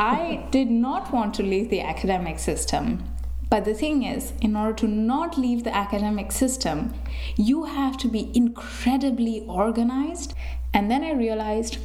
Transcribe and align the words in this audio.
I 0.00 0.46
did 0.50 0.70
not 0.70 1.12
want 1.12 1.34
to 1.34 1.42
leave 1.42 1.68
the 1.68 1.82
academic 1.82 2.38
system. 2.38 3.04
But 3.50 3.66
the 3.66 3.74
thing 3.74 4.02
is, 4.02 4.32
in 4.40 4.56
order 4.56 4.72
to 4.78 4.88
not 4.88 5.36
leave 5.36 5.64
the 5.64 5.76
academic 5.76 6.32
system, 6.32 6.94
you 7.36 7.64
have 7.64 7.98
to 7.98 8.08
be 8.08 8.30
incredibly 8.34 9.44
organized. 9.46 10.32
And 10.72 10.90
then 10.90 11.04
I 11.04 11.12
realized 11.12 11.76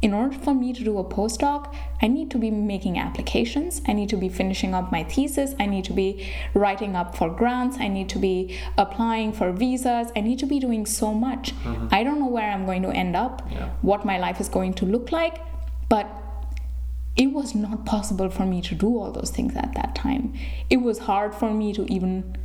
in 0.00 0.14
order 0.14 0.34
for 0.38 0.54
me 0.54 0.72
to 0.72 0.82
do 0.82 0.96
a 0.96 1.04
postdoc, 1.04 1.74
I 2.00 2.08
need 2.08 2.30
to 2.30 2.38
be 2.38 2.50
making 2.50 2.98
applications. 2.98 3.82
I 3.86 3.92
need 3.92 4.08
to 4.08 4.16
be 4.16 4.30
finishing 4.30 4.72
up 4.72 4.90
my 4.90 5.04
thesis. 5.04 5.54
I 5.60 5.66
need 5.66 5.84
to 5.84 5.92
be 5.92 6.32
writing 6.54 6.96
up 6.96 7.14
for 7.14 7.28
grants. 7.28 7.76
I 7.78 7.88
need 7.88 8.08
to 8.10 8.18
be 8.18 8.58
applying 8.78 9.34
for 9.34 9.52
visas. 9.52 10.10
I 10.16 10.22
need 10.22 10.38
to 10.38 10.46
be 10.46 10.60
doing 10.60 10.86
so 10.86 11.12
much. 11.12 11.54
Mm-hmm. 11.56 11.88
I 11.90 12.04
don't 12.04 12.20
know 12.20 12.28
where 12.28 12.50
I'm 12.50 12.64
going 12.64 12.82
to 12.84 12.90
end 12.90 13.16
up, 13.16 13.46
yeah. 13.50 13.68
what 13.82 14.06
my 14.06 14.16
life 14.16 14.40
is 14.40 14.48
going 14.48 14.72
to 14.74 14.86
look 14.86 15.12
like, 15.12 15.42
but 15.90 16.06
it 17.16 17.26
was 17.32 17.54
not 17.54 17.84
possible 17.84 18.30
for 18.30 18.46
me 18.46 18.62
to 18.62 18.74
do 18.74 18.98
all 18.98 19.10
those 19.10 19.30
things 19.30 19.54
at 19.56 19.74
that 19.74 19.94
time. 19.94 20.32
It 20.70 20.78
was 20.78 20.98
hard 20.98 21.34
for 21.34 21.52
me 21.52 21.72
to 21.74 21.84
even 21.92 22.36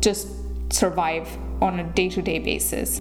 just 0.00 0.28
survive 0.72 1.28
on 1.60 1.80
a 1.80 1.84
day 1.84 2.08
to 2.10 2.22
day 2.22 2.38
basis. 2.38 3.00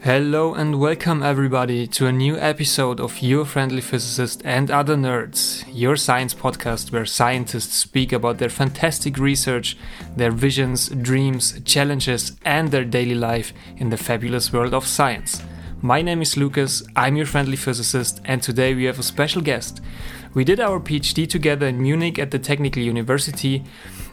Hello 0.00 0.54
and 0.54 0.78
welcome 0.78 1.24
everybody 1.24 1.86
to 1.88 2.06
a 2.06 2.12
new 2.12 2.38
episode 2.38 3.00
of 3.00 3.20
Your 3.20 3.44
Friendly 3.44 3.80
Physicist 3.80 4.42
and 4.44 4.70
Other 4.70 4.94
Nerds, 4.94 5.64
your 5.72 5.96
science 5.96 6.34
podcast 6.34 6.92
where 6.92 7.04
scientists 7.04 7.74
speak 7.74 8.12
about 8.12 8.38
their 8.38 8.48
fantastic 8.48 9.18
research, 9.18 9.76
their 10.16 10.30
visions, 10.30 10.88
dreams, 10.88 11.60
challenges, 11.64 12.36
and 12.44 12.70
their 12.70 12.84
daily 12.84 13.16
life 13.16 13.52
in 13.76 13.90
the 13.90 13.96
fabulous 13.96 14.52
world 14.52 14.72
of 14.72 14.86
science. 14.86 15.42
My 15.80 16.02
name 16.02 16.22
is 16.22 16.36
Lucas, 16.36 16.82
I'm 16.96 17.16
your 17.16 17.26
friendly 17.26 17.56
physicist, 17.56 18.20
and 18.24 18.42
today 18.42 18.74
we 18.74 18.84
have 18.84 18.98
a 18.98 19.02
special 19.04 19.40
guest. 19.40 19.80
We 20.38 20.44
did 20.44 20.60
our 20.60 20.78
PhD 20.78 21.28
together 21.28 21.66
in 21.66 21.82
Munich 21.82 22.16
at 22.16 22.30
the 22.30 22.38
Technical 22.38 22.80
University, 22.80 23.64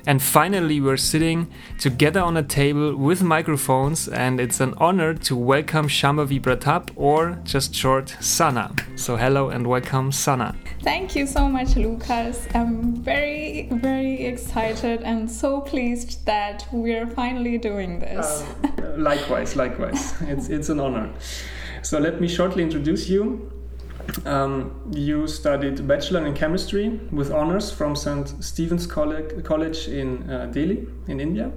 and 0.08 0.20
finally 0.20 0.82
we're 0.82 0.98
sitting 0.98 1.46
together 1.78 2.20
on 2.20 2.36
a 2.36 2.42
table 2.42 2.96
with 2.96 3.22
microphones, 3.22 4.08
and 4.08 4.40
it's 4.40 4.60
an 4.60 4.74
honor 4.78 5.14
to 5.14 5.36
welcome 5.36 5.88
Shambhavi 5.88 6.42
Pratap, 6.42 6.90
or 6.96 7.38
just 7.44 7.76
short, 7.76 8.16
Sana. 8.22 8.74
So, 8.96 9.18
hello 9.18 9.50
and 9.50 9.68
welcome, 9.68 10.12
Sana. 10.12 10.56
Thank 10.82 11.16
you 11.16 11.28
so 11.28 11.48
much, 11.48 11.76
Lucas. 11.76 12.48
I'm 12.56 12.96
very, 12.96 13.70
very 13.74 14.26
excited 14.26 15.04
and 15.04 15.30
so 15.30 15.62
pleased 15.62 16.26
that 16.26 16.68
we're 16.72 17.06
finally 17.06 17.60
doing 17.60 18.00
this. 18.00 18.44
Um, 18.64 19.04
likewise, 19.04 19.56
likewise. 19.56 20.20
it's, 20.22 20.50
it's 20.50 20.70
an 20.70 20.80
honor. 20.80 21.14
So, 21.84 22.00
let 22.00 22.20
me 22.20 22.28
shortly 22.28 22.64
introduce 22.64 23.10
you. 23.10 23.52
Um, 24.26 24.92
you 24.92 25.28
studied 25.28 25.88
bachelor 25.88 26.26
in 26.26 26.34
chemistry 26.34 27.00
with 27.12 27.32
honors 27.32 27.72
from 27.72 27.96
St. 27.96 28.44
Stephen's 28.44 28.88
College 28.88 29.88
in 29.88 30.30
uh, 30.30 30.48
Delhi, 30.48 30.88
in 31.08 31.20
India. 31.20 31.52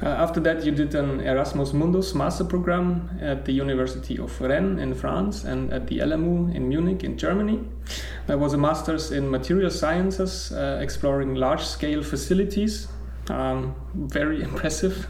Uh, 0.00 0.06
after 0.06 0.38
that, 0.40 0.64
you 0.64 0.70
did 0.70 0.94
an 0.94 1.20
Erasmus 1.20 1.72
Mundus 1.72 2.14
master 2.14 2.44
program 2.44 3.10
at 3.20 3.44
the 3.44 3.52
University 3.52 4.16
of 4.16 4.40
Rennes 4.40 4.78
in 4.78 4.94
France 4.94 5.42
and 5.42 5.72
at 5.72 5.88
the 5.88 5.98
LMU 5.98 6.54
in 6.54 6.68
Munich 6.68 7.02
in 7.02 7.18
Germany. 7.18 7.60
There 8.28 8.38
was 8.38 8.52
a 8.52 8.58
master's 8.58 9.10
in 9.10 9.28
material 9.28 9.70
sciences, 9.70 10.52
uh, 10.52 10.78
exploring 10.80 11.34
large 11.34 11.62
scale 11.62 12.02
facilities. 12.02 12.86
Um, 13.28 13.74
very 13.94 14.42
impressive. 14.48 15.08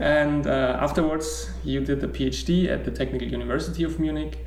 And 0.00 0.46
uh, 0.46 0.78
afterwards, 0.80 1.50
you 1.64 1.80
did 1.80 2.02
a 2.02 2.08
PhD 2.08 2.68
at 2.68 2.84
the 2.84 2.90
Technical 2.90 3.28
University 3.28 3.84
of 3.84 3.98
Munich, 3.98 4.44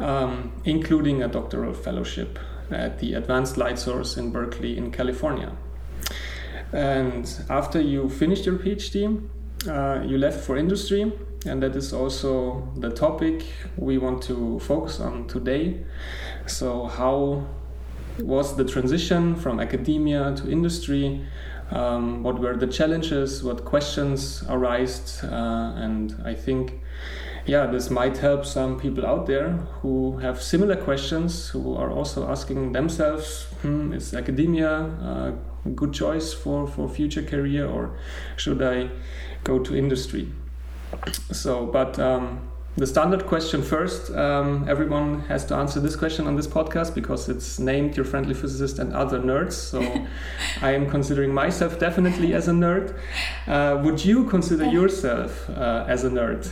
um, 0.00 0.52
including 0.64 1.22
a 1.22 1.28
doctoral 1.28 1.74
fellowship 1.74 2.38
at 2.70 2.98
the 2.98 3.14
Advanced 3.14 3.56
Light 3.56 3.78
Source 3.78 4.16
in 4.16 4.30
Berkeley, 4.30 4.76
in 4.76 4.90
California. 4.90 5.52
And 6.72 7.28
after 7.48 7.80
you 7.80 8.08
finished 8.08 8.46
your 8.46 8.56
PhD, 8.56 9.28
uh, 9.68 10.02
you 10.06 10.18
left 10.18 10.44
for 10.44 10.56
industry, 10.56 11.12
and 11.46 11.62
that 11.62 11.74
is 11.74 11.92
also 11.92 12.68
the 12.76 12.90
topic 12.90 13.44
we 13.76 13.98
want 13.98 14.22
to 14.24 14.58
focus 14.60 15.00
on 15.00 15.26
today. 15.26 15.84
So, 16.46 16.86
how 16.86 17.46
was 18.18 18.56
the 18.56 18.64
transition 18.64 19.34
from 19.34 19.60
academia 19.60 20.34
to 20.36 20.50
industry? 20.50 21.26
Um, 21.70 22.22
what 22.22 22.38
were 22.38 22.56
the 22.56 22.66
challenges, 22.66 23.42
what 23.42 23.64
questions 23.64 24.44
arised, 24.48 25.24
uh, 25.24 25.72
and 25.76 26.14
I 26.24 26.34
think, 26.34 26.80
yeah, 27.46 27.66
this 27.66 27.90
might 27.90 28.18
help 28.18 28.44
some 28.44 28.78
people 28.78 29.06
out 29.06 29.26
there 29.26 29.50
who 29.82 30.18
have 30.18 30.42
similar 30.42 30.76
questions, 30.76 31.48
who 31.48 31.74
are 31.74 31.90
also 31.90 32.28
asking 32.28 32.72
themselves, 32.72 33.44
hmm, 33.62 33.92
is 33.92 34.14
academia 34.14 35.36
a 35.64 35.68
good 35.68 35.92
choice 35.92 36.32
for, 36.32 36.66
for 36.66 36.88
future 36.88 37.22
career, 37.22 37.66
or 37.66 37.96
should 38.36 38.62
I 38.62 38.90
go 39.44 39.58
to 39.58 39.76
industry? 39.76 40.32
So, 41.32 41.66
but 41.66 41.98
um, 41.98 42.49
the 42.76 42.86
standard 42.86 43.26
question 43.26 43.62
first. 43.62 44.10
Um, 44.12 44.66
everyone 44.68 45.20
has 45.22 45.44
to 45.46 45.56
answer 45.56 45.80
this 45.80 45.96
question 45.96 46.26
on 46.26 46.36
this 46.36 46.46
podcast 46.46 46.94
because 46.94 47.28
it's 47.28 47.58
named 47.58 47.96
Your 47.96 48.04
Friendly 48.04 48.34
Physicist 48.34 48.78
and 48.78 48.92
Other 48.92 49.18
Nerds. 49.18 49.52
So 49.52 49.80
I 50.62 50.72
am 50.72 50.88
considering 50.88 51.34
myself 51.34 51.78
definitely 51.78 52.32
as 52.34 52.48
a 52.48 52.52
nerd. 52.52 52.96
Uh, 53.46 53.80
would 53.82 54.04
you 54.04 54.24
consider 54.24 54.66
yourself 54.66 55.50
uh, 55.50 55.84
as 55.88 56.04
a 56.04 56.10
nerd? 56.10 56.50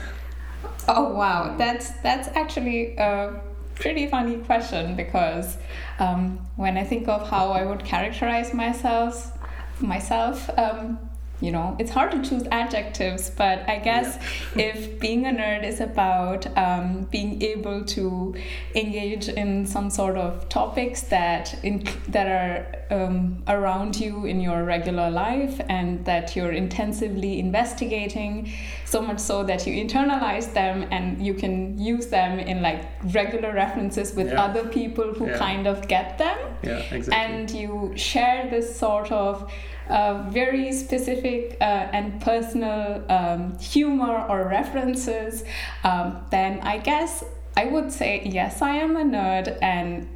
Oh 0.88 1.12
wow, 1.12 1.54
that's 1.56 1.90
that's 2.02 2.28
actually 2.34 2.96
a 2.96 3.40
pretty 3.74 4.06
funny 4.08 4.38
question 4.38 4.96
because 4.96 5.58
um, 5.98 6.46
when 6.56 6.76
I 6.76 6.84
think 6.84 7.08
of 7.08 7.28
how 7.28 7.52
I 7.52 7.64
would 7.64 7.84
characterize 7.84 8.52
myself, 8.52 9.38
myself. 9.80 10.50
Um, 10.58 11.07
you 11.40 11.50
know 11.52 11.76
it's 11.78 11.90
hard 11.90 12.10
to 12.10 12.22
choose 12.22 12.44
adjectives 12.50 13.30
but 13.30 13.68
i 13.68 13.78
guess 13.78 14.18
yeah. 14.54 14.66
if 14.74 14.98
being 14.98 15.26
a 15.26 15.30
nerd 15.30 15.64
is 15.64 15.80
about 15.80 16.46
um, 16.58 17.02
being 17.10 17.40
able 17.42 17.84
to 17.84 18.34
engage 18.74 19.28
in 19.28 19.66
some 19.66 19.90
sort 19.90 20.16
of 20.16 20.48
topics 20.48 21.02
that 21.02 21.62
in, 21.64 21.84
that 22.08 22.26
are 22.26 22.77
um, 22.90 23.42
around 23.48 23.98
you 23.98 24.24
in 24.24 24.40
your 24.40 24.64
regular 24.64 25.10
life 25.10 25.60
and 25.68 26.04
that 26.04 26.34
you're 26.34 26.52
intensively 26.52 27.38
investigating 27.38 28.52
so 28.84 29.00
much 29.02 29.18
so 29.18 29.44
that 29.44 29.66
you 29.66 29.72
internalize 29.84 30.52
them 30.54 30.86
and 30.90 31.24
you 31.24 31.34
can 31.34 31.78
use 31.78 32.06
them 32.06 32.38
in 32.38 32.62
like 32.62 32.84
regular 33.12 33.52
references 33.52 34.14
with 34.14 34.28
yeah. 34.28 34.42
other 34.42 34.66
people 34.68 35.12
who 35.14 35.26
yeah. 35.26 35.38
kind 35.38 35.66
of 35.66 35.86
get 35.88 36.18
them 36.18 36.38
yeah, 36.62 36.78
exactly. 36.90 37.14
and 37.14 37.50
you 37.50 37.92
share 37.96 38.48
this 38.50 38.76
sort 38.78 39.12
of 39.12 39.52
uh, 39.88 40.22
very 40.28 40.72
specific 40.72 41.56
uh, 41.60 41.64
and 41.64 42.20
personal 42.20 43.02
um, 43.08 43.58
humor 43.58 44.26
or 44.28 44.46
references, 44.46 45.44
um, 45.82 46.20
then 46.30 46.60
I 46.60 46.76
guess 46.76 47.24
I 47.56 47.64
would 47.64 47.90
say, 47.90 48.22
yes, 48.24 48.62
I 48.62 48.76
am 48.76 48.96
a 48.96 49.02
nerd, 49.02 49.58
and 49.62 50.06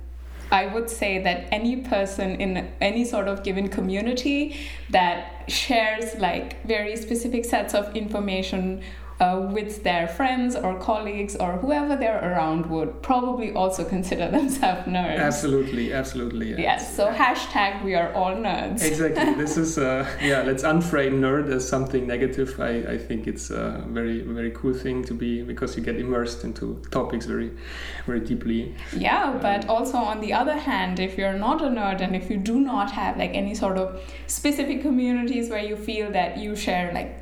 I 0.52 0.66
would 0.66 0.90
say 0.90 1.18
that 1.18 1.48
any 1.50 1.76
person 1.76 2.38
in 2.38 2.70
any 2.82 3.06
sort 3.06 3.26
of 3.26 3.42
given 3.42 3.68
community 3.68 4.54
that 4.90 5.44
shares 5.48 6.14
like 6.16 6.62
very 6.66 6.94
specific 6.96 7.46
sets 7.46 7.72
of 7.74 7.96
information 7.96 8.82
uh, 9.22 9.38
with 9.53 9.84
their 9.84 10.09
friends 10.09 10.56
or 10.56 10.77
colleagues 10.81 11.37
or 11.37 11.53
whoever 11.59 11.94
they're 11.94 12.19
around 12.19 12.66
would 12.66 13.00
probably 13.03 13.53
also 13.53 13.84
consider 13.97 14.28
themselves 14.31 14.83
nerds. 14.88 15.19
Absolutely, 15.19 15.93
absolutely. 15.93 16.50
Yeah. 16.50 16.59
Yes, 16.59 16.97
so 16.97 17.12
hashtag 17.12 17.84
we 17.84 17.94
are 17.94 18.12
all 18.15 18.34
nerds. 18.34 18.83
Exactly. 18.83 19.34
this 19.43 19.56
is, 19.56 19.78
uh, 19.78 20.09
yeah, 20.21 20.43
let's 20.43 20.65
unframe 20.65 21.21
nerd 21.21 21.49
as 21.50 21.69
something 21.69 22.05
negative. 22.06 22.59
I, 22.59 22.94
I 22.94 22.99
think 22.99 23.28
it's 23.28 23.50
a 23.50 23.84
very, 23.88 24.22
very 24.22 24.50
cool 24.50 24.75
thing 24.75 25.05
to 25.05 25.15
be 25.15 25.43
because 25.43 25.77
you 25.77 25.84
get 25.84 25.97
immersed 25.97 26.43
into 26.43 26.83
topics 26.91 27.27
very, 27.27 27.53
very 28.06 28.21
deeply. 28.21 28.75
Yeah, 28.97 29.31
um, 29.31 29.39
but 29.41 29.69
also 29.69 29.99
on 29.99 30.21
the 30.21 30.33
other 30.33 30.59
hand, 30.59 30.99
if 30.99 31.16
you're 31.16 31.39
not 31.39 31.62
a 31.62 31.66
nerd 31.66 32.00
and 32.00 32.16
if 32.16 32.28
you 32.28 32.39
do 32.39 32.59
not 32.59 32.91
have 32.91 33.16
like 33.16 33.30
any 33.34 33.54
sort 33.54 33.78
of 33.78 34.01
specific 34.27 34.83
communities 34.83 35.48
where 35.48 35.63
you 35.63 35.77
feel 35.77 36.10
that 36.10 36.39
you 36.39 36.57
share 36.57 36.92
like 36.92 37.18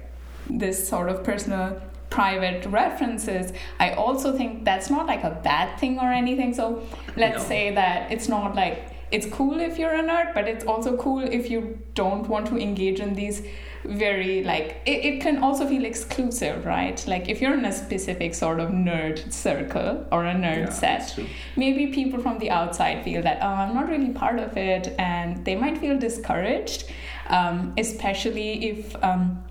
this 0.49 0.89
sort 0.89 1.09
of 1.09 1.23
personal 1.23 1.81
private 2.11 2.67
references. 2.67 3.53
I 3.79 3.93
also 3.93 4.37
think 4.37 4.65
that's 4.65 4.91
not 4.91 5.07
like 5.07 5.25
a 5.25 5.31
bad 5.31 5.79
thing 5.79 5.99
or 5.99 6.13
anything. 6.13 6.53
So 6.55 6.83
let's 7.17 7.43
no. 7.43 7.49
say 7.49 7.75
that 7.75 8.13
it's 8.13 8.29
not 8.29 8.55
like 8.55 8.91
it's 9.11 9.27
cool 9.27 9.59
if 9.61 9.79
you're 9.79 9.95
a 9.95 10.03
nerd 10.03 10.33
but 10.35 10.47
it's 10.47 10.65
also 10.65 10.97
cool 10.97 11.21
if 11.21 11.51
you 11.51 11.79
don't 11.95 12.29
want 12.29 12.47
to 12.47 12.57
engage 12.57 13.01
in 13.01 13.15
these 13.15 13.43
very 13.85 14.45
like 14.45 14.81
it, 14.87 15.05
it 15.05 15.21
can 15.21 15.43
also 15.43 15.67
feel 15.67 15.85
exclusive 15.85 16.65
right? 16.65 17.05
Like 17.09 17.29
if 17.29 17.41
you're 17.41 17.55
in 17.55 17.65
a 17.65 17.73
specific 17.73 18.35
sort 18.35 18.61
of 18.61 18.71
nerd 18.71 19.33
circle 19.33 20.07
or 20.13 20.27
a 20.27 20.35
nerd 20.35 20.67
yeah, 20.67 20.71
set 20.71 21.19
maybe 21.57 21.89
people 21.89 22.21
from 22.21 22.39
the 22.39 22.51
outside 22.51 23.03
feel 23.03 23.23
that 23.23 23.39
oh 23.43 23.47
i'm 23.47 23.75
not 23.75 23.89
really 23.89 24.11
part 24.11 24.39
of 24.39 24.57
it 24.57 24.95
and 24.99 25.45
they 25.45 25.57
might 25.57 25.79
feel 25.79 25.99
discouraged 25.99 26.85
um, 27.29 27.73
especially 27.79 28.69
if 28.69 29.05
um, 29.05 29.43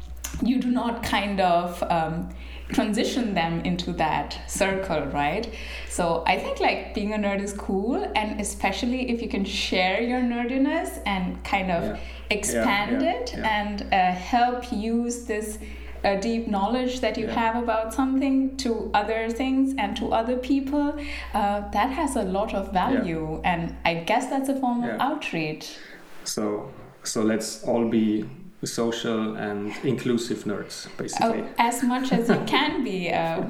you 0.41 0.59
do 0.59 0.71
not 0.71 1.03
kind 1.03 1.39
of 1.39 1.81
um, 1.89 2.29
transition 2.71 3.33
them 3.33 3.61
into 3.61 3.91
that 3.93 4.39
circle, 4.47 5.05
right? 5.07 5.51
So 5.89 6.23
I 6.27 6.37
think 6.37 6.59
like 6.59 6.93
being 6.93 7.13
a 7.13 7.17
nerd 7.17 7.41
is 7.41 7.53
cool, 7.53 7.95
and 8.15 8.39
especially 8.39 9.09
if 9.09 9.21
you 9.21 9.27
can 9.29 9.43
share 9.45 10.01
your 10.01 10.21
nerdiness 10.21 11.01
and 11.05 11.43
kind 11.43 11.71
of 11.71 11.83
Yeah. 11.83 11.97
expand 12.29 13.01
Yeah, 13.01 13.11
yeah, 13.11 13.19
it 13.19 13.33
yeah. 13.37 13.59
and 13.59 13.81
uh, 13.91 14.11
help 14.11 14.71
use 14.71 15.25
this 15.25 15.57
uh, 16.05 16.15
deep 16.15 16.47
knowledge 16.47 17.01
that 17.01 17.17
you 17.17 17.25
Yeah. 17.25 17.33
have 17.33 17.55
about 17.61 17.93
something 17.93 18.55
to 18.57 18.89
other 18.93 19.29
things 19.29 19.73
and 19.77 19.97
to 19.97 20.13
other 20.13 20.37
people. 20.37 20.93
Uh, 21.33 21.69
that 21.71 21.89
has 21.91 22.15
a 22.15 22.23
lot 22.23 22.53
of 22.53 22.71
value, 22.71 23.41
and 23.43 23.75
I 23.83 23.95
guess 23.95 24.29
that's 24.29 24.47
a 24.49 24.55
form 24.59 24.83
of 24.83 24.91
outreach. 25.01 25.75
So 26.23 26.71
so 27.03 27.21
let's 27.23 27.63
all 27.63 27.89
be 27.89 28.25
social 28.67 29.35
and 29.35 29.73
inclusive 29.83 30.43
nerds, 30.43 30.87
basically. 30.97 31.41
Oh, 31.41 31.47
as 31.57 31.81
much 31.83 32.11
as 32.11 32.27
you 32.29 32.41
can 32.45 32.83
be. 32.83 33.09
Uh, 33.11 33.43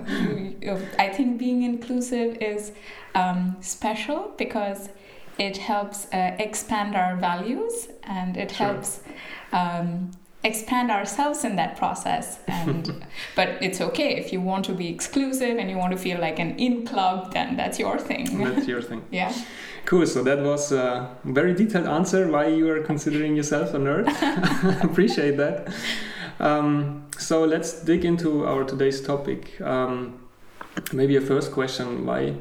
I 1.00 1.10
think 1.10 1.40
being 1.40 1.64
inclusive 1.64 2.38
is 2.42 2.72
um, 3.16 3.56
special 3.62 4.34
because 4.38 4.90
it 5.38 5.58
helps 5.58 6.06
uh, 6.14 6.36
expand 6.38 6.96
our 6.96 7.16
values 7.16 7.88
and 8.04 8.38
it 8.38 8.52
Sure. 8.52 8.68
helps 8.68 9.02
um, 9.52 10.12
expand 10.44 10.92
ourselves 10.92 11.44
in 11.44 11.56
that 11.56 11.76
process. 11.78 12.40
And 12.48 13.06
but 13.36 13.50
it's 13.62 13.82
okay 13.82 14.16
if 14.18 14.32
you 14.34 14.42
want 14.42 14.66
to 14.66 14.74
be 14.74 14.90
exclusive 14.90 15.58
and 15.58 15.70
you 15.70 15.78
want 15.78 15.92
to 15.94 15.98
feel 15.98 16.20
like 16.20 16.40
an 16.40 16.56
in 16.60 16.86
club, 16.86 17.34
then 17.34 17.56
that's 17.58 17.80
your 17.80 17.98
thing. 17.98 18.44
That's 18.44 18.68
your 18.74 18.82
thing. 18.82 19.02
yeah. 19.12 19.34
Cool. 19.86 20.06
So 20.06 20.24
that 20.24 20.40
was 20.44 20.72
a 20.72 21.16
very 21.24 21.54
detailed 21.54 21.88
answer 21.88 22.28
why 22.28 22.48
you 22.48 22.70
are 22.70 22.82
considering 22.82 23.36
yourself 23.36 23.74
a 23.74 23.78
nerd. 23.78 24.08
Appreciate 24.84 25.38
that. 25.38 25.74
Um, 26.40 27.08
so 27.18 27.44
let's 27.44 27.82
dig 27.84 28.06
into 28.06 28.46
our 28.46 28.64
today's 28.64 29.02
topic. 29.02 29.60
Um, 29.62 30.20
maybe 30.94 31.16
a 31.16 31.22
first 31.22 31.52
question: 31.52 32.06
Why 32.06 32.36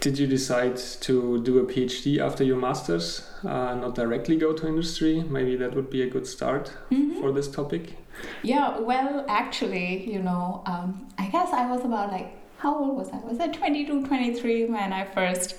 did 0.00 0.18
you 0.18 0.26
decide 0.26 0.76
to 0.76 1.42
do 1.42 1.58
a 1.58 1.64
PhD 1.64 2.18
after 2.20 2.44
your 2.44 2.56
masters, 2.56 3.28
uh, 3.44 3.74
not 3.74 3.94
directly 3.94 4.36
go 4.36 4.52
to 4.52 4.66
industry? 4.68 5.24
Maybe 5.28 5.56
that 5.56 5.74
would 5.74 5.90
be 5.90 6.02
a 6.02 6.08
good 6.08 6.26
start 6.26 6.72
Mhm. 6.90 7.20
for 7.20 7.32
this 7.32 7.48
topic. 7.48 7.96
Yeah, 8.42 8.78
well, 8.80 9.24
actually, 9.28 10.10
you 10.10 10.20
know, 10.22 10.62
um, 10.66 11.06
I 11.18 11.26
guess 11.26 11.52
I 11.52 11.68
was 11.70 11.84
about 11.84 12.10
like, 12.12 12.30
how 12.58 12.76
old 12.76 12.96
was 12.96 13.08
I? 13.10 13.18
Was 13.18 13.38
I 13.38 13.46
22, 13.46 14.04
23 14.06 14.64
when 14.66 14.92
I 14.92 15.04
first, 15.04 15.54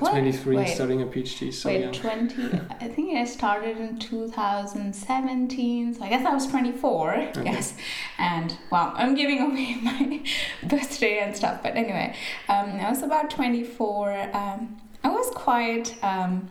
What? 0.00 0.10
23, 0.10 0.56
Wait. 0.56 0.68
starting 0.68 1.00
a 1.00 1.06
PhD. 1.06 1.50
So 1.52 1.70
wait, 1.70 1.80
yeah. 1.80 1.92
20, 1.92 2.60
I 2.78 2.88
think 2.88 3.16
I 3.16 3.24
started 3.24 3.78
in 3.78 3.98
2017, 3.98 5.94
so 5.94 6.04
I 6.04 6.08
guess 6.10 6.26
I 6.26 6.34
was 6.34 6.46
24, 6.46 7.30
yes. 7.42 7.74
And 8.18 8.54
wow, 8.70 8.92
I'm 8.94 9.14
giving 9.14 9.40
away 9.40 9.74
my 9.82 10.20
birthday 10.62 11.20
and 11.20 11.34
stuff, 11.34 11.62
but 11.62 11.74
anyway, 11.74 12.14
um, 12.50 12.72
I 12.72 12.90
was 12.90 13.02
about 13.02 13.30
24. 13.30 14.36
Um, 14.36 14.76
I 15.02 15.08
was 15.08 15.30
quite, 15.34 15.96
um, 16.04 16.50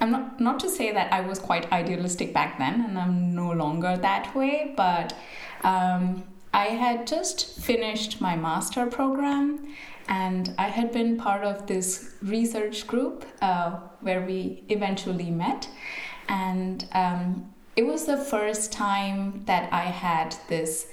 I'm 0.00 0.12
not, 0.12 0.40
not 0.40 0.60
to 0.60 0.68
say 0.68 0.92
that 0.92 1.12
I 1.12 1.22
was 1.22 1.40
quite 1.40 1.70
idealistic 1.72 2.32
back 2.32 2.56
then, 2.60 2.80
and 2.80 2.96
I'm 2.96 3.34
no 3.34 3.50
longer 3.50 3.96
that 3.96 4.32
way, 4.36 4.74
but 4.76 5.12
um, 5.64 6.22
I 6.52 6.66
had 6.66 7.06
just 7.06 7.58
finished 7.60 8.20
my 8.20 8.36
master 8.36 8.86
program 8.86 9.74
and 10.08 10.54
I 10.58 10.68
had 10.68 10.92
been 10.92 11.16
part 11.16 11.44
of 11.44 11.66
this 11.66 12.14
research 12.22 12.86
group 12.86 13.24
uh, 13.40 13.78
where 14.00 14.20
we 14.26 14.64
eventually 14.68 15.30
met. 15.30 15.68
And 16.28 16.86
um, 16.92 17.52
it 17.76 17.86
was 17.86 18.04
the 18.04 18.16
first 18.18 18.72
time 18.72 19.42
that 19.46 19.72
I 19.72 19.84
had 19.84 20.36
this 20.48 20.88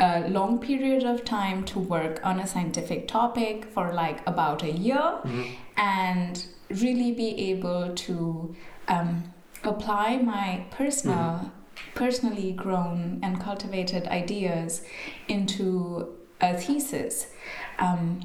uh, 0.00 0.22
long 0.28 0.58
period 0.58 1.04
of 1.04 1.24
time 1.24 1.64
to 1.66 1.78
work 1.78 2.20
on 2.24 2.40
a 2.40 2.46
scientific 2.46 3.06
topic 3.06 3.66
for 3.66 3.92
like 3.92 4.26
about 4.26 4.62
a 4.62 4.70
year 4.72 5.18
Mhm. 5.24 5.56
and 5.76 6.44
really 6.70 7.12
be 7.12 7.50
able 7.50 7.94
to 7.94 8.54
um, 8.88 9.24
apply 9.62 10.16
my 10.18 10.64
personal 10.70 11.50
personally 11.94 12.52
grown 12.52 13.20
and 13.22 13.40
cultivated 13.40 14.06
ideas 14.08 14.82
into 15.28 16.08
a 16.40 16.54
thesis 16.54 17.28
um, 17.78 18.20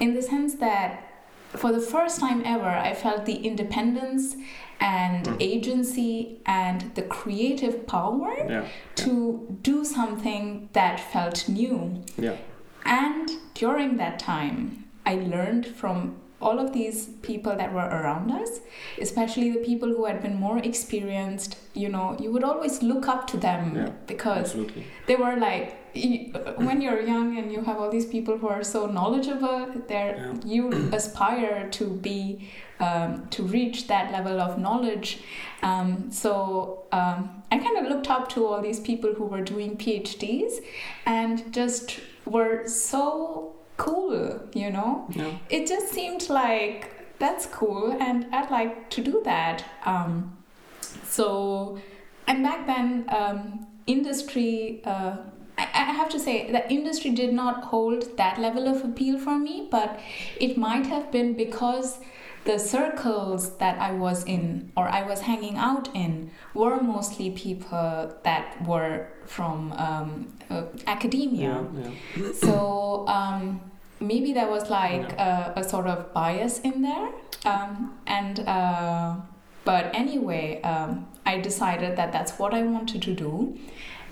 in 0.00 0.14
the 0.14 0.22
sense 0.22 0.54
that 0.56 1.02
for 1.48 1.72
the 1.72 1.80
first 1.80 2.20
time 2.20 2.42
ever 2.44 2.68
i 2.68 2.92
felt 2.94 3.24
the 3.26 3.36
independence 3.46 4.36
and 4.80 5.26
Mm. 5.26 5.36
agency 5.40 6.38
and 6.44 6.94
the 6.96 7.02
creative 7.02 7.86
power 7.86 8.34
Yeah. 8.48 8.64
to 8.96 9.56
do 9.62 9.84
something 9.84 10.68
that 10.74 11.00
felt 11.00 11.48
new 11.48 12.02
Yeah. 12.18 12.36
and 12.84 13.30
during 13.54 13.96
that 13.96 14.18
time, 14.18 14.84
I 15.06 15.14
learned 15.14 15.66
from 15.66 16.16
all 16.46 16.58
of 16.64 16.72
these 16.72 16.98
people 17.28 17.54
that 17.60 17.72
were 17.78 17.88
around 17.98 18.30
us, 18.40 18.50
especially 19.06 19.48
the 19.56 19.62
people 19.70 19.88
who 19.96 20.04
had 20.10 20.18
been 20.26 20.36
more 20.46 20.58
experienced. 20.70 21.56
You 21.74 21.88
know, 21.94 22.06
you 22.24 22.30
would 22.32 22.44
always 22.50 22.82
look 22.90 23.08
up 23.14 23.26
to 23.32 23.36
them 23.46 23.74
Yeah, 23.76 23.90
because 24.12 24.44
Absolutely. 24.50 24.84
they 25.08 25.16
were 25.24 25.36
like, 25.36 25.66
when 26.68 26.80
you're 26.84 27.00
young 27.00 27.38
and 27.38 27.50
you 27.54 27.62
have 27.68 27.78
all 27.80 27.90
these 27.90 28.06
people 28.14 28.38
who 28.38 28.48
are 28.48 28.62
so 28.62 28.80
knowledgeable, 28.98 29.66
there 29.88 30.12
Yeah. 30.16 30.34
you 30.54 30.70
aspire 31.00 31.68
to 31.78 31.84
be 32.08 32.20
um, 32.86 33.26
to 33.34 33.42
reach 33.42 33.86
that 33.88 34.12
level 34.12 34.38
of 34.46 34.58
knowledge. 34.58 35.20
Um, 35.62 36.10
so 36.22 36.84
um, 36.92 37.42
I 37.50 37.56
kind 37.66 37.78
of 37.78 37.86
looked 37.92 38.10
up 38.10 38.28
to 38.34 38.46
all 38.46 38.60
these 38.60 38.80
people 38.80 39.14
who 39.14 39.24
were 39.24 39.40
doing 39.40 39.76
PhDs 39.78 40.58
and 41.06 41.50
just 41.60 41.98
were 42.26 42.66
so 42.68 43.55
cool, 43.76 44.40
you 44.54 44.70
know. 44.70 45.06
Yeah. 45.10 45.32
It 45.48 45.66
just 45.66 45.92
seemed 45.92 46.28
like 46.28 46.90
that's 47.18 47.46
cool, 47.46 47.96
and 48.00 48.26
I'd 48.32 48.50
like 48.50 48.90
to 48.90 49.02
do 49.02 49.22
that. 49.24 49.64
Um, 49.84 50.36
so, 51.04 51.78
and 52.26 52.42
back 52.42 52.66
then, 52.66 53.04
um, 53.08 53.66
industry. 53.86 54.82
Uh, 54.84 55.16
I 55.58 55.62
I 55.62 55.92
have 55.98 56.10
to 56.10 56.18
say 56.18 56.50
that 56.52 56.70
industry 56.70 57.10
did 57.10 57.32
not 57.32 57.64
hold 57.64 58.16
that 58.18 58.38
level 58.38 58.68
of 58.68 58.84
appeal 58.84 59.18
for 59.18 59.38
me, 59.38 59.68
but 59.70 60.00
it 60.38 60.58
might 60.58 60.86
have 60.86 61.10
been 61.10 61.34
because 61.34 61.98
the 62.46 62.58
circles 62.58 63.56
that 63.58 63.78
I 63.78 63.92
was 63.92 64.24
in 64.24 64.72
or 64.76 64.88
I 64.88 65.02
was 65.02 65.20
hanging 65.20 65.56
out 65.56 65.94
in 65.94 66.30
were 66.54 66.80
mostly 66.80 67.30
people 67.30 68.14
that 68.22 68.64
were 68.64 69.08
from 69.26 69.72
um, 69.72 70.32
uh, 70.48 70.62
academia. 70.86 71.66
Yeah. 71.74 71.90
Yeah. 72.16 72.32
So 72.46 73.06
um, 73.08 73.60
maybe 74.00 74.32
there 74.32 74.48
was 74.48 74.70
like 74.70 75.12
a, 75.18 75.54
a 75.56 75.64
sort 75.64 75.86
of 75.86 76.12
bias 76.12 76.60
in 76.60 76.82
there. 76.82 77.08
Um, 77.44 77.98
and 78.06 78.40
uh, 78.40 79.16
but 79.64 79.90
anyway, 79.94 80.60
um, 80.62 81.06
I 81.26 81.40
decided 81.40 81.96
that 81.96 82.12
that's 82.12 82.38
what 82.38 82.54
I 82.54 82.62
wanted 82.62 83.02
to 83.02 83.14
do, 83.14 83.58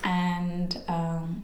and 0.03 0.77
um, 0.87 1.43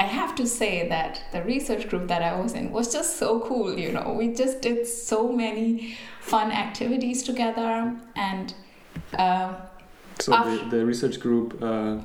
I 0.00 0.04
have 0.04 0.34
to 0.36 0.46
say 0.46 0.88
that 0.88 1.22
the 1.30 1.42
research 1.42 1.88
group 1.90 2.08
that 2.08 2.22
I 2.22 2.32
was 2.40 2.54
in 2.54 2.70
was 2.72 2.90
just 2.90 3.18
so 3.18 3.40
cool. 3.40 3.78
You 3.78 3.92
know, 3.92 4.16
we 4.18 4.32
just 4.42 4.62
did 4.62 4.86
so 4.86 5.20
many 5.30 5.96
fun 6.20 6.50
activities 6.50 7.22
together, 7.22 7.94
and 8.16 8.54
uh, 9.18 9.52
So 10.18 10.32
the, 10.32 10.76
the 10.76 10.86
research 10.86 11.20
group 11.20 11.62
uh, 11.62 11.98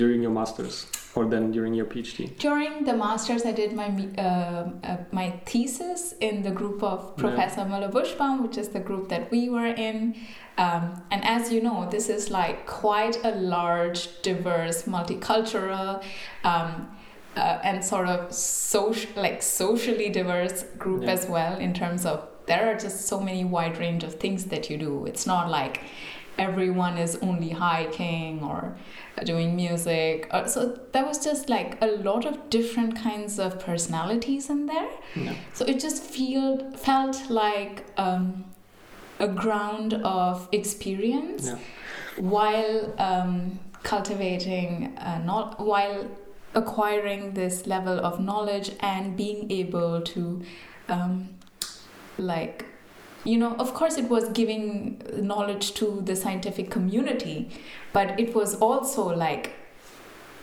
during 0.00 0.22
your 0.22 0.30
masters 0.30 0.86
or 1.14 1.24
then 1.26 1.50
during 1.50 1.74
your 1.74 1.86
PhD? 1.86 2.36
During 2.38 2.84
the 2.84 2.96
masters, 2.96 3.44
I 3.44 3.52
did 3.52 3.72
my 3.72 3.88
uh, 4.16 4.22
uh, 4.22 4.96
my 5.10 5.30
thesis 5.46 6.14
in 6.20 6.42
the 6.42 6.50
group 6.60 6.82
of 6.82 6.98
Yeah. 7.00 7.22
Professor 7.24 7.62
Müller 7.70 7.90
Buschbaum, 7.90 8.42
which 8.44 8.56
is 8.62 8.68
the 8.68 8.80
group 8.88 9.08
that 9.08 9.30
we 9.30 9.48
were 9.48 9.72
in. 9.88 10.14
Um, 10.64 11.02
and 11.10 11.24
as 11.24 11.52
you 11.52 11.60
know, 11.60 11.88
this 11.90 12.08
is 12.08 12.30
like 12.30 12.66
quite 12.66 13.16
a 13.24 13.32
large, 13.56 14.00
diverse, 14.22 14.78
multicultural, 14.84 16.02
um, 16.44 16.88
uh, 17.38 17.60
and 17.68 17.84
sort 17.84 18.08
of 18.08 18.32
social, 18.32 19.10
like 19.16 19.42
socially 19.42 20.08
diverse 20.10 20.64
group 20.82 21.02
Yeah. 21.04 21.12
as 21.16 21.26
well. 21.34 21.54
In 21.66 21.72
terms 21.72 22.04
of 22.06 22.26
there 22.46 22.64
are 22.70 22.78
just 22.86 22.98
so 23.12 23.20
many 23.20 23.44
wide 23.44 23.76
range 23.78 24.02
of 24.08 24.14
things 24.24 24.46
that 24.46 24.70
you 24.70 24.76
do. 24.78 24.92
It's 25.10 25.26
not 25.26 25.50
like 25.50 25.80
everyone 26.38 26.96
is 27.06 27.12
only 27.28 27.50
hiking 27.50 28.42
or 28.42 28.76
doing 29.24 29.56
music. 29.56 30.28
Uh, 30.30 30.46
so 30.46 30.60
there 30.92 31.04
was 31.04 31.18
just 31.24 31.48
like 31.50 31.70
a 31.82 31.86
lot 32.08 32.24
of 32.24 32.34
different 32.48 32.92
kinds 32.96 33.38
of 33.38 33.58
personalities 33.58 34.48
in 34.48 34.66
there. 34.66 34.88
Yeah. 35.16 35.34
So 35.52 35.64
it 35.66 35.80
just 35.80 36.02
feel, 36.02 36.70
felt 36.76 37.28
like 37.28 37.84
um, 37.96 38.44
a 39.18 39.28
ground 39.28 39.94
of 39.94 40.48
experience 40.52 41.46
Yeah. 41.48 41.58
while 42.34 42.94
um, 42.98 43.58
cultivating, 43.82 44.96
uh, 44.98 45.18
not 45.24 45.58
while 45.60 46.06
acquiring 46.58 47.34
this 47.34 47.66
level 47.66 47.98
of 47.98 48.20
knowledge 48.20 48.72
and 48.80 49.16
being 49.16 49.50
able 49.50 50.00
to, 50.02 50.42
um, 50.88 51.30
like, 52.18 52.66
you 53.24 53.38
know, 53.38 53.54
of 53.56 53.74
course, 53.74 53.96
it 53.96 54.08
was 54.08 54.28
giving 54.30 55.02
knowledge 55.16 55.74
to 55.74 56.02
the 56.04 56.16
scientific 56.16 56.70
community, 56.70 57.50
but 57.92 58.18
it 58.18 58.34
was 58.34 58.54
also 58.56 59.14
like 59.14 59.54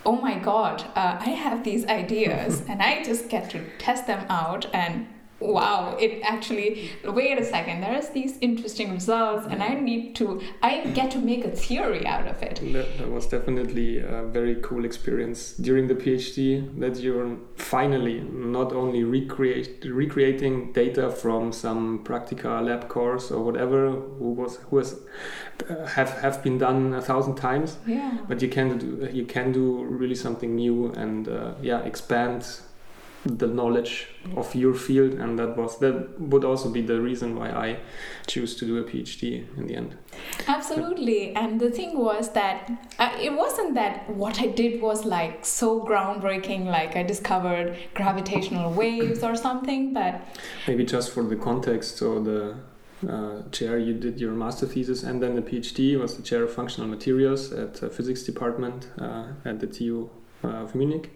oh 0.06 0.16
my 0.16 0.36
god 0.38 0.84
uh, 0.96 1.18
i 1.20 1.30
have 1.30 1.64
these 1.64 1.84
ideas 1.86 2.62
and 2.70 2.82
i 2.82 3.04
just 3.04 3.28
get 3.28 3.50
to 3.50 3.60
test 3.80 4.06
them 4.06 4.24
out 4.30 4.68
and 4.74 5.08
wow 5.40 5.96
it 6.00 6.22
actually 6.24 6.92
wait 7.04 7.38
a 7.38 7.44
second 7.44 7.82
there's 7.82 8.10
these 8.10 8.38
interesting 8.40 8.92
results 8.92 9.46
and 9.50 9.62
i 9.62 9.74
need 9.74 10.16
to 10.16 10.42
i 10.62 10.86
get 10.94 11.12
to 11.12 11.20
make 11.20 11.44
a 11.44 11.52
theory 11.52 12.06
out 12.08 12.28
of 12.28 12.42
it. 12.42 12.60
That, 12.74 12.98
that 12.98 13.12
was 13.12 13.28
definitely 13.28 14.00
a 14.00 14.24
very 14.24 14.56
cool 14.62 14.86
experience 14.86 15.54
during 15.54 15.88
the 15.88 15.96
phd 15.96 16.80
that 16.80 16.98
you're 16.98 17.38
finally 17.56 18.22
not 18.22 18.72
only 18.72 19.04
recreate 19.04 19.86
recreating 19.86 20.72
data 20.72 21.10
from 21.10 21.52
some 21.52 22.04
practica 22.06 22.66
lab 22.66 22.88
course 22.88 23.30
or 23.30 23.44
whatever 23.44 23.92
who 23.92 24.32
was 24.32 24.58
who 24.70 24.78
has 24.78 25.00
uh, 25.70 25.86
have 25.86 26.12
have 26.22 26.44
been 26.44 26.58
done 26.58 26.94
a 26.94 27.02
thousand 27.02 27.36
times 27.36 27.78
yeah. 27.86 28.18
but 28.28 28.42
you 28.42 28.48
can 28.48 28.78
do 28.78 29.10
you 29.12 29.26
can 29.26 29.52
do 29.52 29.84
really 29.84 30.16
something 30.16 30.56
new 30.56 30.92
and 30.94 31.28
uh, 31.28 31.54
yeah 31.62 31.80
expand 31.84 32.46
the 33.26 33.48
knowledge 33.48 34.08
of 34.36 34.54
your 34.54 34.76
field 34.76 35.14
and 35.14 35.40
that 35.40 35.58
was 35.58 35.80
that 35.80 36.20
would 36.20 36.46
also 36.46 36.70
be 36.70 36.82
the 36.82 37.02
reason 37.02 37.36
why 37.36 37.50
i 37.50 37.78
choose 38.28 38.56
to 38.56 38.66
do 38.66 38.78
a 38.78 38.84
phd 38.84 39.24
in 39.58 39.68
the 39.68 39.76
end. 39.76 39.98
Absolutely. 40.48 41.36
And 41.36 41.60
the 41.60 41.70
thing 41.70 41.98
was 41.98 42.32
that 42.32 42.72
uh, 43.00 43.18
it 43.20 43.34
wasn't 43.34 43.74
that 43.76 44.10
what 44.10 44.40
i 44.40 44.48
did 44.48 44.80
was 44.82 45.06
like 45.06 45.44
so 45.44 45.82
groundbreaking 45.82 46.66
like 46.66 46.96
i 46.96 47.02
discovered 47.04 47.76
gravitational 47.96 48.72
waves 48.82 49.24
or 49.24 49.36
something 49.36 49.94
but 49.94 50.22
maybe 50.68 50.86
just 50.86 51.12
for 51.12 51.24
the 51.24 51.36
context 51.36 51.98
so 51.98 52.20
the 52.20 52.56
uh, 53.10 53.42
chair 53.50 53.78
you 53.78 53.94
did 53.94 54.20
your 54.20 54.32
master 54.32 54.66
thesis 54.66 55.04
and 55.04 55.22
then 55.22 55.36
the 55.36 55.42
phd 55.42 56.00
was 56.00 56.16
the 56.16 56.24
chair 56.24 56.44
of 56.44 56.54
functional 56.54 56.88
materials 56.88 57.52
at 57.52 57.74
the 57.76 57.90
physics 57.90 58.24
department 58.24 58.90
uh, 59.00 59.28
at 59.44 59.60
the 59.60 59.68
tu 59.68 60.10
uh, 60.44 60.48
of 60.48 60.76
munich 60.76 61.12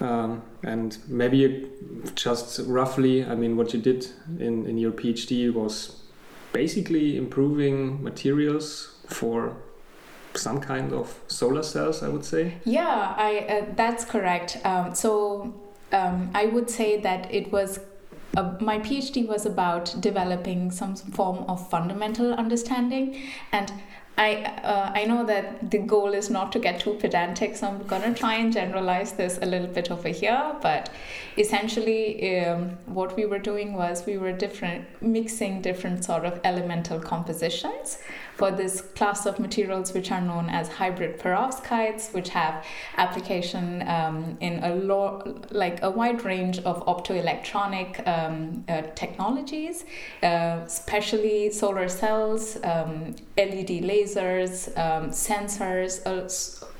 um, 0.00 0.42
and 0.62 0.98
maybe 1.08 1.70
just 2.14 2.60
roughly, 2.66 3.24
I 3.24 3.34
mean, 3.34 3.56
what 3.56 3.72
you 3.72 3.80
did 3.80 4.06
in, 4.38 4.66
in 4.66 4.78
your 4.78 4.92
PhD 4.92 5.52
was 5.52 6.02
basically 6.52 7.16
improving 7.16 8.02
materials 8.02 8.96
for 9.06 9.56
some 10.34 10.60
kind 10.60 10.92
of 10.92 11.18
solar 11.28 11.62
cells, 11.62 12.02
I 12.02 12.08
would 12.08 12.24
say. 12.24 12.54
Yeah, 12.64 13.14
I 13.16 13.38
uh, 13.48 13.66
that's 13.74 14.04
correct. 14.04 14.58
Um, 14.64 14.94
so 14.94 15.54
um, 15.92 16.30
I 16.34 16.46
would 16.46 16.68
say 16.68 17.00
that 17.00 17.32
it 17.32 17.50
was 17.52 17.80
uh, 18.36 18.54
my 18.60 18.78
PhD 18.78 19.26
was 19.26 19.46
about 19.46 19.94
developing 20.00 20.70
some 20.70 20.94
form 20.94 21.44
of 21.48 21.70
fundamental 21.70 22.34
understanding 22.34 23.16
and 23.52 23.72
I 24.18 24.44
uh, 24.64 24.92
I 24.94 25.04
know 25.04 25.26
that 25.26 25.70
the 25.70 25.78
goal 25.78 26.14
is 26.14 26.30
not 26.30 26.50
to 26.52 26.58
get 26.58 26.80
too 26.80 26.94
pedantic, 26.94 27.54
so 27.54 27.68
I'm 27.68 27.86
gonna 27.86 28.14
try 28.14 28.36
and 28.36 28.50
generalize 28.52 29.12
this 29.12 29.38
a 29.42 29.46
little 29.46 29.66
bit 29.66 29.90
over 29.90 30.08
here. 30.08 30.56
But 30.62 30.88
essentially, 31.36 32.40
um, 32.46 32.78
what 32.86 33.14
we 33.14 33.26
were 33.26 33.38
doing 33.38 33.74
was 33.74 34.06
we 34.06 34.16
were 34.16 34.32
different 34.32 34.86
mixing 35.02 35.60
different 35.60 36.04
sort 36.04 36.24
of 36.24 36.40
elemental 36.44 36.98
compositions 36.98 37.98
for 38.36 38.50
this 38.50 38.82
class 38.82 39.24
of 39.24 39.38
materials 39.38 39.94
which 39.94 40.10
are 40.12 40.20
known 40.20 40.50
as 40.50 40.68
hybrid 40.68 41.18
perovskites, 41.18 42.12
which 42.12 42.28
have 42.28 42.64
application 42.98 43.82
um, 43.88 44.36
in 44.40 44.62
a 44.62 44.74
lo- 44.74 45.40
like 45.50 45.82
a 45.82 45.90
wide 45.90 46.22
range 46.22 46.58
of 46.58 46.84
optoelectronic 46.84 48.06
um, 48.06 48.62
uh, 48.68 48.82
technologies, 48.94 49.86
uh, 50.22 50.60
especially 50.66 51.50
solar 51.50 51.88
cells, 51.88 52.56
um, 52.62 53.16
LED 53.38 53.82
lasers, 53.90 54.68
um, 54.78 55.10
sensors. 55.10 56.04
Uh, 56.04 56.28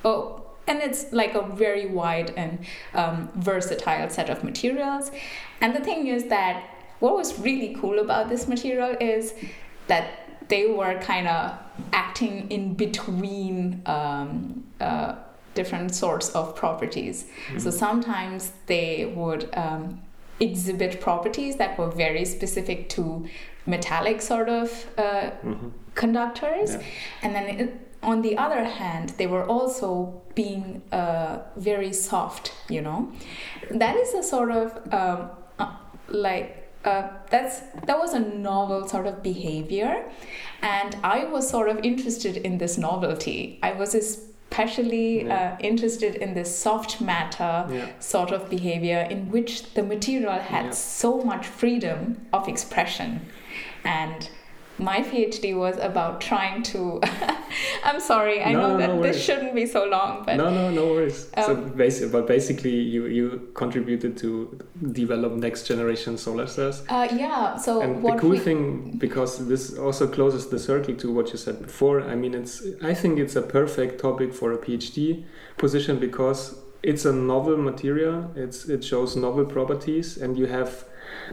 oh, 0.06 0.42
and 0.66 0.82
it's 0.82 1.10
like 1.12 1.34
a 1.34 1.42
very 1.42 1.86
wide 1.86 2.34
and 2.36 2.58
um, 2.92 3.30
versatile 3.36 4.10
set 4.10 4.28
of 4.28 4.44
materials. 4.44 5.10
And 5.62 5.74
the 5.74 5.80
thing 5.80 6.08
is 6.08 6.24
that 6.24 6.64
what 6.98 7.14
was 7.14 7.38
really 7.38 7.74
cool 7.80 7.98
about 7.98 8.28
this 8.28 8.46
material 8.46 8.94
is 9.00 9.32
that 9.86 10.25
they 10.48 10.66
were 10.66 10.98
kind 11.00 11.28
of 11.28 11.52
acting 11.92 12.50
in 12.50 12.74
between 12.74 13.82
um, 13.86 14.64
uh, 14.80 15.14
different 15.54 15.94
sorts 15.94 16.30
of 16.30 16.54
properties. 16.54 17.24
Mm-hmm. 17.24 17.58
So 17.58 17.70
sometimes 17.70 18.52
they 18.66 19.12
would 19.16 19.48
um, 19.54 20.00
exhibit 20.40 21.00
properties 21.00 21.56
that 21.56 21.78
were 21.78 21.90
very 21.90 22.24
specific 22.24 22.88
to 22.90 23.26
metallic 23.66 24.22
sort 24.22 24.48
of 24.48 24.86
uh, 24.96 25.02
mm-hmm. 25.02 25.68
conductors, 25.94 26.74
yeah. 26.74 26.82
and 27.22 27.34
then 27.34 27.44
it, 27.60 27.98
on 28.02 28.22
the 28.22 28.36
other 28.38 28.62
hand, 28.62 29.10
they 29.18 29.26
were 29.26 29.44
also 29.44 30.22
being 30.34 30.82
uh, 30.92 31.38
very 31.56 31.92
soft. 31.92 32.52
You 32.68 32.82
know, 32.82 33.12
that 33.70 33.96
is 33.96 34.14
a 34.14 34.22
sort 34.22 34.52
of 34.52 34.72
um, 34.92 35.30
uh, 35.58 35.74
like 36.08 36.65
uh, 36.86 37.08
that's 37.30 37.60
that 37.86 37.98
was 37.98 38.14
a 38.14 38.20
novel 38.20 38.86
sort 38.86 39.06
of 39.06 39.22
behavior, 39.22 40.08
and 40.62 40.96
I 41.02 41.24
was 41.24 41.48
sort 41.48 41.68
of 41.68 41.78
interested 41.84 42.36
in 42.36 42.58
this 42.58 42.78
novelty. 42.78 43.58
I 43.62 43.72
was 43.72 43.94
especially 43.94 45.24
yeah. 45.24 45.34
uh, 45.34 45.56
interested 45.60 46.14
in 46.14 46.34
this 46.34 46.56
soft 46.56 47.00
matter 47.00 47.66
yeah. 47.68 47.88
sort 47.98 48.30
of 48.30 48.48
behavior 48.48 49.06
in 49.10 49.30
which 49.30 49.74
the 49.74 49.82
material 49.82 50.38
had 50.38 50.66
yeah. 50.66 50.70
so 50.70 51.22
much 51.22 51.46
freedom 51.46 52.26
of 52.32 52.48
expression, 52.48 53.20
and 53.84 54.30
my 54.78 55.00
PhD 55.00 55.56
was 55.56 55.76
about 55.78 56.20
trying 56.20 56.62
to. 56.64 57.00
I'm 57.84 58.00
sorry, 58.00 58.42
I 58.42 58.52
no, 58.52 58.60
know 58.60 58.76
that 58.78 58.88
no 58.88 59.02
this 59.02 59.22
shouldn't 59.22 59.54
be 59.54 59.66
so 59.66 59.84
long, 59.84 60.24
but 60.26 60.36
no, 60.36 60.50
no, 60.50 60.70
no 60.70 60.88
worries. 60.88 61.28
Um, 61.36 61.44
so 61.44 61.54
basically, 61.56 62.10
but 62.10 62.26
basically, 62.26 62.74
you 62.74 63.06
you 63.06 63.50
contributed 63.54 64.16
to 64.18 64.58
develop 64.92 65.32
next 65.32 65.66
generation 65.66 66.18
solar 66.18 66.46
cells. 66.46 66.82
Uh, 66.88 67.08
yeah. 67.12 67.56
So 67.56 67.80
and 67.80 68.04
the 68.04 68.16
cool 68.16 68.30
we... 68.30 68.38
thing, 68.38 68.98
because 68.98 69.46
this 69.48 69.78
also 69.78 70.06
closes 70.06 70.48
the 70.48 70.58
circle 70.58 70.94
to 70.96 71.12
what 71.12 71.30
you 71.32 71.38
said 71.38 71.62
before. 71.62 72.02
I 72.02 72.14
mean, 72.14 72.34
it's 72.34 72.62
I 72.82 72.92
think 72.92 73.18
it's 73.18 73.36
a 73.36 73.42
perfect 73.42 74.00
topic 74.00 74.34
for 74.34 74.52
a 74.52 74.58
PhD 74.58 75.24
position 75.56 75.98
because 75.98 76.60
it's 76.82 77.04
a 77.04 77.12
novel 77.12 77.56
material. 77.56 78.30
It's 78.36 78.68
it 78.68 78.84
shows 78.84 79.16
novel 79.16 79.46
properties, 79.46 80.18
and 80.18 80.36
you 80.36 80.46
have 80.46 80.84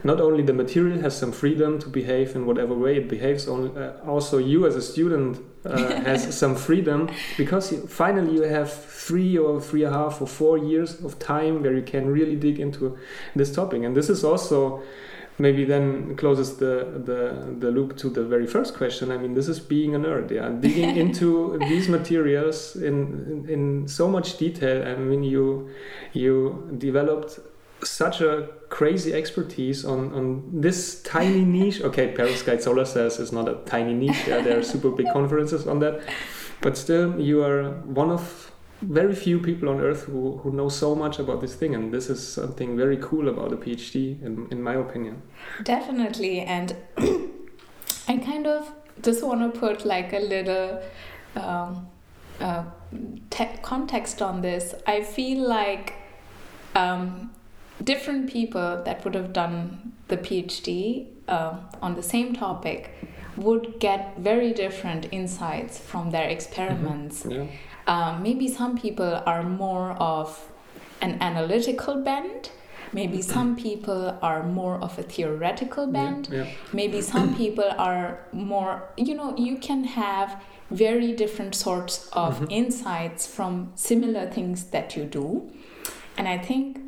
not 0.02 0.20
only 0.20 0.42
the 0.42 0.52
material 0.52 1.00
has 1.00 1.16
some 1.16 1.32
freedom 1.32 1.78
to 1.78 1.88
behave 1.88 2.34
in 2.34 2.46
whatever 2.46 2.74
way 2.74 2.96
it 2.96 3.08
behaves, 3.08 3.48
only, 3.48 3.70
uh, 3.76 3.92
also 4.06 4.38
you 4.38 4.66
as 4.66 4.76
a 4.76 4.82
student 4.82 5.38
uh, 5.64 5.78
has 6.02 6.36
some 6.36 6.54
freedom 6.54 7.10
because 7.36 7.72
you, 7.72 7.86
finally 7.86 8.34
you 8.34 8.42
have 8.42 8.72
three 8.72 9.36
or 9.38 9.60
three 9.60 9.84
and 9.84 9.94
a 9.94 9.98
half 9.98 10.20
or 10.20 10.26
four 10.26 10.58
years 10.58 11.02
of 11.04 11.18
time 11.18 11.62
where 11.62 11.74
you 11.74 11.82
can 11.82 12.08
really 12.08 12.36
dig 12.36 12.58
into 12.58 12.98
this 13.34 13.54
topic. 13.54 13.82
And 13.82 13.96
this 13.96 14.08
is 14.08 14.24
also 14.24 14.82
maybe 15.38 15.64
then 15.64 16.16
closes 16.16 16.56
the, 16.58 17.02
the 17.04 17.56
the 17.58 17.70
loop 17.70 17.96
to 17.96 18.08
the 18.08 18.24
very 18.24 18.46
first 18.46 18.76
question. 18.76 19.10
I 19.10 19.18
mean, 19.18 19.34
this 19.34 19.48
is 19.48 19.58
being 19.58 19.94
a 19.94 19.98
nerd, 19.98 20.30
yeah, 20.30 20.48
digging 20.60 20.96
into 20.96 21.58
these 21.68 21.88
materials 21.88 22.76
in, 22.76 23.44
in, 23.46 23.50
in 23.50 23.88
so 23.88 24.08
much 24.08 24.38
detail. 24.38 24.86
I 24.86 24.94
mean, 24.94 25.22
you 25.22 25.70
you 26.12 26.74
developed 26.78 27.40
such 27.84 28.20
a 28.20 28.48
crazy 28.68 29.12
expertise 29.14 29.84
on, 29.84 30.12
on 30.12 30.60
this 30.60 31.02
tiny 31.02 31.44
niche. 31.56 31.80
Okay, 31.82 32.14
perovskite 32.14 32.62
solar 32.62 32.84
cells 32.84 33.18
is 33.18 33.32
not 33.32 33.48
a 33.48 33.54
tiny 33.66 33.94
niche. 33.94 34.26
Yeah, 34.26 34.40
there 34.40 34.58
are 34.58 34.62
super 34.62 34.90
big 34.90 35.06
conferences 35.12 35.66
on 35.66 35.80
that, 35.80 36.02
but 36.60 36.76
still, 36.76 37.20
you 37.20 37.42
are 37.42 37.70
one 37.84 38.10
of 38.10 38.52
very 38.82 39.14
few 39.14 39.38
people 39.38 39.68
on 39.68 39.80
earth 39.80 40.04
who, 40.04 40.38
who 40.38 40.52
know 40.52 40.68
so 40.68 40.94
much 40.94 41.18
about 41.18 41.40
this 41.40 41.54
thing. 41.54 41.74
And 41.74 41.92
this 41.92 42.10
is 42.10 42.26
something 42.26 42.76
very 42.76 42.98
cool 42.98 43.28
about 43.28 43.52
a 43.52 43.56
phd 43.56 44.22
in, 44.22 44.46
in 44.50 44.62
my 44.62 44.74
opinion. 44.74 45.22
Definitely. 45.62 46.40
And 46.40 46.76
i 48.08 48.16
kind 48.18 48.46
of 48.46 48.70
just 49.02 49.24
want 49.24 49.40
to 49.40 49.58
put 49.58 49.84
like 49.84 50.12
a 50.12 50.18
little 50.18 50.82
um, 51.36 51.86
uh, 52.40 52.64
te- 53.30 53.58
context 53.62 54.22
on 54.22 54.40
this. 54.40 54.74
I 54.86 55.02
feel 55.02 55.46
like 55.48 55.94
um, 56.74 57.30
different 57.82 58.30
people 58.30 58.82
that 58.84 59.04
would 59.04 59.14
have 59.14 59.32
done 59.32 59.92
the 60.08 60.16
PhD 60.16 61.06
uh, 61.28 61.56
on 61.82 61.94
the 61.94 62.02
same 62.02 62.34
topic 62.34 62.90
would 63.36 63.80
get 63.80 64.16
very 64.18 64.52
different 64.52 65.08
insights 65.10 65.78
from 65.78 66.10
their 66.10 66.28
experiments. 66.28 67.24
Mm-hmm. 67.24 67.42
Yeah. 67.42 67.48
Um, 67.86 68.22
maybe 68.22 68.48
some 68.48 68.78
people 68.78 69.22
are 69.26 69.42
more 69.42 69.92
of 69.92 70.48
an 71.00 71.18
analytical 71.20 72.02
bend. 72.02 72.50
Maybe 72.92 73.18
mm-hmm. 73.18 73.32
some 73.32 73.56
people 73.56 74.16
are 74.22 74.44
more 74.44 74.76
of 74.76 74.98
a 74.98 75.02
theoretical 75.02 75.88
bend. 75.88 76.28
Yeah, 76.30 76.44
yeah. 76.44 76.50
Maybe 76.72 77.00
some 77.00 77.34
people 77.42 77.70
are 77.76 78.20
more, 78.32 78.88
you 78.96 79.14
know, 79.14 79.36
you 79.36 79.56
can 79.56 79.84
have 79.84 80.40
very 80.70 81.12
different 81.12 81.54
sorts 81.54 82.08
of 82.12 82.36
mm-hmm. 82.36 82.50
insights 82.50 83.26
from 83.26 83.72
similar 83.74 84.30
things 84.30 84.64
that 84.66 84.96
you 84.96 85.04
do. 85.04 85.50
And 86.16 86.28
I 86.28 86.38
think 86.38 86.78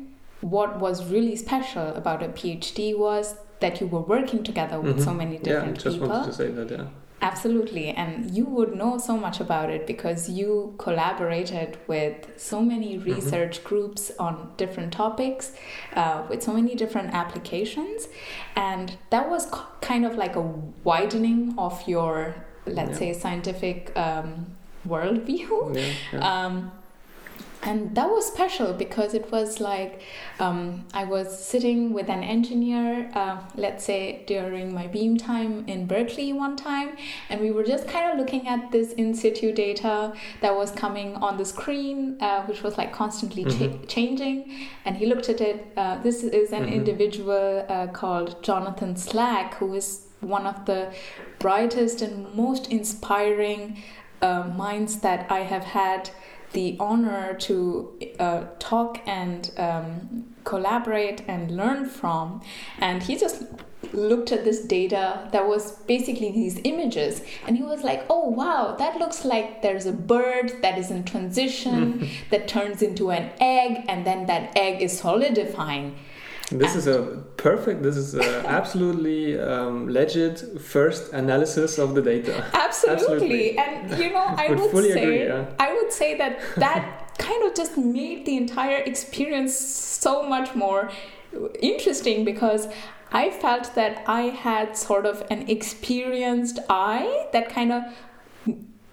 what 0.41 0.79
was 0.79 1.09
really 1.11 1.35
special 1.35 1.87
about 1.95 2.21
a 2.23 2.27
PhD 2.27 2.97
was 2.97 3.35
that 3.59 3.81
you 3.81 3.87
were 3.87 4.01
working 4.01 4.43
together 4.43 4.79
with 4.79 4.95
mm-hmm. 4.97 5.03
so 5.05 5.13
many 5.13 5.37
different 5.37 5.77
yeah, 5.77 5.83
just 5.83 5.95
people. 5.95 6.09
wanted 6.09 6.25
to 6.31 6.33
say 6.33 6.51
that, 6.51 6.69
yeah. 6.69 6.85
Absolutely. 7.19 7.89
And 7.89 8.29
you 8.29 8.45
would 8.45 8.75
know 8.75 8.99
so 8.99 9.17
much 9.17 9.39
about 9.39 9.71
it 9.71 9.87
because 9.87 10.29
you 10.29 10.75
collaborated 10.77 11.77
with 11.87 12.15
so 12.37 12.61
many 12.61 12.97
Mm-hmm. 12.97 13.11
research 13.11 13.63
groups 13.63 14.11
on 14.19 14.51
different 14.57 14.93
topics, 14.93 15.53
uh, 15.95 16.23
with 16.29 16.43
so 16.43 16.53
many 16.53 16.75
different 16.75 17.13
applications. 17.15 18.07
And 18.55 18.97
that 19.09 19.27
was 19.29 19.47
k- 19.47 19.59
kind 19.81 20.05
of 20.05 20.15
like 20.15 20.35
a 20.35 20.41
widening 20.83 21.55
of 21.57 21.81
your, 21.87 22.35
let's 22.67 22.91
Yeah. 23.01 23.13
say, 23.13 23.13
scientific 23.13 23.97
um, 23.97 24.55
worldview. 24.87 25.75
Yeah, 25.75 25.93
yeah. 26.13 26.19
Um, 26.45 26.71
and 27.63 27.95
that 27.95 28.09
was 28.09 28.25
special 28.25 28.73
because 28.73 29.13
it 29.13 29.31
was 29.31 29.59
like 29.59 30.01
um, 30.39 30.85
I 30.93 31.03
was 31.05 31.37
sitting 31.43 31.91
with 31.91 32.09
an 32.09 32.23
engineer, 32.23 33.09
uh, 33.13 33.39
let's 33.55 33.83
say 33.83 34.23
during 34.27 34.73
my 34.73 34.87
beam 34.87 35.17
time 35.17 35.65
in 35.67 35.87
Berkeley 35.87 36.31
one 36.33 36.55
time, 36.55 36.95
and 37.29 37.41
we 37.41 37.51
were 37.51 37.63
just 37.63 37.87
kind 37.87 38.11
of 38.11 38.17
looking 38.19 38.47
at 38.47 38.71
this 38.71 38.93
in 38.93 39.13
situ 39.15 39.51
data 39.51 40.13
that 40.41 40.55
was 40.55 40.71
coming 40.71 41.15
on 41.15 41.37
the 41.37 41.45
screen, 41.45 42.17
uh, 42.21 42.43
which 42.45 42.61
was 42.63 42.77
like 42.77 42.93
constantly 42.93 43.43
cha- 43.45 43.49
Mhm. 43.49 43.87
changing. 43.87 44.37
And 44.85 44.97
he 44.97 45.05
looked 45.05 45.27
at 45.29 45.41
it. 45.41 45.65
Uh, 45.75 45.97
this 46.03 46.23
is 46.23 46.51
an 46.53 46.65
Mhm. 46.65 46.73
individual 46.73 47.65
uh, 47.67 47.87
called 47.87 48.41
Jonathan 48.43 48.95
Slack, 48.95 49.55
who 49.55 49.73
is 49.73 50.01
one 50.21 50.45
of 50.47 50.65
the 50.65 50.87
brightest 51.39 52.01
and 52.01 52.33
most 52.35 52.71
inspiring 52.71 53.77
uh, 54.19 54.43
minds 54.57 54.99
that 55.01 55.31
I 55.31 55.41
have 55.41 55.63
had 55.63 56.09
the 56.53 56.77
honor 56.79 57.33
to 57.35 57.99
uh, 58.19 58.45
talk 58.59 58.99
and 59.05 59.51
um, 59.57 60.25
collaborate 60.43 61.21
and 61.27 61.51
learn 61.51 61.85
from. 61.87 62.41
And 62.79 63.03
he 63.03 63.17
just 63.17 63.43
looked 63.93 64.31
at 64.31 64.43
this 64.43 64.61
data 64.65 65.27
that 65.31 65.47
was 65.47 65.73
basically 65.83 66.31
these 66.31 66.59
images 66.63 67.21
and 67.45 67.55
he 67.55 67.63
was 67.63 67.83
like 67.83 68.05
oh 68.09 68.27
wow 68.27 68.75
that 68.77 68.97
looks 68.97 69.23
like 69.23 69.61
there's 69.61 69.85
a 69.85 69.93
bird 69.93 70.51
that 70.61 70.77
is 70.77 70.91
in 70.91 71.03
transition 71.05 72.09
that 72.31 72.47
turns 72.47 72.81
into 72.81 73.11
an 73.11 73.29
egg 73.39 73.85
and 73.87 74.05
then 74.05 74.25
that 74.25 74.51
egg 74.57 74.81
is 74.81 74.99
solidifying 74.99 75.95
This 76.51 76.75
is 76.75 76.87
a 76.87 77.23
perfect, 77.35 77.83
this 77.83 77.97
is 77.97 78.15
absolutely 78.45 79.37
um, 79.37 79.89
legit 79.89 80.61
first 80.61 81.11
analysis 81.11 81.77
of 81.77 81.93
the 81.93 82.01
data. 82.01 82.49
Absolutely. 82.53 83.57
Absolutely. 83.57 83.57
And 83.57 83.99
you 83.99 84.11
know, 84.11 84.25
I 84.37 84.49
Would 84.49 84.73
would, 84.73 84.85
say 84.85 85.03
agree, 85.03 85.25
yeah. 85.25 85.45
I 85.59 85.73
would 85.73 85.91
say 85.91 86.17
that 86.17 86.39
that 86.55 87.17
kind 87.17 87.43
of 87.43 87.53
just 87.53 87.77
made 87.77 88.25
the 88.25 88.37
entire 88.37 88.77
experience 88.77 89.57
so 89.57 90.23
much 90.27 90.55
more 90.55 90.89
interesting 91.59 92.23
because 92.23 92.67
I 93.11 93.29
felt 93.29 93.75
that 93.75 94.03
I 94.07 94.21
had 94.21 94.77
sort 94.77 95.05
of 95.05 95.25
an 95.29 95.49
experienced 95.49 96.59
eye 96.69 97.27
that 97.33 97.49
kind 97.49 97.71
of 97.73 97.83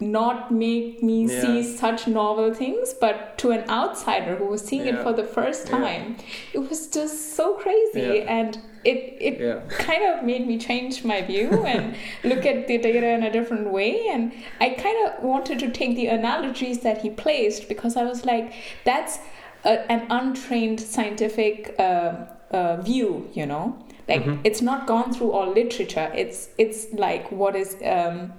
not 0.01 0.51
make 0.51 1.03
me 1.03 1.25
Yeah. 1.27 1.41
see 1.41 1.63
such 1.63 2.07
novel 2.09 2.53
things 2.53 2.93
but 3.01 3.39
to 3.39 3.51
an 3.53 3.65
outsider 3.71 4.35
who 4.37 4.47
was 4.47 4.63
seeing 4.63 4.87
it 4.87 4.99
for 4.99 5.13
the 5.13 5.25
first 5.25 5.69
Yeah. 5.69 5.79
time 5.79 6.17
it 6.53 6.59
was 6.59 6.89
just 6.89 7.35
so 7.37 7.55
crazy 7.55 8.01
Yeah. 8.01 8.39
and 8.39 8.59
it 8.85 9.17
it 9.29 9.41
Yeah. 9.41 9.61
kind 9.79 10.03
of 10.05 10.25
made 10.25 10.47
me 10.47 10.59
change 10.59 11.05
my 11.05 11.23
view 11.23 11.49
and 11.75 11.95
look 12.25 12.45
at 12.45 12.67
the 12.67 12.77
data 12.79 13.07
in 13.09 13.23
a 13.23 13.31
different 13.31 13.71
way. 13.71 13.93
And 14.09 14.33
I 14.61 14.69
kind 14.71 14.99
of 15.07 15.25
wanted 15.25 15.59
to 15.61 15.71
take 15.71 15.97
the 15.97 16.09
analogies 16.09 16.81
that 16.81 16.99
he 17.01 17.09
placed 17.09 17.67
because 17.69 17.97
I 17.97 18.05
was 18.05 18.27
like, 18.27 18.53
that's 18.85 19.21
a, 19.65 19.91
an 19.91 20.03
untrained 20.11 20.81
scientific 20.81 21.75
uh, 21.79 22.13
uh, 22.51 22.77
view, 22.83 23.29
you 23.33 23.47
know. 23.47 23.77
Like 24.07 24.25
Mhm. 24.25 24.41
it's 24.45 24.61
not 24.61 24.87
gone 24.87 25.15
through 25.15 25.31
all 25.33 25.49
literature. 25.61 26.13
It's 26.15 26.49
it's 26.59 26.81
like 26.93 27.33
what 27.33 27.57
is 27.57 27.77
um, 27.87 28.35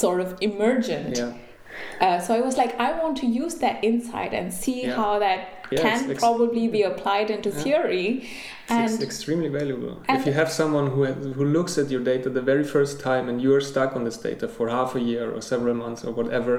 sort 0.00 0.20
of 0.20 0.36
emergent. 0.40 1.18
Yeah. 1.18 1.32
Uh, 2.00 2.18
so 2.20 2.34
I 2.34 2.40
was 2.40 2.56
like, 2.56 2.78
I 2.80 2.92
want 3.00 3.16
to 3.18 3.26
use 3.26 3.56
that 3.56 3.82
insight 3.84 4.32
and 4.34 4.52
see 4.52 4.86
Yeah. 4.86 4.96
how 4.96 5.18
that 5.20 5.59
Yeah, 5.70 5.82
can 5.82 6.16
probably 6.16 6.68
be 6.68 6.82
applied 6.82 7.30
into 7.30 7.50
Yeah. 7.50 7.62
theory. 7.64 8.28
It's 8.72 8.92
And 8.94 9.02
extremely 9.02 9.48
valuable. 9.48 9.94
if 10.08 10.24
you 10.26 10.32
have 10.32 10.50
someone 10.60 10.86
who 10.94 11.04
who 11.36 11.44
looks 11.44 11.76
at 11.78 11.90
your 11.90 12.02
data 12.12 12.28
the 12.30 12.40
very 12.52 12.62
first 12.62 13.00
time 13.00 13.28
and 13.28 13.36
you 13.42 13.50
are 13.56 13.60
stuck 13.72 13.90
on 13.96 14.04
this 14.04 14.16
data 14.28 14.46
for 14.56 14.68
half 14.68 14.94
a 14.94 15.00
year 15.00 15.26
or 15.36 15.40
several 15.40 15.74
months 15.74 16.04
or 16.04 16.12
whatever, 16.12 16.54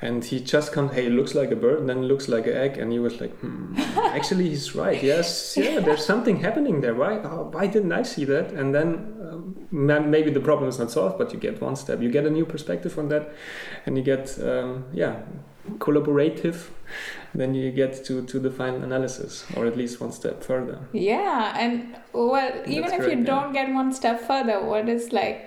and 0.00 0.24
he 0.30 0.38
just 0.54 0.68
comes, 0.74 0.92
hey, 0.96 1.06
it 1.06 1.12
looks 1.18 1.34
like 1.34 1.50
a 1.50 1.56
bird, 1.66 1.78
then 1.88 1.98
it 2.04 2.06
looks 2.12 2.26
like 2.28 2.46
an 2.46 2.56
egg, 2.66 2.72
and 2.80 2.92
you 2.94 3.02
was 3.02 3.20
like, 3.20 3.34
hmm, 3.40 3.74
actually 4.18 4.48
he's 4.48 4.68
right. 4.76 5.02
Yes, 5.02 5.56
yeah, 5.56 5.80
there's 5.86 6.04
something 6.12 6.36
happening 6.46 6.76
there. 6.82 6.94
Why? 6.94 7.12
Oh, 7.30 7.48
why 7.54 7.66
didn't 7.74 7.92
I 8.00 8.04
see 8.04 8.24
that? 8.26 8.46
And 8.58 8.68
then 8.76 8.88
um, 9.28 10.10
maybe 10.14 10.30
the 10.38 10.44
problem 10.50 10.68
is 10.68 10.78
not 10.78 10.90
solved, 10.92 11.18
but 11.18 11.32
you 11.32 11.38
get 11.48 11.60
one 11.60 11.74
step. 11.76 12.00
You 12.00 12.10
get 12.18 12.24
a 12.26 12.30
new 12.38 12.46
perspective 12.54 12.96
on 13.00 13.08
that, 13.12 13.24
and 13.86 13.96
you 13.98 14.04
get 14.04 14.24
um, 14.50 14.84
yeah, 15.02 15.14
collaborative. 15.78 16.58
Then 17.36 17.54
you 17.54 17.70
get 17.70 18.04
to, 18.06 18.22
to 18.32 18.38
the 18.38 18.50
final 18.50 18.82
analysis, 18.82 19.44
or 19.56 19.66
at 19.66 19.76
least 19.76 20.00
one 20.00 20.12
step 20.12 20.42
further. 20.42 20.78
Yeah, 20.92 21.54
and 21.58 21.94
well, 22.12 22.50
even 22.66 22.90
That's 22.90 23.04
if 23.04 23.12
you 23.12 23.18
yeah. 23.18 23.24
don't 23.24 23.52
get 23.52 23.72
one 23.74 23.92
step 23.92 24.20
further, 24.26 24.56
what 24.64 24.88
is 24.88 25.12
like, 25.12 25.44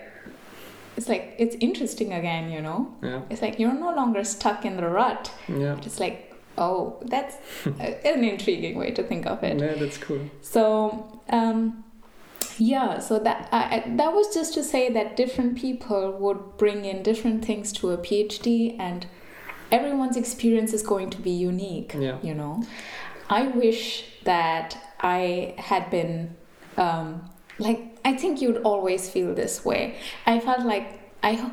it's 0.97 1.09
like 1.09 1.33
it's 1.39 1.55
interesting 1.59 2.13
again, 2.13 2.51
you 2.51 2.61
know. 2.61 2.95
Yeah, 3.01 3.21
It's 3.31 3.41
like 3.41 3.57
you're 3.59 3.73
no 3.73 3.91
longer 3.95 4.23
stuck 4.23 4.65
in 4.65 4.77
the 4.77 4.87
rut. 4.87 5.31
yeah. 5.47 5.77
It's 5.83 5.99
like, 5.99 6.17
oh, 6.59 6.97
that's 7.05 7.35
an 7.65 8.23
intriguing 8.23 8.77
way 8.77 8.91
to 8.91 9.01
think 9.03 9.25
of 9.25 9.43
it. 9.43 9.59
Yeah, 9.59 9.73
that's 9.73 9.97
cool. 9.97 10.21
So, 10.41 11.21
um, 11.29 11.83
yeah, 12.59 12.99
so 12.99 13.17
that 13.19 13.49
I- 13.51 13.83
that 13.95 14.13
was 14.13 14.33
just 14.33 14.53
to 14.55 14.63
say 14.63 14.91
that 14.93 15.15
different 15.15 15.57
people 15.57 16.11
would 16.19 16.57
bring 16.57 16.85
in 16.85 17.01
different 17.03 17.43
things 17.45 17.71
to 17.73 17.91
a 17.91 17.97
PhD, 17.97 18.75
and 18.77 19.07
everyone's 19.71 20.17
experience 20.17 20.73
is 20.73 20.81
going 20.81 21.09
to 21.11 21.21
be 21.21 21.31
unique. 21.31 21.95
Yeah. 21.97 22.17
You 22.21 22.33
know, 22.33 22.63
I 23.29 23.43
wish 23.47 24.05
that 24.23 24.77
I 24.99 25.55
had 25.57 25.89
been 25.91 26.35
um, 26.77 27.29
like 27.59 27.97
I 28.05 28.13
think 28.13 28.41
you'd 28.41 28.57
always 28.63 29.09
feel 29.09 29.35
this 29.35 29.63
way. 29.65 29.97
I 30.25 30.39
felt 30.39 30.65
like 30.65 30.99
I. 31.23 31.51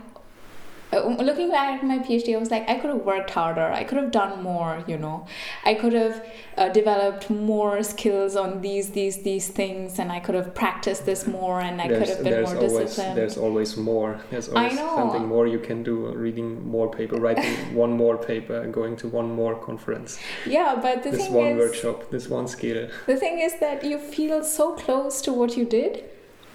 uh, 0.93 1.07
Looking 1.09 1.51
back 1.51 1.79
at 1.79 1.85
my 1.85 1.99
PhD, 1.99 2.35
I 2.35 2.39
was 2.39 2.51
like, 2.51 2.69
I 2.69 2.77
could 2.77 2.91
have 2.91 3.03
worked 3.03 3.31
harder. 3.31 3.69
I 3.73 3.85
could 3.85 3.99
have 3.99 4.11
done 4.11 4.43
more. 4.43 4.85
You 4.87 4.99
know, 4.99 5.27
I 5.65 5.75
could 5.75 5.93
have 5.93 6.25
uh, 6.57 6.69
developed 6.69 7.29
more 7.29 7.83
skills 7.83 8.37
on 8.37 8.61
these, 8.61 8.91
these, 8.91 9.23
these 9.23 9.49
things, 9.49 9.99
and 9.99 10.13
I 10.13 10.21
could 10.21 10.35
have 10.35 10.55
practiced 10.55 11.05
this 11.05 11.27
more, 11.27 11.61
and 11.61 11.81
I 11.81 11.89
could 11.89 12.09
have 12.09 12.23
been 12.23 12.33
there's 12.33 12.53
more 12.53 12.57
always 12.57 12.73
disciplined. 12.73 13.19
there's 13.19 13.37
always 13.37 13.77
more. 13.77 14.21
There's 14.31 14.49
always 14.49 14.79
something 14.79 15.27
more 15.27 15.47
you 15.47 15.59
can 15.59 15.83
do. 15.83 16.13
Reading 16.15 16.69
more 16.69 16.91
paper, 16.91 17.17
writing 17.17 17.53
one 17.75 17.93
more 17.93 18.17
paper, 18.17 18.67
going 18.67 18.97
to 18.97 19.09
one 19.09 19.31
more 19.35 19.57
conference, 19.57 20.19
yeah, 20.47 20.79
but 20.81 21.03
the 21.03 21.11
this 21.11 21.25
thing 21.25 21.33
one 21.33 21.47
is, 21.47 21.59
workshop, 21.59 22.11
this 22.11 22.29
one 22.29 22.47
skill. 22.47 22.89
The 23.07 23.17
thing 23.17 23.41
is 23.41 23.59
that 23.61 23.85
you 23.85 23.99
feel 23.99 24.45
so 24.45 24.75
close 24.75 25.21
to 25.23 25.33
what 25.33 25.57
you 25.57 25.65
did 25.65 26.05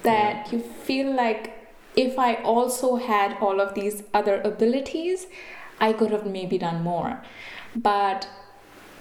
that 0.03 0.51
you 0.51 0.59
feel 0.59 1.13
like 1.13 1.60
if 1.95 2.17
I 2.17 2.35
also 2.35 2.95
had 2.95 3.37
all 3.41 3.59
of 3.59 3.73
these 3.73 4.03
other 4.13 4.41
abilities, 4.41 5.27
I 5.79 5.93
could 5.93 6.11
have 6.11 6.25
maybe 6.25 6.57
done 6.57 6.83
more. 6.83 7.21
But 7.75 8.27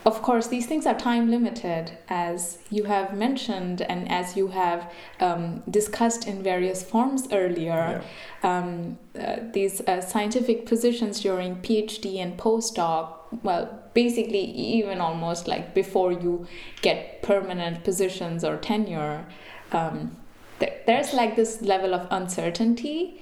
of 0.07 0.23
course, 0.23 0.47
these 0.47 0.67
things 0.67 0.87
are 0.87 0.95
time 0.95 1.31
limited, 1.31 1.99
as 2.09 2.59
you 2.71 2.85
have 2.85 3.15
mentioned 3.15 3.83
and 3.83 4.11
as 4.11 4.35
you 4.35 4.49
have 4.49 4.91
um, 5.21 5.63
discussed 5.69 6.27
in 6.27 6.43
various 6.43 6.83
forms 6.83 7.29
earlier. 7.31 8.03
Um, 8.43 8.99
uh, 9.19 9.37
these 9.53 9.83
uh, 9.83 10.01
scientific 10.01 10.65
positions 10.65 11.21
during 11.21 11.57
PhD 11.57 12.17
and 12.17 12.39
postdoc, 12.39 13.13
well, 13.43 13.79
basically, 13.93 14.43
even 14.43 15.03
almost 15.03 15.47
like 15.47 15.75
before 15.75 16.13
you 16.13 16.47
get 16.81 17.21
permanent 17.23 17.85
positions 17.85 18.43
or 18.43 18.57
tenure, 18.57 19.27
um, 19.73 20.17
there, 20.61 20.77
there's 20.87 21.13
like 21.13 21.35
this 21.37 21.61
level 21.63 21.95
of 21.95 22.07
uncertainty. 22.11 23.21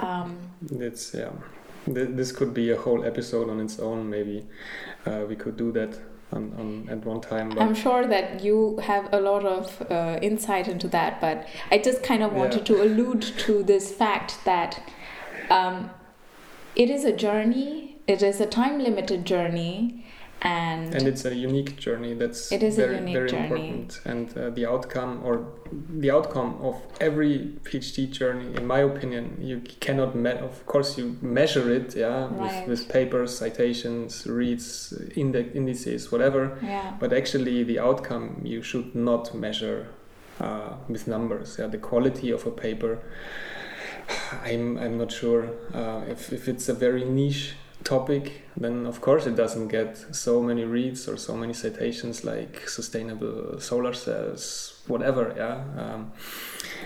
Um, 0.00 0.36
It's 0.70 1.14
yeah. 1.14 1.30
Th- 1.86 2.08
This 2.10 2.32
could 2.32 2.52
be 2.54 2.70
a 2.72 2.76
whole 2.76 3.04
episode 3.04 3.48
on 3.50 3.60
its 3.60 3.78
own. 3.78 4.08
Maybe 4.10 4.46
uh, 5.06 5.24
we 5.28 5.36
could 5.36 5.56
do 5.56 5.72
that 5.72 5.98
on, 6.32 6.52
on 6.58 6.88
at 6.90 7.04
one 7.06 7.20
time. 7.20 7.48
But 7.50 7.62
I'm 7.62 7.74
sure 7.74 8.06
that 8.06 8.42
you 8.44 8.78
have 8.82 9.08
a 9.12 9.20
lot 9.20 9.44
of 9.46 9.82
uh, 9.90 10.18
insight 10.22 10.68
into 10.68 10.88
that, 10.88 11.20
but 11.20 11.46
I 11.70 11.78
just 11.78 12.02
kind 12.02 12.22
of 12.22 12.32
wanted 12.32 12.68
Yeah. 12.68 12.76
to 12.76 12.82
allude 12.82 13.22
to 13.46 13.62
this 13.62 13.92
fact 13.92 14.38
that 14.44 14.80
um, 15.50 15.90
it 16.76 16.90
is 16.90 17.04
a 17.04 17.12
journey, 17.12 17.96
it 18.06 18.22
is 18.22 18.40
a 18.40 18.46
time 18.46 18.78
limited 18.78 19.24
journey, 19.24 20.04
and, 20.42 20.94
and 20.94 21.08
it's 21.08 21.24
a 21.24 21.34
unique 21.34 21.76
journey 21.76 22.14
that's 22.14 22.52
It 22.52 22.62
is 22.62 22.78
a 22.78 22.82
very 22.86 22.96
unique 22.98 23.14
very 23.16 23.28
journey. 23.28 23.44
important 23.44 24.00
and 24.04 24.38
uh, 24.38 24.50
the 24.50 24.66
outcome 24.66 25.20
or 25.24 25.44
the 25.90 26.10
outcome 26.12 26.56
of 26.62 26.76
every 27.00 27.56
phd 27.64 28.10
journey 28.12 28.54
in 28.54 28.64
my 28.66 28.78
opinion 28.80 29.36
you 29.40 29.60
cannot 29.80 30.14
me- 30.14 30.30
of 30.50 30.64
course 30.66 30.96
you 30.96 31.16
measure 31.22 31.68
it 31.72 31.96
yeah 31.96 32.28
Right. 32.30 32.68
with, 32.68 32.80
with 32.80 32.88
papers 32.88 33.36
citations 33.36 34.26
reads 34.28 34.94
index 35.16 35.54
indices 35.56 36.12
whatever 36.12 36.56
yeah. 36.62 36.94
but 37.00 37.12
actually 37.12 37.64
the 37.64 37.78
outcome 37.80 38.40
you 38.44 38.62
should 38.62 38.94
not 38.94 39.34
measure 39.34 39.88
uh, 40.40 40.74
with 40.88 41.08
numbers 41.08 41.56
yeah 41.58 41.66
the 41.66 41.78
quality 41.78 42.30
of 42.30 42.46
a 42.46 42.50
paper 42.52 42.98
I'm 44.44 44.78
I'm 44.78 44.96
not 44.98 45.10
sure 45.12 45.50
uh, 45.74 46.02
if 46.08 46.32
if 46.32 46.48
it's 46.48 46.68
a 46.68 46.74
very 46.74 47.04
niche 47.04 47.54
topic, 47.84 48.42
then 48.56 48.86
of 48.86 49.00
course 49.00 49.26
it 49.26 49.36
doesn't 49.36 49.68
get 49.68 49.96
so 50.14 50.42
many 50.42 50.64
reads 50.64 51.08
or 51.08 51.16
so 51.16 51.36
many 51.36 51.54
citations 51.54 52.24
like 52.24 52.68
sustainable 52.68 53.60
solar 53.60 53.94
cells, 53.94 54.82
whatever. 54.86 55.34
Yeah. 55.36 55.64
Um, 55.80 56.12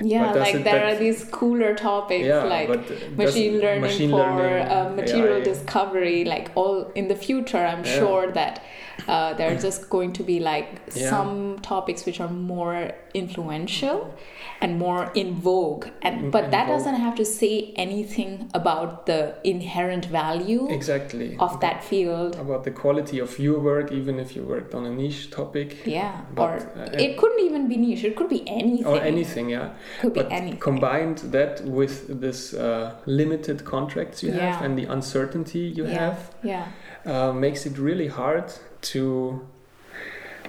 yeah, 0.01 0.33
like 0.33 0.65
there 0.65 0.85
are 0.87 0.97
these 0.97 1.25
cooler 1.25 1.75
topics 1.75 2.27
yeah, 2.27 2.45
like 2.45 2.69
machine 3.17 3.61
learning 3.61 3.83
machine 3.83 4.11
for 4.11 4.19
learning, 4.19 4.69
uh, 4.69 4.93
material 4.95 5.39
AI. 5.39 5.45
discovery. 5.45 6.25
Like 6.25 6.51
all 6.55 6.91
in 6.95 7.09
the 7.09 7.17
future, 7.17 7.65
I'm 7.65 7.85
yeah. 7.85 7.99
sure 7.99 8.33
that 8.33 8.65
uh, 9.09 9.35
there 9.35 9.53
are 9.53 9.61
just 9.61 9.89
going 9.91 10.13
to 10.15 10.23
be 10.23 10.41
like 10.41 10.81
yeah. 10.95 11.11
some 11.11 11.59
topics 11.61 12.07
which 12.07 12.21
are 12.21 12.29
more 12.29 12.93
influential 13.15 14.15
and 14.61 14.79
more 14.79 15.11
in 15.15 15.35
vogue 15.35 15.87
and 16.03 16.31
but 16.31 16.45
in 16.45 16.51
that 16.53 16.67
vogue. 16.67 16.79
doesn't 16.79 16.95
have 16.95 17.15
to 17.17 17.25
say 17.25 17.73
anything 17.77 18.49
about 18.55 19.07
the 19.07 19.35
inherent 19.45 20.05
value 20.07 20.69
exactly 20.71 21.37
of 21.39 21.61
that 21.61 21.83
field 21.83 22.37
about 22.37 22.63
the 22.65 22.71
quality 22.71 23.19
of 23.19 23.39
your 23.39 23.59
work 23.59 23.91
even 23.91 24.21
if 24.21 24.37
you 24.37 24.43
worked 24.43 24.73
on 24.75 24.87
a 24.87 24.91
niche 24.91 25.31
topic 25.31 25.85
yeah 25.85 26.21
but, 26.35 26.43
or 26.43 26.55
uh, 26.79 26.91
it 26.93 27.19
couldn't 27.19 27.45
even 27.45 27.69
be 27.69 27.77
niche 27.77 28.05
it 28.05 28.15
could 28.17 28.29
be 28.29 28.49
anything 28.49 28.87
or 28.87 29.01
anything 29.01 29.51
yeah 29.51 29.75
could 30.01 30.15
but 30.15 30.29
be 30.29 30.35
anything 30.35 30.61
combined 30.61 31.19
that 31.19 31.65
with 31.65 32.21
this 32.21 32.55
uh, 32.55 32.95
limited 33.07 33.65
contracts 33.65 34.23
you 34.23 34.31
yeah. 34.33 34.53
have 34.53 34.63
and 34.63 34.79
the 34.79 34.85
uncertainty 34.85 35.61
you 35.61 35.85
yeah. 35.85 35.99
have 35.99 36.35
yeah 36.43 36.67
uh, 37.07 37.33
makes 37.33 37.67
it 37.67 37.79
really 37.79 38.09
hard 38.09 38.53
to 38.81 39.47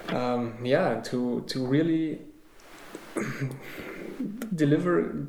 um, 0.08 0.54
yeah 0.64 1.00
to 1.00 1.42
to 1.46 1.66
really 1.66 2.20
deliver 4.54 5.26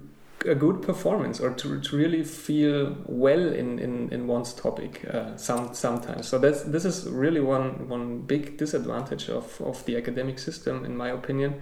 a 0.47 0.55
good 0.55 0.81
performance 0.81 1.39
or 1.39 1.51
to, 1.51 1.79
to 1.81 1.97
really 1.97 2.23
feel 2.23 2.95
well 3.05 3.39
in, 3.39 3.79
in, 3.79 4.09
in 4.11 4.27
one's 4.27 4.53
topic 4.53 5.03
uh, 5.11 5.35
some 5.37 5.73
sometimes 5.73 6.27
so 6.27 6.37
that's 6.37 6.63
this 6.63 6.85
is 6.85 7.09
really 7.09 7.39
one 7.39 7.87
one 7.89 8.19
big 8.19 8.57
disadvantage 8.57 9.29
of, 9.29 9.59
of 9.61 9.83
the 9.85 9.97
academic 9.97 10.39
system 10.39 10.85
in 10.85 10.95
my 10.95 11.09
opinion 11.09 11.59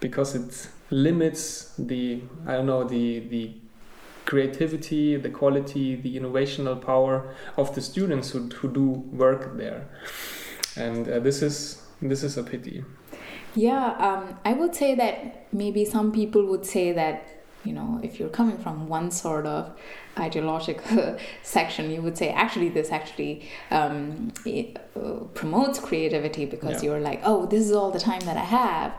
because 0.00 0.34
it 0.34 0.68
limits 0.90 1.74
the 1.78 2.22
I 2.46 2.52
don't 2.52 2.66
know 2.66 2.84
the 2.84 3.20
the 3.20 3.52
creativity 4.26 5.16
the 5.16 5.30
quality 5.30 5.96
the 5.96 6.16
innovational 6.18 6.80
power 6.80 7.34
of 7.56 7.74
the 7.74 7.80
students 7.80 8.30
who, 8.30 8.48
who 8.48 8.68
do 8.68 8.84
work 8.84 9.56
there 9.56 9.88
and 10.76 11.08
uh, 11.08 11.18
this 11.18 11.42
is 11.42 11.82
this 12.00 12.22
is 12.22 12.36
a 12.36 12.42
pity 12.42 12.84
yeah, 13.54 13.96
um, 13.98 14.38
I 14.44 14.52
would 14.52 14.74
say 14.74 14.94
that 14.94 15.52
maybe 15.52 15.84
some 15.84 16.12
people 16.12 16.44
would 16.46 16.64
say 16.64 16.92
that, 16.92 17.28
you 17.64 17.72
know, 17.72 18.00
if 18.02 18.20
you're 18.20 18.28
coming 18.28 18.56
from 18.58 18.88
one 18.88 19.10
sort 19.10 19.44
of 19.46 19.76
ideological 20.18 21.18
section, 21.42 21.90
you 21.90 22.00
would 22.00 22.16
say 22.16 22.30
actually 22.30 22.68
this 22.68 22.90
actually 22.90 23.48
um, 23.70 24.32
uh, 24.46 25.10
promotes 25.34 25.80
creativity 25.80 26.44
because 26.44 26.82
yeah. 26.82 26.90
you're 26.90 27.00
like, 27.00 27.20
oh, 27.24 27.46
this 27.46 27.64
is 27.64 27.72
all 27.72 27.90
the 27.90 27.98
time 27.98 28.20
that 28.20 28.36
I 28.36 28.44
have. 28.44 28.92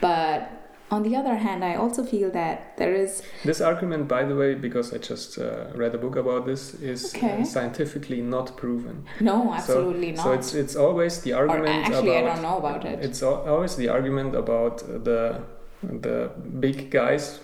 But 0.00 0.65
on 0.90 1.02
the 1.02 1.16
other 1.16 1.36
hand, 1.36 1.64
I 1.64 1.74
also 1.74 2.04
feel 2.04 2.30
that 2.30 2.76
there 2.76 2.94
is. 2.94 3.22
This 3.44 3.60
argument, 3.60 4.06
by 4.06 4.24
the 4.24 4.36
way, 4.36 4.54
because 4.54 4.94
I 4.94 4.98
just 4.98 5.38
uh, 5.38 5.66
read 5.74 5.94
a 5.94 5.98
book 5.98 6.16
about 6.16 6.46
this, 6.46 6.74
is 6.74 7.14
uh, 7.14 7.18
okay. 7.18 7.44
scientifically 7.44 8.20
not 8.20 8.56
proven. 8.56 9.04
No, 9.20 9.52
absolutely 9.52 10.14
so, 10.14 10.22
not. 10.22 10.24
So 10.24 10.32
it's 10.32 10.54
it's 10.54 10.76
always 10.76 11.22
the 11.22 11.32
argument. 11.32 11.68
Or 11.68 11.94
actually, 11.94 12.16
about, 12.16 12.30
I 12.30 12.34
don't 12.34 12.42
know 12.42 12.58
about 12.58 12.84
it. 12.84 13.04
It's 13.04 13.22
always 13.22 13.74
the 13.76 13.88
argument 13.88 14.36
about 14.36 14.78
the 15.04 15.42
the 15.82 16.30
big 16.60 16.90
guys. 16.90 17.40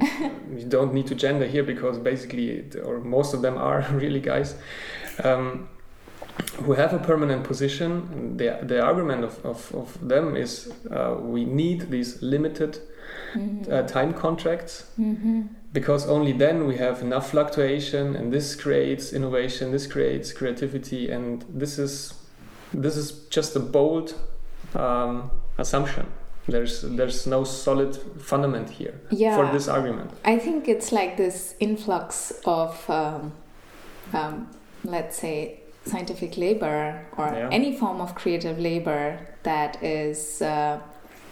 you 0.56 0.66
don't 0.68 0.92
need 0.92 1.06
to 1.06 1.14
gender 1.14 1.46
here 1.46 1.64
because 1.64 1.98
basically, 1.98 2.64
or 2.84 3.00
most 3.00 3.32
of 3.32 3.40
them 3.40 3.56
are 3.56 3.86
really 3.92 4.20
guys. 4.20 4.54
Um, 5.24 5.68
who 6.64 6.72
have 6.72 6.92
a 6.92 6.98
permanent 6.98 7.44
position, 7.44 8.36
the, 8.36 8.58
the 8.62 8.80
argument 8.80 9.24
of, 9.24 9.44
of, 9.44 9.74
of 9.74 10.08
them 10.08 10.36
is 10.36 10.72
uh, 10.90 11.16
we 11.18 11.44
need 11.44 11.90
these 11.90 12.22
limited 12.22 12.78
mm-hmm. 13.34 13.72
uh, 13.72 13.82
time 13.82 14.14
contracts 14.14 14.86
mm-hmm. 14.98 15.42
because 15.72 16.08
only 16.08 16.32
then 16.32 16.66
we 16.66 16.76
have 16.76 17.02
enough 17.02 17.30
fluctuation 17.30 18.16
and 18.16 18.32
this 18.32 18.54
creates 18.54 19.12
innovation, 19.12 19.72
this 19.72 19.86
creates 19.86 20.32
creativity, 20.32 21.10
and 21.10 21.44
this 21.48 21.78
is 21.78 22.14
this 22.72 22.96
is 22.96 23.26
just 23.28 23.54
a 23.54 23.60
bold 23.60 24.14
um, 24.74 25.30
assumption. 25.58 26.06
There's 26.48 26.82
there's 26.82 27.26
no 27.26 27.44
solid 27.44 27.94
fundament 28.20 28.70
here 28.70 29.00
yeah, 29.10 29.36
for 29.36 29.52
this 29.52 29.68
argument. 29.68 30.10
I 30.24 30.38
think 30.38 30.68
it's 30.68 30.90
like 30.90 31.16
this 31.16 31.54
influx 31.60 32.32
of 32.44 32.90
um, 32.90 33.32
um, 34.12 34.48
let's 34.84 35.18
say 35.18 35.61
scientific 35.84 36.36
labor 36.36 37.04
or 37.16 37.26
yeah. 37.26 37.48
any 37.50 37.76
form 37.76 38.00
of 38.00 38.14
creative 38.14 38.58
labor 38.58 39.18
that 39.42 39.82
is 39.82 40.40
uh, 40.42 40.80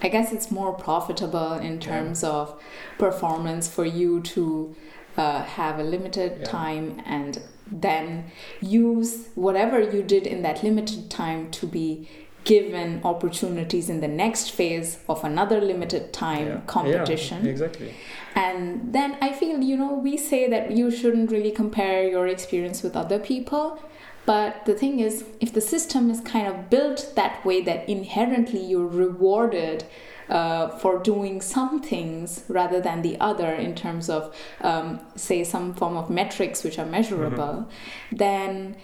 i 0.03 0.09
guess 0.09 0.33
it's 0.33 0.51
more 0.51 0.73
profitable 0.73 1.55
in 1.55 1.79
terms 1.79 2.23
yeah. 2.23 2.31
of 2.31 2.63
performance 2.99 3.69
for 3.69 3.85
you 3.85 4.21
to 4.21 4.75
uh, 5.17 5.43
have 5.43 5.79
a 5.79 5.83
limited 5.83 6.39
yeah. 6.39 6.45
time 6.45 7.01
and 7.07 7.43
then 7.71 8.31
use 8.61 9.29
whatever 9.35 9.81
you 9.81 10.03
did 10.03 10.27
in 10.27 10.43
that 10.43 10.63
limited 10.63 11.09
time 11.11 11.51
to 11.51 11.67
be 11.67 12.09
given 12.45 13.01
opportunities 13.05 13.91
in 13.91 14.01
the 14.01 14.09
next 14.09 14.51
phase 14.51 14.99
of 15.09 15.23
another 15.25 15.61
limited 15.61 16.13
time 16.13 16.47
yeah. 16.47 16.61
competition. 16.67 17.45
Yeah, 17.45 17.51
exactly. 17.51 17.95
And 18.35 18.93
then 18.93 19.19
I 19.21 19.33
feel, 19.33 19.61
you 19.61 19.77
know, 19.77 19.95
we 19.95 20.17
say 20.17 20.49
that 20.49 20.71
you 20.71 20.91
shouldn't 20.91 21.31
really 21.31 21.51
compare 21.51 22.09
your 22.09 22.27
experience 22.27 22.83
with 22.83 22.97
other 22.97 23.19
people. 23.19 23.81
But 24.27 24.65
the 24.67 24.75
thing 24.75 25.01
is, 25.01 25.25
if 25.41 25.53
the 25.53 25.61
system 25.61 26.11
is 26.11 26.21
kind 26.21 26.47
of 26.47 26.71
built 26.71 27.13
that 27.17 27.45
way 27.45 27.63
that 27.63 27.89
inherently 27.89 28.65
you're 28.65 28.87
rewarded 28.87 29.85
uh, 30.29 30.69
for 30.69 30.99
doing 30.99 31.41
some 31.41 31.83
things 31.83 32.45
rather 32.49 32.81
than 32.81 33.03
the 33.03 33.19
other 33.19 33.53
in 33.53 33.75
terms 33.75 34.09
of, 34.09 34.35
um, 34.61 35.01
say, 35.17 35.43
some 35.43 35.75
form 35.75 35.97
of 35.97 36.09
metrics 36.09 36.63
which 36.63 36.79
are 36.79 36.87
measurable, 36.87 37.67
mm-hmm. 37.67 38.17
then 38.17 38.77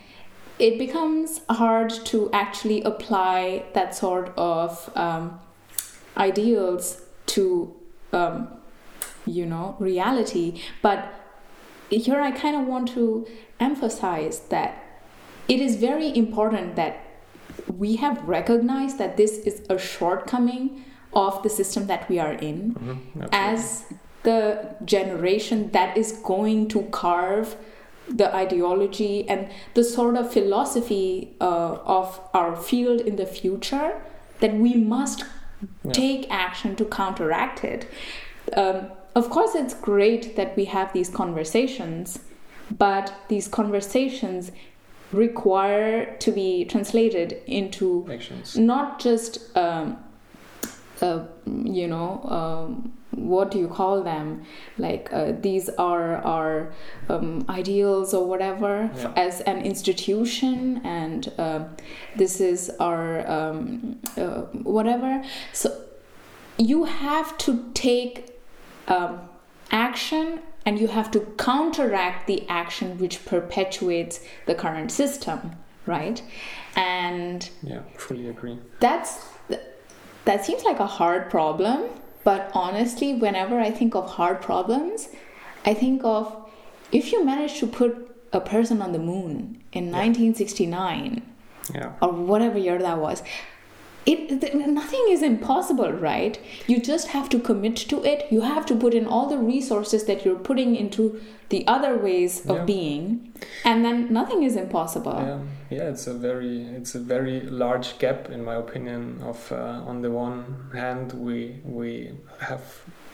it 0.59 0.79
becomes 0.79 1.43
hard 1.51 1.91
to 1.91 2.31
actually 2.33 2.83
apply 2.83 3.65
that 3.75 3.95
sort 3.95 4.33
of 4.37 4.91
um, 4.97 5.39
ideals 6.17 7.03
to, 7.27 7.75
um, 8.13 8.49
you 9.27 9.47
know, 9.47 9.77
reality. 9.79 10.61
But 10.83 11.13
here 11.91 12.21
I 12.21 12.31
kind 12.33 12.57
of 12.57 12.67
want 12.67 12.89
to 12.95 13.27
emphasize 13.61 14.41
that 14.49 14.83
it 15.49 15.61
is 15.61 15.77
very 15.77 16.17
important 16.17 16.77
that 16.77 17.01
we 17.77 17.97
have 17.97 18.23
recognized 18.23 18.99
that 18.99 19.17
this 19.17 19.39
is 19.39 19.63
a 19.69 19.79
shortcoming 19.79 20.85
of 21.13 21.43
the 21.43 21.49
system 21.49 21.87
that 21.87 22.09
we 22.09 22.19
are 22.19 22.33
in 22.33 22.75
mm-hmm, 22.75 23.23
as 23.33 23.85
the 24.23 24.77
generation 24.85 25.71
that 25.71 25.97
is 25.97 26.13
going 26.25 26.69
to 26.69 26.83
carve 26.85 27.57
the 28.09 28.35
ideology 28.35 29.29
and 29.29 29.49
the 29.75 29.83
sort 29.83 30.17
of 30.17 30.33
philosophy 30.33 31.35
uh, 31.41 31.79
of 31.85 32.21
our 32.35 32.55
field 32.57 33.01
in 33.01 33.17
the 33.17 33.27
future 33.27 34.01
that 34.41 34.55
we 34.55 34.75
must 34.75 35.25
yeah. 35.85 35.93
take 35.93 36.31
action 36.31 36.77
to 36.77 36.85
counteract 36.85 37.65
it. 37.65 37.89
Um, 38.57 38.89
of 39.15 39.31
course, 39.31 39.55
it's 39.55 39.75
great 39.75 40.37
that 40.37 40.57
we 40.57 40.67
have 40.67 40.93
these 40.93 41.09
conversations, 41.09 42.21
but 42.71 43.15
these 43.29 43.49
conversations 43.49 44.53
require 45.13 46.17
to 46.19 46.33
be 46.33 46.65
translated 46.65 47.41
into 47.47 48.07
Actions. 48.11 48.57
not 48.57 48.99
just 48.99 49.57
um, 49.57 49.99
uh, 51.01 51.25
you 51.47 51.87
know 51.87 52.23
um, 52.25 52.93
what 53.13 53.51
do 53.51 53.59
you 53.59 53.69
call 53.69 54.03
them 54.03 54.43
like 54.79 55.09
uh, 55.13 55.33
these 55.41 55.69
are 55.71 56.17
our 56.19 56.73
um, 57.09 57.45
ideals 57.49 58.13
or 58.13 58.27
whatever 58.27 58.91
yeah. 58.97 59.13
as 59.17 59.41
an 59.43 59.63
institution 59.63 60.81
and 60.85 61.33
uh, 61.39 61.65
this 62.17 62.41
is 62.41 62.71
our 62.79 63.27
um, 63.29 63.99
uh, 64.17 64.43
whatever 64.63 65.23
so 65.53 65.83
you 66.59 66.85
have 66.85 67.37
to 67.39 67.71
take 67.75 68.39
um, 68.89 69.21
action 69.71 70.41
and 70.67 70.81
you 70.81 70.89
have 70.89 71.11
to 71.13 71.21
counteract 71.39 72.27
the 72.27 72.47
action 72.49 72.99
which 72.99 73.25
perpetuates 73.25 74.21
the 74.47 74.55
current 74.55 74.93
system 74.93 75.53
right 75.87 76.23
and 76.75 77.49
yeah 77.63 77.81
fully 77.97 78.29
agree 78.29 78.59
that's 78.81 79.29
that 80.25 80.45
seems 80.45 80.65
like 80.65 80.81
a 80.81 80.87
hard 80.87 81.31
problem 81.31 81.89
but 82.25 82.51
honestly 82.53 83.15
whenever 83.15 83.59
i 83.61 83.71
think 83.71 83.95
of 83.95 84.11
hard 84.11 84.43
problems 84.43 85.09
i 85.65 85.73
think 85.73 86.05
of 86.05 86.37
if 86.93 87.13
you 87.13 87.25
manage 87.25 87.59
to 87.59 87.67
put 87.67 88.13
a 88.33 88.41
person 88.41 88.83
on 88.83 88.93
the 88.93 88.99
moon 88.99 89.63
in 89.73 89.85
yeah. 89.85 90.05
1969 90.05 91.23
yeah. 91.75 91.93
or 92.03 92.13
whatever 92.13 92.59
year 92.59 92.79
that 92.79 92.99
was 92.99 93.23
it 94.07 94.41
th- 94.41 94.55
nothing 94.55 95.05
is 95.11 95.23
impossible 95.23 95.93
right? 95.93 96.39
You 96.67 96.81
just 96.81 97.09
have 97.09 97.29
to 97.31 97.39
commit 97.41 97.77
to 97.77 98.05
it. 98.05 98.27
You 98.31 98.43
have 98.43 98.65
to 98.67 98.75
put 98.77 98.95
in 98.95 99.07
all 99.07 99.29
the 99.29 99.39
resources 99.39 100.05
that 100.05 100.25
you're 100.25 100.39
putting 100.51 100.77
into 100.77 101.21
the 101.49 101.67
other 101.67 101.97
ways 101.97 102.45
of 102.47 102.57
Yeah. 102.57 102.65
being 102.65 103.33
and 103.65 103.85
then 103.85 104.13
nothing 104.13 104.43
is 104.43 104.57
impossible. 104.57 105.19
Yeah. 105.27 105.39
Yeah 105.79 105.89
it's 105.93 106.07
a 106.07 106.15
very 106.15 106.63
it's 106.79 106.95
a 106.95 107.01
very 107.15 107.41
large 107.65 107.99
gap 107.99 108.31
in 108.31 108.45
my 108.45 108.55
opinion 108.55 109.21
of 109.23 109.51
uh, 109.53 109.91
on 109.91 110.03
the 110.03 110.11
one 110.11 110.71
hand 110.75 111.13
we 111.13 111.61
we 111.65 112.11
have 112.41 112.63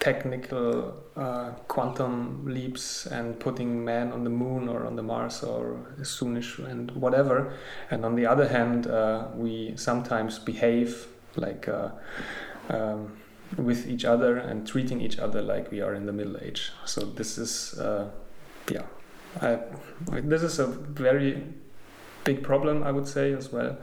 technical 0.03 0.95
uh, 1.17 1.51
quantum 1.69 2.45
leaps 2.45 3.07
and 3.07 3.39
putting 3.39 3.85
man 3.85 4.11
on 4.11 4.25
the 4.25 4.31
moon 4.31 4.69
or 4.69 4.85
on 4.85 4.97
the 4.97 5.03
mars 5.03 5.45
or 5.45 5.79
soonish 6.01 6.59
and 6.69 6.91
whatever 6.91 7.55
and 7.93 8.05
on 8.05 8.17
the 8.17 8.27
other 8.27 8.49
hand 8.49 8.89
uh, 8.89 9.29
we 9.37 9.73
sometimes 9.77 10.41
behave 10.41 11.07
like 11.37 11.69
uh, 11.69 11.91
um, 12.69 13.17
with 13.57 13.87
each 13.87 14.05
other 14.05 14.39
and 14.39 14.67
treating 14.67 15.01
each 15.01 15.21
other 15.21 15.41
like 15.41 15.71
we 15.71 15.81
are 15.81 15.95
in 15.95 16.05
the 16.05 16.13
middle 16.13 16.37
age 16.43 16.73
so 16.85 17.03
this 17.03 17.39
is 17.39 17.79
uh, 17.79 18.11
yeah 18.73 18.87
I, 19.41 19.59
this 20.11 20.43
is 20.43 20.59
a 20.59 20.67
very 20.67 21.43
big 22.25 22.43
problem, 22.43 22.83
I 22.83 22.93
would 22.93 23.09
say, 23.09 23.33
as 23.33 23.51
well. 23.53 23.79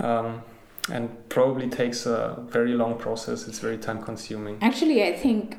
Um, 0.00 0.42
and 0.90 1.08
probably 1.28 1.68
takes 1.68 2.06
a 2.06 2.42
very 2.48 2.74
long 2.74 2.98
process. 2.98 3.46
It's 3.46 3.58
very 3.60 3.78
time 3.78 4.02
consuming. 4.02 4.58
Actually, 4.60 5.04
I 5.04 5.12
think 5.12 5.56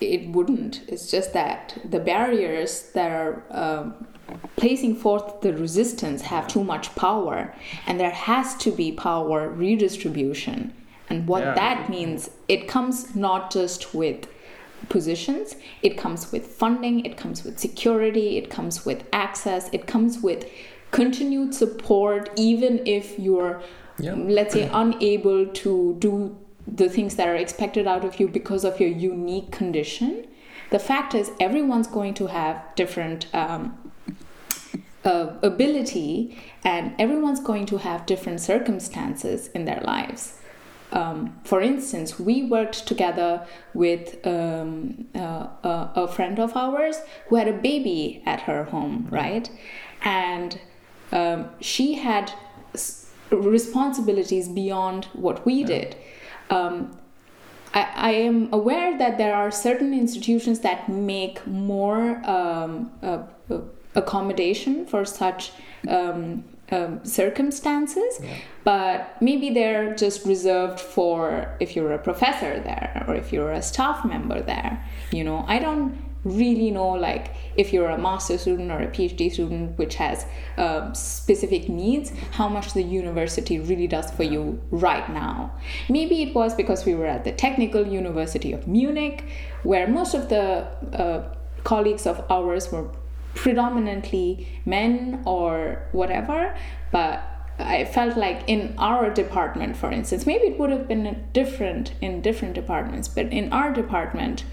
it 0.00 0.28
wouldn't. 0.28 0.82
It's 0.88 1.10
just 1.10 1.32
that 1.32 1.78
the 1.84 1.98
barriers 1.98 2.90
that 2.92 3.10
are 3.10 3.42
um, 3.50 4.06
placing 4.56 4.96
forth 4.96 5.40
the 5.40 5.54
resistance 5.54 6.22
have 6.22 6.46
too 6.48 6.64
much 6.64 6.94
power, 6.94 7.54
and 7.86 7.98
there 7.98 8.10
has 8.10 8.54
to 8.56 8.70
be 8.70 8.92
power 8.92 9.48
redistribution. 9.48 10.72
And 11.08 11.26
what 11.28 11.42
Yeah. 11.42 11.54
that 11.54 11.88
means, 11.88 12.30
it 12.48 12.66
comes 12.68 13.14
not 13.14 13.50
just 13.52 13.94
with 13.94 14.26
positions, 14.88 15.56
it 15.82 15.96
comes 15.96 16.32
with 16.32 16.46
funding, 16.46 17.04
it 17.06 17.16
comes 17.16 17.44
with 17.44 17.58
security, 17.58 18.36
it 18.36 18.50
comes 18.50 18.84
with 18.84 19.04
access, 19.12 19.70
it 19.72 19.86
comes 19.86 20.20
with 20.20 20.46
continued 20.90 21.54
support, 21.54 22.30
even 22.36 22.80
if 22.86 23.18
you're 23.18 23.62
Yeah. 23.98 24.14
let's 24.14 24.52
say 24.54 24.68
unable 24.72 25.46
to 25.46 25.96
do 25.98 26.36
the 26.66 26.88
things 26.88 27.16
that 27.16 27.28
are 27.28 27.34
expected 27.36 27.86
out 27.86 28.04
of 28.04 28.20
you 28.20 28.28
because 28.28 28.64
of 28.64 28.78
your 28.80 28.90
unique 28.90 29.50
condition 29.52 30.26
the 30.70 30.78
fact 30.78 31.14
is 31.14 31.30
everyone's 31.40 31.86
going 31.86 32.12
to 32.14 32.26
have 32.26 32.62
different 32.74 33.32
um, 33.34 33.78
uh, 35.04 35.28
ability 35.42 36.36
and 36.64 36.92
everyone's 36.98 37.40
going 37.40 37.64
to 37.66 37.78
have 37.78 38.04
different 38.06 38.40
circumstances 38.40 39.48
in 39.54 39.64
their 39.64 39.80
lives 39.82 40.38
um, 40.92 41.38
for 41.42 41.60
instance, 41.60 42.18
we 42.18 42.44
worked 42.44 42.86
together 42.86 43.44
with 43.74 44.24
um, 44.24 45.06
uh, 45.16 45.48
a, 45.64 45.90
a 45.96 46.08
friend 46.08 46.38
of 46.38 46.56
ours 46.56 47.00
who 47.26 47.34
had 47.36 47.48
a 47.48 47.52
baby 47.52 48.22
at 48.24 48.42
her 48.42 48.64
home, 48.64 49.08
right? 49.10 49.50
And 50.02 50.60
um, 51.10 51.48
she 51.60 51.94
had 51.94 52.32
s- 52.72 53.05
responsibilities 53.30 54.48
beyond 54.48 55.06
what 55.12 55.44
we 55.44 55.64
did. 55.64 55.96
Um, 56.50 56.96
I, 57.74 57.88
I 57.94 58.10
am 58.12 58.48
aware 58.52 58.96
that 58.96 59.18
there 59.18 59.34
are 59.34 59.50
certain 59.50 59.92
institutions 59.92 60.60
that 60.60 60.88
make 60.88 61.46
more 61.46 62.22
um, 62.28 62.90
uh, 63.02 63.22
accommodation 63.94 64.86
for 64.86 65.04
such 65.04 65.52
um, 65.88 66.44
um, 66.70 67.04
circumstances, 67.04 68.20
but 68.64 69.20
maybe 69.20 69.50
they're 69.50 69.94
just 69.94 70.26
reserved 70.26 70.80
for 70.80 71.56
if 71.60 71.76
you're 71.76 71.92
a 71.92 71.98
professor 71.98 72.60
there 72.60 73.04
or 73.06 73.14
if 73.14 73.32
you're 73.32 73.52
a 73.52 73.62
staff 73.62 74.04
member 74.04 74.42
there. 74.42 74.84
You 75.12 75.24
know, 75.24 75.44
I 75.46 75.58
don't 75.58 75.96
really 76.26 76.70
know 76.72 76.90
like 76.90 77.34
if 77.56 77.72
you're 77.72 77.88
a 77.88 77.96
master 77.96 78.36
student 78.36 78.70
or 78.70 78.80
a 78.80 78.88
phd 78.88 79.32
student 79.32 79.78
which 79.78 79.94
has 79.94 80.26
uh, 80.58 80.92
specific 80.92 81.68
needs 81.68 82.12
how 82.32 82.48
much 82.48 82.72
the 82.74 82.82
university 82.82 83.58
really 83.60 83.86
does 83.86 84.10
for 84.10 84.24
you 84.24 84.60
right 84.70 85.08
now. 85.10 85.52
Maybe 85.88 86.22
it 86.22 86.34
was 86.34 86.54
because 86.54 86.84
we 86.84 86.94
were 86.94 87.06
at 87.06 87.24
the 87.24 87.32
technical 87.32 87.86
university 87.86 88.52
of 88.52 88.66
munich 88.66 89.24
where 89.62 89.86
most 89.86 90.14
of 90.14 90.28
the 90.28 90.66
uh, 90.92 91.32
colleagues 91.62 92.06
of 92.06 92.24
ours 92.30 92.72
were 92.72 92.90
predominantly 93.34 94.48
men 94.64 95.22
or 95.24 95.88
whatever 95.92 96.56
but 96.90 97.22
I 97.58 97.84
felt 97.86 98.16
like 98.18 98.42
in 98.46 98.74
our 98.76 99.08
department, 99.08 99.76
for 99.76 99.90
instance, 99.90 100.26
maybe 100.26 100.48
it 100.48 100.58
would 100.58 100.70
have 100.70 100.86
been 100.86 101.26
different 101.32 101.94
in 102.02 102.20
different 102.20 102.54
departments, 102.54 103.08
but 103.08 103.32
in 103.32 103.50
our 103.50 103.72
department, 103.72 104.44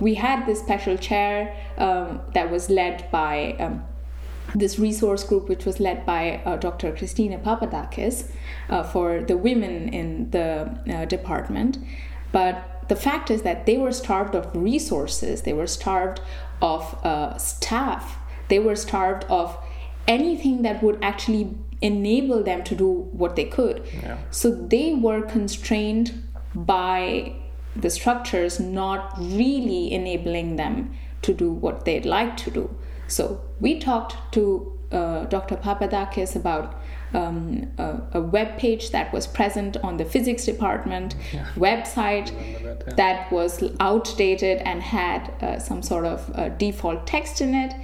we 0.00 0.14
had 0.14 0.46
this 0.46 0.60
special 0.60 0.96
chair 0.96 1.56
um, 1.76 2.20
that 2.34 2.50
was 2.50 2.70
led 2.70 3.10
by 3.10 3.56
um, 3.58 3.84
this 4.54 4.78
resource 4.78 5.24
group, 5.24 5.48
which 5.48 5.64
was 5.64 5.80
led 5.80 6.06
by 6.06 6.40
uh, 6.44 6.56
Dr. 6.56 6.92
Christina 6.92 7.38
Papadakis 7.38 8.30
uh, 8.68 8.82
for 8.82 9.20
the 9.20 9.36
women 9.36 9.88
in 9.88 10.30
the 10.30 10.78
uh, 10.90 11.04
department. 11.04 11.78
But 12.32 12.84
the 12.88 12.96
fact 12.96 13.30
is 13.30 13.42
that 13.42 13.66
they 13.66 13.76
were 13.76 13.92
starved 13.92 14.34
of 14.34 14.50
resources, 14.54 15.42
they 15.42 15.52
were 15.52 15.66
starved 15.66 16.20
of 16.62 16.94
uh, 17.04 17.36
staff, 17.38 18.18
they 18.48 18.58
were 18.58 18.76
starved 18.76 19.24
of 19.24 19.58
anything 20.06 20.62
that 20.62 20.82
would 20.82 20.98
actually 21.02 21.54
enable 21.82 22.42
them 22.42 22.64
to 22.64 22.74
do 22.74 22.88
what 23.12 23.36
they 23.36 23.44
could. 23.44 23.86
Yeah. 23.92 24.18
So 24.30 24.50
they 24.50 24.94
were 24.94 25.22
constrained 25.22 26.22
by 26.54 27.36
the 27.78 27.90
structures 27.90 28.58
not 28.58 29.14
really 29.18 29.92
enabling 29.92 30.56
them 30.56 30.94
to 31.22 31.32
do 31.32 31.50
what 31.50 31.84
they'd 31.84 32.04
like 32.04 32.36
to 32.38 32.50
do. 32.50 32.76
So 33.06 33.40
we 33.60 33.78
talked 33.78 34.16
to 34.32 34.78
uh, 34.92 35.24
Dr. 35.24 35.56
Papadakis 35.56 36.34
about 36.34 36.80
um, 37.14 37.70
a, 37.78 38.00
a 38.12 38.20
web 38.20 38.58
page 38.58 38.90
that 38.90 39.12
was 39.12 39.26
present 39.26 39.76
on 39.78 39.96
the 39.96 40.04
physics 40.04 40.44
department 40.44 41.14
website 41.56 42.26
that, 42.62 42.84
yeah. 42.86 42.94
that 42.94 43.32
was 43.32 43.62
outdated 43.80 44.58
and 44.58 44.82
had 44.82 45.32
uh, 45.42 45.58
some 45.58 45.82
sort 45.82 46.04
of 46.04 46.30
uh, 46.34 46.48
default 46.50 47.06
text 47.06 47.40
in 47.40 47.54
it 47.54 47.74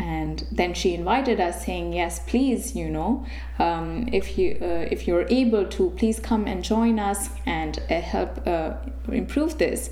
and 0.00 0.46
then 0.50 0.72
she 0.72 0.94
invited 0.94 1.38
us 1.40 1.66
saying 1.66 1.92
yes 1.92 2.20
please 2.26 2.74
you 2.74 2.88
know 2.88 3.24
um, 3.58 4.08
if 4.12 4.38
you 4.38 4.56
uh, 4.62 4.88
if 4.90 5.06
you're 5.06 5.26
able 5.28 5.66
to 5.66 5.90
please 5.90 6.18
come 6.18 6.46
and 6.46 6.64
join 6.64 6.98
us 6.98 7.28
and 7.44 7.78
uh, 7.90 8.00
help 8.00 8.46
uh, 8.46 8.72
improve 9.12 9.58
this. 9.58 9.90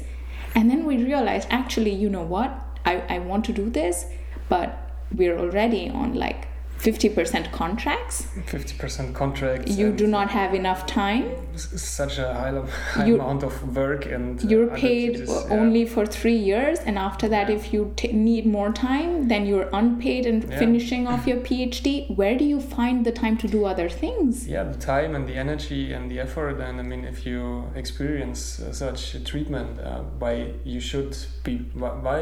And 0.54 0.70
then 0.70 0.86
we 0.86 0.96
realized 0.96 1.46
actually 1.50 1.92
you 1.92 2.08
know 2.08 2.22
what? 2.22 2.50
I, 2.86 3.02
I 3.16 3.18
want 3.18 3.44
to 3.46 3.52
do 3.52 3.68
this 3.68 4.06
but 4.48 4.90
we're 5.14 5.38
already 5.38 5.90
on 5.90 6.14
like 6.14 6.48
50% 6.78 7.50
contracts 7.52 8.26
50% 8.46 9.12
contracts. 9.14 9.76
you 9.76 9.90
do 9.92 10.06
not 10.06 10.30
have 10.30 10.54
enough 10.54 10.86
time 10.86 11.24
Such 11.56 12.18
a 12.18 12.32
high, 12.32 12.52
high 12.92 13.04
amount 13.10 13.42
of 13.42 13.76
work 13.76 14.06
and. 14.06 14.40
you're 14.50 14.68
paid 14.68 15.18
yeah. 15.26 15.42
only 15.50 15.84
for 15.84 16.06
three 16.06 16.36
years 16.36 16.78
and 16.80 16.96
after 16.98 17.28
that 17.28 17.48
Yeah. 17.48 17.56
if 17.56 17.72
you 17.72 17.92
t- 17.96 18.12
need 18.12 18.46
more 18.46 18.70
time 18.72 19.26
then 19.28 19.44
you're 19.46 19.68
unpaid 19.72 20.24
and 20.26 20.44
Yeah. 20.44 20.58
finishing 20.58 21.06
off 21.08 21.26
your 21.30 21.38
phd 21.38 22.16
where 22.16 22.36
do 22.38 22.44
you 22.44 22.60
find 22.60 23.04
the 23.04 23.12
time 23.12 23.36
to 23.38 23.46
do 23.48 23.64
other 23.64 23.88
things 23.88 24.46
Yeah, 24.46 24.64
the 24.64 24.78
time 24.78 25.14
and 25.16 25.24
the 25.30 25.36
energy 25.44 25.92
and 25.92 26.04
the 26.10 26.18
effort, 26.20 26.60
and 26.60 26.74
I 26.80 26.84
mean, 26.90 27.04
if 27.04 27.18
you 27.26 27.64
experience 27.74 28.60
uh, 28.60 28.72
such 28.72 29.00
treatment, 29.24 29.70
uh, 29.80 30.02
why 30.22 30.34
you 30.64 30.80
should 30.80 31.16
be, 31.44 31.54
why, 31.80 31.90
why 32.06 32.20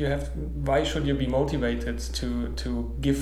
you 0.00 0.06
have, 0.06 0.24
why 0.68 0.80
should 0.84 1.04
you 1.06 1.14
be 1.14 1.26
motivated 1.26 1.98
to 2.18 2.28
to 2.62 2.70
give 3.06 3.21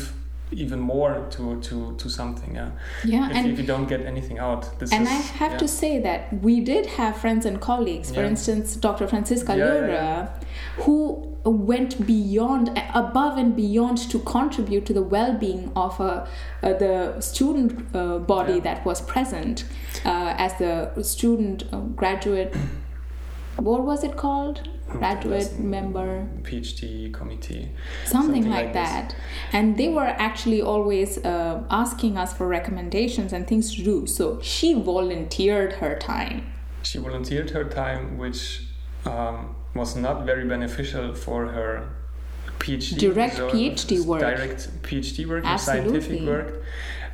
even 0.53 0.81
more 0.81 1.27
to 1.31 1.61
to 1.61 1.95
to 1.97 2.09
something? 2.09 2.55
Yeah, 2.55 2.71
yeah 3.05 3.31
if, 3.31 3.37
and 3.37 3.51
if 3.51 3.59
you 3.59 3.67
don't 3.67 3.89
get 3.89 4.01
anything 4.03 4.39
out, 4.39 4.79
this 4.79 4.93
and 4.93 5.03
is, 5.03 5.09
I 5.09 5.13
have 5.13 5.53
yeah. 5.53 5.59
to 5.59 5.69
say 5.69 5.99
that 6.01 6.33
we 6.43 6.61
did 6.61 6.87
have 6.87 7.17
friends 7.17 7.47
and 7.47 7.61
colleagues, 7.61 8.11
for 8.11 8.21
Yeah. 8.21 8.29
instance, 8.29 8.77
Dr. 8.77 9.07
Francisca 9.07 9.57
Yeah, 9.57 9.65
Lura, 9.65 10.41
who 10.79 11.31
went 11.45 12.07
beyond, 12.07 12.71
above 12.95 13.39
and 13.39 13.57
beyond 13.57 13.99
to 14.11 14.19
contribute 14.21 14.85
to 14.87 14.93
the 14.93 15.03
well 15.03 15.33
being 15.35 15.73
of 15.75 16.01
uh, 16.01 16.27
uh, 16.63 16.73
the 16.75 17.21
student 17.21 17.87
uh, 17.95 18.19
body 18.19 18.61
that 18.61 18.85
was 18.85 19.01
present 19.01 19.65
uh, 20.05 20.35
as 20.37 20.55
the 20.59 21.03
student 21.03 21.65
uh, 21.73 21.81
graduate. 21.81 22.55
What 23.57 23.85
was 23.85 24.05
it 24.05 24.17
called? 24.17 24.69
Graduate 24.91 25.59
member 25.59 26.29
PhD 26.43 27.13
committee. 27.13 27.71
something, 28.05 28.43
Something 28.43 28.51
like, 28.51 28.67
like 28.67 28.73
that 28.75 29.15
and 29.53 29.77
they 29.77 29.89
were 29.89 30.11
actually 30.29 30.63
always 30.63 31.19
uh, 31.25 31.63
asking 31.71 32.17
us 32.17 32.33
for 32.33 32.47
recommendations 32.47 33.33
and 33.33 33.47
things 33.47 33.75
to 33.75 33.83
do 33.83 34.07
so 34.07 34.41
she 34.41 34.75
volunteered 34.75 35.73
her 35.75 35.97
time 35.99 36.45
She 36.83 36.99
volunteered 36.99 37.51
her 37.51 37.65
time, 37.65 38.19
which 38.19 38.63
um, 39.05 39.55
was 39.75 39.97
not 39.97 40.25
very 40.27 40.47
beneficial 40.47 41.15
for 41.15 41.47
her 41.49 41.91
PhD. 42.59 42.99
Direct 42.99 43.37
so 43.37 43.51
PhD 43.51 44.05
work. 44.05 44.21
Direct 44.21 44.83
PhD 44.83 45.27
work, 45.27 45.45
and 45.45 45.61
scientific 45.61 46.23
work. 46.23 46.63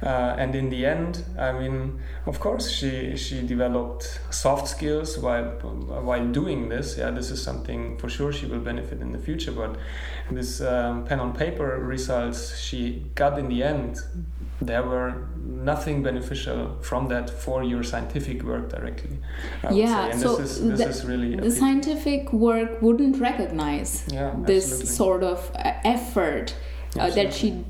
Uh, 0.02 0.34
and 0.38 0.54
in 0.54 0.68
the 0.68 0.84
end, 0.84 1.24
I 1.38 1.52
mean, 1.52 2.00
of 2.26 2.38
course, 2.38 2.70
she 2.70 3.16
she 3.16 3.46
developed 3.46 4.20
soft 4.30 4.68
skills 4.68 5.18
while 5.18 5.44
while 6.04 6.26
doing 6.26 6.68
this. 6.68 6.98
Yeah, 6.98 7.10
this 7.10 7.30
is 7.30 7.42
something 7.42 7.96
for 7.98 8.08
sure 8.08 8.32
she 8.32 8.46
will 8.46 8.60
benefit 8.60 9.00
in 9.00 9.12
the 9.12 9.18
future. 9.18 9.52
But 9.52 9.76
this 10.30 10.60
um, 10.60 11.04
pen 11.04 11.20
on 11.20 11.32
paper 11.32 11.78
results 11.78 12.58
she 12.58 13.06
got 13.14 13.38
in 13.38 13.48
the 13.48 13.62
end, 13.62 14.00
there 14.60 14.82
were 14.82 15.28
nothing 15.36 16.02
beneficial 16.02 16.76
from 16.82 17.08
that 17.08 17.30
for 17.30 17.64
your 17.64 17.82
scientific 17.82 18.42
work 18.42 18.68
directly. 18.68 19.18
I 19.62 19.70
yeah, 19.70 20.10
so 20.16 20.36
this 20.36 20.58
is 20.58 20.78
this 20.78 21.00
the, 21.00 21.08
really 21.08 21.36
the 21.36 21.50
scientific 21.50 22.32
work 22.32 22.82
wouldn't 22.82 23.18
recognize 23.18 24.04
Yeah, 24.12 24.34
this 24.44 24.64
absolutely. 24.64 24.86
sort 24.86 25.22
of 25.22 25.50
uh, 25.54 25.72
effort 25.84 26.54
uh, 26.98 27.10
that 27.10 27.32
she 27.32 27.64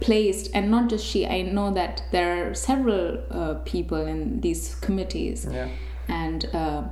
placed 0.00 0.50
and 0.54 0.70
not 0.70 0.88
just 0.88 1.04
she 1.04 1.26
i 1.26 1.42
know 1.42 1.72
that 1.72 2.02
there 2.10 2.50
are 2.50 2.54
several 2.54 3.18
uh, 3.30 3.54
people 3.64 4.06
in 4.06 4.40
these 4.40 4.74
committees 4.76 5.46
yeah. 5.50 5.68
and 6.08 6.46
uh, 6.54 6.82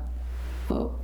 well, 0.68 0.98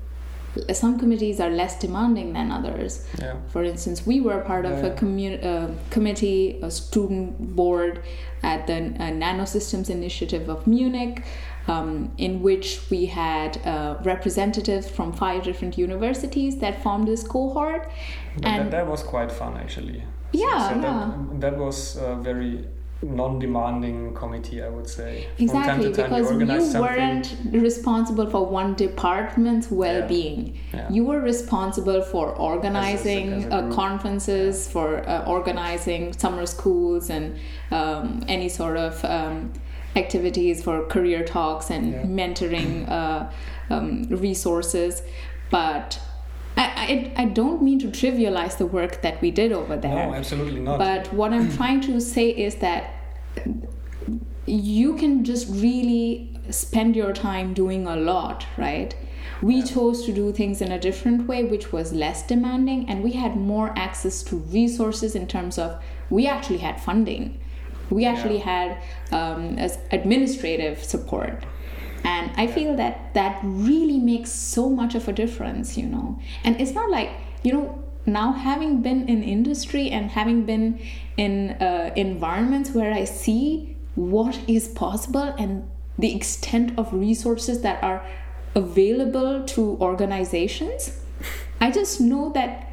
some 0.72 0.98
committees 0.98 1.38
are 1.38 1.50
less 1.50 1.78
demanding 1.78 2.32
than 2.32 2.50
others 2.50 3.06
Yeah. 3.18 3.36
for 3.48 3.62
instance 3.62 4.04
we 4.06 4.20
were 4.20 4.40
part 4.40 4.64
of 4.66 4.82
a 4.84 4.90
commu- 4.90 5.44
uh, 5.44 5.68
committee 5.90 6.58
a 6.62 6.70
student 6.70 7.54
board 7.54 8.02
at 8.42 8.66
the 8.66 8.74
uh, 8.74 9.10
nanosystems 9.24 9.90
initiative 9.90 10.48
of 10.48 10.66
munich 10.66 11.22
um, 11.68 12.10
in 12.18 12.42
which 12.42 12.80
we 12.90 13.06
had 13.06 13.58
uh, 13.64 13.96
representatives 14.02 14.88
from 14.88 15.12
five 15.12 15.44
different 15.44 15.78
universities 15.78 16.56
that 16.58 16.82
formed 16.82 17.06
this 17.06 17.22
cohort 17.22 17.88
But 18.36 18.44
and 18.46 18.64
that, 18.64 18.70
that 18.70 18.86
was 18.86 19.02
quite 19.02 19.30
fun 19.30 19.56
actually. 19.56 20.02
Yeah, 20.32 20.68
so 20.68 20.74
yeah. 20.76 20.80
That, 20.80 21.40
that 21.40 21.58
was 21.58 21.96
a 21.96 22.16
very 22.16 22.66
non-demanding 23.02 24.14
committee, 24.14 24.62
I 24.62 24.68
would 24.68 24.88
say. 24.88 25.26
Exactly 25.38 25.88
because 25.88 26.30
you 26.30 26.40
you 26.40 26.80
weren't 26.80 27.34
responsible 27.50 28.28
for 28.28 28.44
one 28.46 28.74
department's 28.74 29.70
well-being 29.70 30.58
Yeah. 30.74 30.90
you 30.90 31.04
were 31.04 31.20
responsible 31.20 32.02
for 32.02 32.28
organizing 32.36 33.32
as 33.32 33.44
a 33.46 33.54
uh, 33.54 33.60
group. 33.62 33.72
conferences 33.74 34.68
for 34.70 35.08
uh, 35.08 35.24
organizing 35.24 36.12
summer 36.12 36.46
schools 36.46 37.10
and 37.10 37.38
um, 37.70 38.22
any 38.28 38.48
sort 38.48 38.76
of 38.76 39.02
um, 39.04 39.52
activities 39.96 40.62
for 40.62 40.84
career 40.86 41.24
talks 41.24 41.70
and 41.70 41.92
Yeah. 41.92 42.02
mentoring 42.02 42.88
uh, 42.88 43.30
um, 43.70 44.02
resources 44.10 45.02
but 45.50 45.98
I, 46.56 47.12
I, 47.16 47.22
I 47.22 47.24
don't 47.26 47.62
mean 47.62 47.78
to 47.80 47.88
trivialize 47.88 48.58
the 48.58 48.66
work 48.66 49.02
that 49.02 49.20
we 49.22 49.30
did 49.30 49.52
over 49.52 49.76
there 49.76 50.08
No, 50.08 50.14
absolutely 50.14 50.60
not. 50.60 50.78
but 50.78 51.12
what 51.12 51.32
I'm 51.32 51.50
trying 51.56 51.80
to 51.82 52.00
say 52.00 52.28
is 52.30 52.56
that 52.56 52.94
you 54.46 54.96
can 54.96 55.24
just 55.24 55.48
really 55.48 56.38
spend 56.50 56.96
your 56.96 57.12
time 57.12 57.54
doing 57.54 57.86
a 57.86 57.96
lot, 57.96 58.46
right? 58.56 58.94
We 59.42 59.62
chose 59.62 60.04
to 60.06 60.12
do 60.12 60.32
things 60.32 60.60
in 60.60 60.72
a 60.72 60.78
different 60.78 61.26
way, 61.26 61.44
which 61.44 61.72
was 61.72 61.92
less 61.92 62.26
demanding, 62.26 62.88
and 62.90 63.02
we 63.02 63.12
had 63.12 63.36
more 63.36 63.72
access 63.76 64.22
to 64.24 64.36
resources 64.36 65.14
in 65.14 65.26
terms 65.26 65.56
of 65.58 65.80
we 66.10 66.26
actually 66.26 66.58
had 66.58 66.80
funding. 66.80 67.38
We 67.90 68.04
actually 68.04 68.38
had 68.38 68.78
um, 69.12 69.58
administrative 69.92 70.82
support. 70.84 71.42
And 72.04 72.30
I 72.36 72.46
feel 72.46 72.76
that 72.76 73.14
that 73.14 73.40
really 73.42 73.98
makes 73.98 74.32
so 74.32 74.70
much 74.70 74.94
of 74.94 75.08
a 75.08 75.12
difference, 75.12 75.76
you 75.76 75.86
know. 75.86 76.18
And 76.44 76.60
it's 76.60 76.72
not 76.72 76.90
like, 76.90 77.10
you 77.42 77.52
know, 77.52 77.82
now 78.06 78.32
having 78.32 78.80
been 78.82 79.08
in 79.08 79.22
industry 79.22 79.90
and 79.90 80.10
having 80.10 80.44
been 80.44 80.80
in 81.16 81.50
uh, 81.50 81.92
environments 81.96 82.70
where 82.70 82.92
I 82.92 83.04
see 83.04 83.76
what 83.94 84.38
is 84.48 84.68
possible 84.68 85.34
and 85.38 85.68
the 85.98 86.14
extent 86.14 86.78
of 86.78 86.92
resources 86.92 87.60
that 87.60 87.82
are 87.82 88.04
available 88.54 89.44
to 89.44 89.76
organizations, 89.80 90.98
I 91.60 91.70
just 91.70 92.00
know 92.00 92.32
that. 92.32 92.66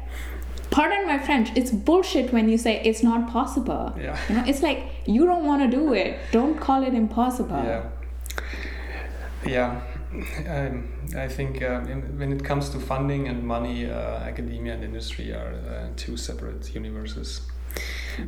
Pardon 0.70 1.06
my 1.06 1.18
French. 1.18 1.50
It's 1.56 1.70
bullshit 1.70 2.30
when 2.30 2.50
you 2.50 2.58
say 2.58 2.82
it's 2.84 3.02
not 3.02 3.30
possible. 3.30 3.94
Yeah. 3.98 4.18
You 4.28 4.34
know, 4.36 4.44
it's 4.46 4.62
like 4.62 4.84
you 5.06 5.24
don't 5.24 5.46
want 5.46 5.62
to 5.62 5.76
do 5.76 5.94
it. 5.94 6.18
Don't 6.30 6.60
call 6.60 6.82
it 6.82 6.92
impossible. 6.92 7.56
Yeah. 7.64 7.84
Yeah. 9.48 9.80
Um, 10.46 10.88
I 11.16 11.28
think 11.28 11.62
uh, 11.62 11.84
in, 11.88 12.18
when 12.18 12.32
it 12.32 12.44
comes 12.44 12.70
to 12.70 12.80
funding 12.80 13.28
and 13.28 13.42
money, 13.42 13.90
uh, 13.90 14.18
academia 14.20 14.74
and 14.74 14.84
industry 14.84 15.32
are 15.32 15.54
uh, 15.54 15.88
two 15.96 16.16
separate 16.16 16.74
universes. 16.74 17.42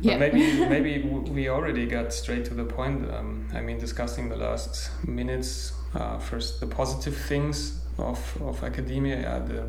Yeah. 0.01 0.17
But 0.17 0.33
maybe 0.33 0.65
maybe 0.75 1.01
we 1.01 1.49
already 1.49 1.85
got 1.85 2.13
straight 2.13 2.45
to 2.45 2.53
the 2.53 2.63
point. 2.63 3.09
Um, 3.11 3.47
I 3.53 3.61
mean, 3.61 3.79
discussing 3.79 4.29
the 4.29 4.37
last 4.37 4.91
minutes. 5.07 5.73
Uh, 5.93 6.17
first, 6.19 6.61
the 6.61 6.67
positive 6.67 7.17
things 7.17 7.81
of, 7.97 8.41
of 8.41 8.63
academia. 8.63 9.19
Yeah, 9.19 9.39
the 9.39 9.67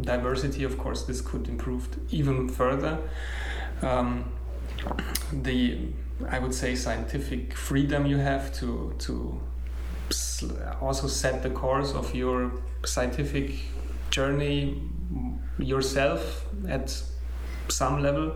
diversity, 0.00 0.62
of 0.64 0.78
course, 0.78 1.02
this 1.02 1.20
could 1.20 1.48
improve 1.48 1.88
even 2.10 2.48
further. 2.48 2.98
Um, 3.82 4.32
the 5.32 5.78
I 6.28 6.38
would 6.38 6.54
say 6.54 6.74
scientific 6.74 7.54
freedom 7.54 8.06
you 8.06 8.18
have 8.18 8.52
to 8.54 8.94
to 8.98 9.40
also 10.80 11.06
set 11.06 11.42
the 11.42 11.50
course 11.50 11.92
of 11.92 12.14
your 12.14 12.52
scientific 12.84 13.54
journey 14.10 14.82
yourself 15.58 16.46
at 16.68 17.02
some 17.68 18.02
level 18.02 18.34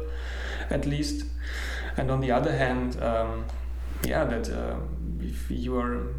at 0.71 0.87
least. 0.87 1.27
And 1.97 2.11
on 2.11 2.21
the 2.21 2.31
other 2.31 2.53
hand 2.53 3.01
um, 3.03 3.45
yeah 4.05 4.25
that 4.25 4.51
uh, 4.51 4.77
if 5.21 5.51
you 5.51 5.77
are 5.79 6.15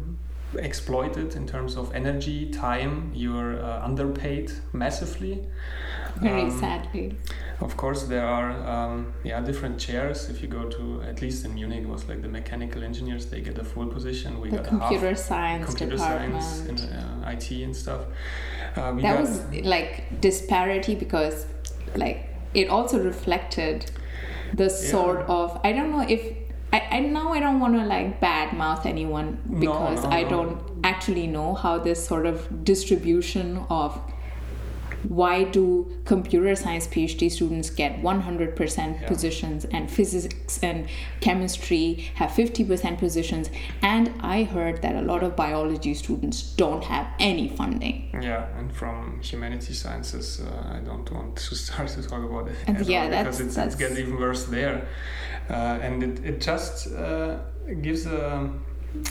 exploited 0.56 1.34
in 1.34 1.46
terms 1.46 1.76
of 1.76 1.92
energy 1.94 2.50
time 2.50 3.10
you're 3.14 3.60
uh, 3.60 3.84
underpaid 3.84 4.52
massively 4.72 5.44
Very 6.20 6.42
Um, 6.42 6.50
sadly. 6.60 7.16
of 7.60 7.76
course, 7.76 8.04
there 8.04 8.26
are 8.26 8.50
um, 8.74 9.12
yeah 9.24 9.40
different 9.40 9.78
chairs. 9.80 10.28
If 10.30 10.42
you 10.42 10.48
go 10.48 10.68
to 10.68 11.02
at 11.10 11.20
least 11.22 11.44
in 11.44 11.54
Munich, 11.54 11.82
it 11.82 11.88
was 11.88 12.08
like 12.08 12.22
the 12.22 12.28
mechanical 12.28 12.82
engineers. 12.84 13.26
They 13.26 13.40
get 13.40 13.58
a 13.58 13.64
full 13.64 13.86
position. 13.86 14.40
We 14.40 14.50
The 14.50 14.56
got 14.58 14.66
computer 14.66 15.08
half 15.08 15.18
science 15.18 15.66
computer 15.66 15.96
department. 15.96 16.42
science 16.42 16.68
and 16.68 17.24
uh, 17.24 17.30
IT 17.30 17.50
and 17.66 17.74
stuff. 17.76 18.02
Uh, 18.76 18.92
we 18.94 19.02
that 19.02 19.14
got, 19.14 19.20
was 19.20 19.44
like 19.64 20.20
disparity 20.20 20.94
because 20.94 21.46
like 21.96 22.28
it 22.54 22.68
also 22.68 23.02
reflected 23.02 23.90
the 24.52 24.68
sort 24.70 25.20
of 25.28 25.60
I 25.64 25.72
don't 25.72 25.90
know 25.90 26.04
if 26.08 26.22
I, 26.72 26.80
I 26.90 27.00
now 27.00 27.32
I 27.32 27.40
don't 27.40 27.60
want 27.60 27.74
to 27.74 27.84
like 27.84 28.20
badmouth 28.20 28.84
anyone 28.86 29.38
because 29.60 30.02
no, 30.04 30.10
I 30.10 30.22
no. 30.22 30.28
don't 30.28 30.60
actually 30.84 31.26
know 31.26 31.54
how 31.54 31.78
this 31.78 32.04
sort 32.06 32.26
of 32.26 32.64
distribution 32.64 33.64
of 33.70 33.98
why 35.08 35.44
do 35.44 35.90
computer 36.04 36.54
science 36.56 36.86
PhD 36.86 37.30
students 37.30 37.70
get 37.70 38.00
100% 38.02 39.00
Yeah. 39.00 39.08
positions 39.08 39.64
and 39.66 39.90
physics 39.90 40.58
and 40.62 40.86
chemistry 41.20 42.10
have 42.14 42.30
50% 42.30 42.98
positions? 42.98 43.50
And 43.82 44.10
I 44.20 44.44
heard 44.44 44.82
that 44.82 44.96
a 44.96 45.02
lot 45.02 45.22
of 45.22 45.36
biology 45.36 45.94
students 45.94 46.42
don't 46.56 46.84
have 46.84 47.06
any 47.18 47.48
funding. 47.48 48.08
Yeah, 48.20 48.46
and 48.58 48.72
from 48.72 49.20
humanities 49.20 49.80
sciences, 49.80 50.40
uh, 50.40 50.74
I 50.76 50.80
don't 50.80 51.10
want 51.12 51.36
to 51.36 51.54
start 51.64 51.88
to 51.88 52.02
talk 52.02 52.22
about 52.24 52.48
it 52.48 52.56
And 52.66 52.84
yeah, 52.86 53.04
all 53.04 53.10
that's- 53.10 53.24
because 53.38 53.40
it's, 53.40 53.54
that's- 53.56 53.74
it 53.74 53.78
gets 53.78 53.98
even 53.98 54.16
worse 54.18 54.44
there, 54.46 54.86
uh, 55.50 55.54
and 55.82 56.02
it, 56.02 56.24
it 56.24 56.40
just 56.40 56.92
uh, 56.94 57.36
gives 57.82 58.06
a 58.06 58.50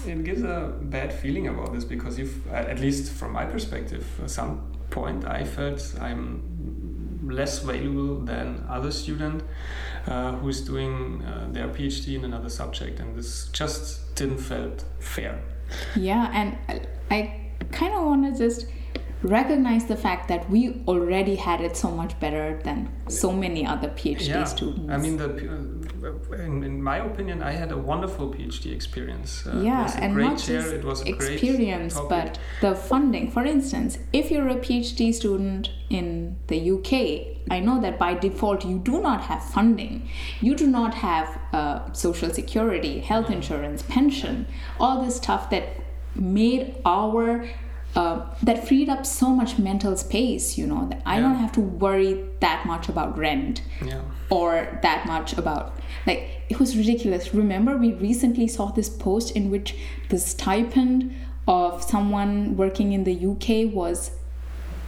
it 0.08 0.24
gives 0.24 0.44
a 0.44 0.74
bad 0.84 1.12
feeling 1.12 1.50
about 1.50 1.74
this 1.74 1.84
because 1.84 2.18
if 2.18 2.30
at 2.54 2.80
least 2.80 3.12
from 3.12 3.34
my 3.34 3.44
perspective, 3.46 4.06
some 4.28 4.62
point 4.94 5.26
I 5.26 5.44
felt 5.44 5.80
I'm 6.00 6.20
less 7.40 7.60
valuable 7.60 8.20
than 8.32 8.64
other 8.70 8.92
student 8.92 9.44
uh, 10.08 10.34
who 10.34 10.50
is 10.50 10.62
doing 10.62 11.24
uh, 11.26 11.48
their 11.52 11.68
PhD 11.68 12.16
in 12.16 12.26
another 12.26 12.50
subject, 12.50 13.00
and 13.00 13.16
this 13.18 13.50
just 13.54 14.16
didn't 14.16 14.40
felt 14.40 14.84
fair. 15.00 15.42
Yeah, 15.96 16.30
and 16.34 16.58
I- 17.12 17.40
kind 17.72 17.94
of 17.96 18.06
want 18.06 18.22
to 18.28 18.32
just 18.46 18.68
recognize 19.24 19.86
the 19.86 19.96
fact 19.96 20.28
that 20.28 20.50
we 20.50 20.84
already 20.88 21.36
had 21.36 21.62
it 21.62 21.76
so 21.78 21.90
much 21.90 22.20
better 22.20 22.60
than 22.64 22.90
so 23.08 23.32
many 23.32 23.66
other 23.66 23.90
PhD 23.90 24.46
students. 24.46 24.92
I 24.92 24.98
mean, 24.98 25.18
the, 25.18 25.28
in, 26.36 26.64
in 26.64 26.82
my 26.82 26.98
opinion, 26.98 27.42
I 27.42 27.52
had 27.52 27.72
a 27.72 27.78
wonderful 27.78 28.34
PhD 28.34 28.74
experience. 28.74 29.46
Uh, 29.46 29.58
it 29.58 29.64
yeah, 29.66 29.84
was 29.84 29.96
a 29.96 30.04
and 30.04 30.14
great 30.14 30.26
not 30.26 30.38
chair. 30.40 30.62
just 30.62 30.74
It 30.74 30.84
was 30.84 31.02
a 31.02 31.10
experience, 31.10 32.00
but 32.10 32.40
the 32.62 32.76
funding. 32.76 33.32
For 33.32 33.44
instance, 33.44 33.98
if 34.12 34.32
you're 34.32 34.50
a 34.50 34.56
PhD 34.56 35.14
student 35.14 35.70
in 35.90 36.38
the 36.48 36.72
UK, 36.72 37.38
I 37.52 37.60
know 37.60 37.82
that 37.82 38.00
by 38.00 38.14
default 38.14 38.66
you 38.66 38.80
do 38.80 39.02
not 39.02 39.22
have 39.22 39.44
funding. 39.44 40.10
You 40.42 40.56
do 40.56 40.68
not 40.68 40.94
have 40.96 41.40
uh, 41.52 41.92
social 41.94 42.30
security, 42.30 43.00
health 43.00 43.30
insurance, 43.30 43.84
pension, 43.84 44.48
all 44.80 45.04
this 45.04 45.18
stuff 45.18 45.50
that 45.50 45.70
made 46.16 46.76
our 46.86 47.48
uh, 47.96 48.22
that 48.42 48.68
freed 48.68 48.90
up 48.90 49.06
so 49.06 49.30
much 49.30 49.60
mental 49.60 49.96
space, 49.96 50.58
you 50.58 50.66
know, 50.66 50.88
that 50.90 51.02
I 51.06 51.16
Yeah. 51.16 51.22
don't 51.24 51.36
have 51.36 51.52
to 51.54 51.62
worry 51.62 52.24
that 52.40 52.66
much 52.66 52.90
about 52.90 53.18
rent 53.18 53.62
Yeah. 53.86 54.02
or 54.30 54.80
that 54.82 55.06
much 55.06 55.34
about 55.38 55.78
like 56.08 56.22
it 56.50 56.60
was 56.60 56.76
ridiculous 56.76 57.34
remember 57.34 57.78
we 57.78 57.94
recently 57.94 58.48
saw 58.48 58.66
this 58.72 58.90
post 58.90 59.32
in 59.38 59.50
which 59.52 59.76
the 60.10 60.18
stipend 60.18 61.14
of 61.48 61.84
someone 61.84 62.58
working 62.58 62.92
in 62.94 63.04
the 63.06 63.14
UK 63.32 63.66
was 63.74 64.12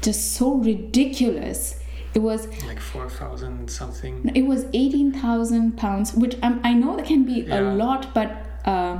just 0.01 0.33
so 0.33 0.55
ridiculous 0.55 1.79
it 2.13 2.19
was 2.19 2.47
Like 2.67 2.79
4,000 2.79 3.69
something. 3.69 4.31
it 4.33 4.43
was 4.45 4.65
18,000 4.73 5.77
pounds 5.77 6.13
which 6.13 6.35
um, 6.41 6.59
I 6.63 6.73
know 6.73 6.95
that 6.97 7.05
can 7.05 7.23
be 7.25 7.41
Yeah. 7.41 7.59
a 7.59 7.61
lot 7.75 8.13
but 8.13 8.29
uh, 8.65 8.97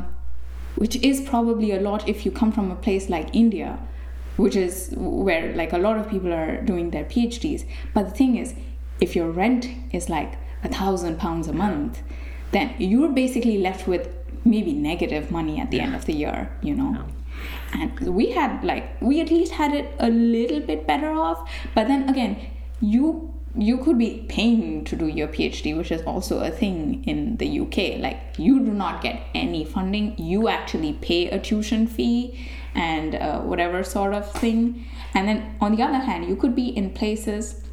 which 0.76 0.96
is 0.98 1.22
probably 1.22 1.72
a 1.72 1.80
lot 1.82 2.08
if 2.08 2.26
you 2.26 2.32
come 2.32 2.52
from 2.52 2.72
a 2.72 2.76
place 2.76 3.10
like 3.10 3.36
India 3.36 3.80
which 4.38 4.56
is 4.56 4.94
where 4.96 5.54
like 5.56 5.74
a 5.74 5.78
lot 5.78 5.98
of 5.98 6.10
people 6.10 6.34
are 6.34 6.62
doing 6.62 6.92
their 6.92 7.06
PhDs 7.06 7.66
but 7.94 8.10
the 8.10 8.16
thing 8.16 8.38
is 8.38 8.56
if 9.00 9.16
your 9.16 9.30
rent 9.30 9.68
is 9.92 10.10
like 10.10 10.38
a 10.64 10.70
thousand 10.70 11.20
pounds 11.20 11.48
a 11.48 11.54
month 11.54 12.02
then 12.52 12.74
you're 12.78 13.12
basically 13.12 13.58
left 13.58 13.88
with 13.88 14.16
maybe 14.44 14.74
negative 14.74 15.32
money 15.32 15.60
at 15.60 15.72
the 15.72 15.80
end 15.80 15.96
of 15.96 16.06
the 16.06 16.14
year 16.14 16.52
you 16.62 16.76
know? 16.76 16.92
Yeah. 16.94 17.82
and 17.82 18.00
we 18.16 18.32
had 18.32 18.64
like 18.64 19.02
we 19.02 19.22
at 19.22 19.30
least 19.30 19.54
had 19.54 19.74
it 19.74 19.94
a 20.00 20.10
little 20.10 20.60
bit 20.60 20.88
better 20.88 21.12
off. 21.12 21.50
But 21.74 21.88
then 21.88 22.10
again 22.10 22.38
you 22.82 23.34
you 23.58 23.78
could 23.78 23.98
be 23.98 24.26
paying 24.28 24.84
to 24.84 24.98
do 24.98 25.08
your 25.08 25.30
phd 25.30 25.78
which 25.78 25.90
is 25.90 26.02
also 26.02 26.40
a 26.40 26.52
thing 26.52 27.02
in 27.06 27.38
the 27.38 27.62
uk 27.62 27.78
like 28.00 28.20
you 28.38 28.60
do 28.60 28.72
not 28.72 29.02
get 29.02 29.22
any 29.34 29.64
funding. 29.64 30.18
You 30.18 30.48
actually 30.50 30.94
pay 30.94 31.30
a 31.30 31.40
tuition 31.40 31.88
fee 31.88 32.48
and 32.76 33.16
uh, 33.16 33.40
whatever 33.42 33.84
sort 33.84 34.14
of 34.14 34.32
thing. 34.34 34.86
And 35.14 35.28
then 35.28 35.56
on 35.62 35.76
the 35.76 35.84
other 35.84 36.00
hand 36.00 36.28
you 36.28 36.36
could 36.36 36.56
be 36.56 36.68
in 36.68 36.92
places 36.92 37.66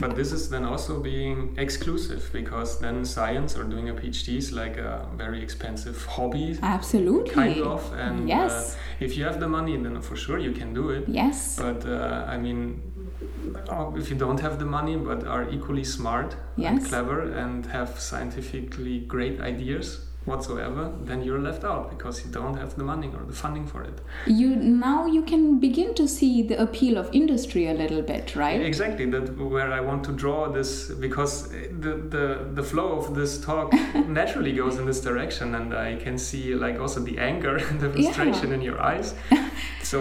But 0.00 0.16
this 0.16 0.32
is 0.32 0.48
then 0.48 0.64
also 0.64 0.98
being 0.98 1.54
exclusive 1.58 2.30
because 2.32 2.80
then 2.80 3.04
science 3.04 3.56
or 3.56 3.64
doing 3.64 3.90
a 3.90 3.94
PhD 3.94 4.38
is 4.38 4.50
like 4.50 4.78
a 4.78 5.06
very 5.14 5.42
expensive 5.42 6.04
hobby, 6.06 6.58
absolutely. 6.62 7.34
kind 7.34 7.62
of. 7.62 7.92
And 7.92 8.28
yes. 8.28 8.52
uh, 8.52 9.04
if 9.04 9.16
you 9.16 9.24
have 9.24 9.40
the 9.40 9.48
money, 9.48 9.76
then 9.76 10.00
for 10.00 10.16
sure 10.16 10.38
you 10.38 10.52
can 10.52 10.72
do 10.72 10.88
it. 10.90 11.04
yes. 11.06 11.56
But 11.56 11.84
uh, 11.84 12.24
I 12.26 12.38
mean, 12.38 12.80
uh, 13.68 13.92
if 13.94 14.10
you 14.10 14.16
don't 14.16 14.40
have 14.40 14.58
the 14.58 14.64
money 14.64 14.96
but 14.96 15.26
are 15.26 15.48
equally 15.50 15.84
smart 15.84 16.34
and 16.56 16.84
clever 16.84 17.30
and 17.32 17.66
have 17.66 18.00
scientifically 18.00 19.00
great 19.00 19.40
ideas 19.40 20.06
whatsoever, 20.26 20.92
then 21.02 21.22
you're 21.22 21.38
left 21.40 21.64
out 21.64 21.90
because 21.90 22.24
you 22.24 22.30
don't 22.30 22.56
have 22.56 22.76
the 22.76 22.84
money 22.84 23.08
or 23.08 23.24
the 23.24 23.32
funding 23.32 23.66
for 23.66 23.82
it. 23.82 24.00
you 24.26 24.54
now 24.54 25.06
you 25.06 25.22
can 25.22 25.58
begin 25.58 25.94
to 25.94 26.06
see 26.06 26.42
the 26.42 26.60
appeal 26.60 26.98
of 26.98 27.08
industry 27.12 27.66
a 27.68 27.72
little 27.74 28.02
bit 28.02 28.36
right 28.36 28.60
Exactly, 28.60 29.06
that 29.06 29.36
where 29.38 29.72
I 29.72 29.80
want 29.80 30.04
to 30.04 30.12
draw 30.12 30.48
this 30.48 30.88
because 30.88 31.48
the 31.48 31.94
the, 32.14 32.48
the 32.52 32.62
flow 32.62 32.98
of 32.98 33.14
this 33.14 33.40
talk 33.40 33.72
naturally 34.20 34.52
goes 34.52 34.76
in 34.78 34.86
this 34.86 35.00
direction, 35.00 35.54
and 35.54 35.74
I 35.74 35.96
can 35.96 36.18
see 36.18 36.54
like 36.54 36.78
also 36.78 37.00
the 37.00 37.18
anger 37.18 37.56
and 37.56 37.80
the 37.80 37.90
frustration 37.90 38.52
in 38.52 38.60
your 38.60 38.80
eyes. 38.80 39.14
so 39.82 39.98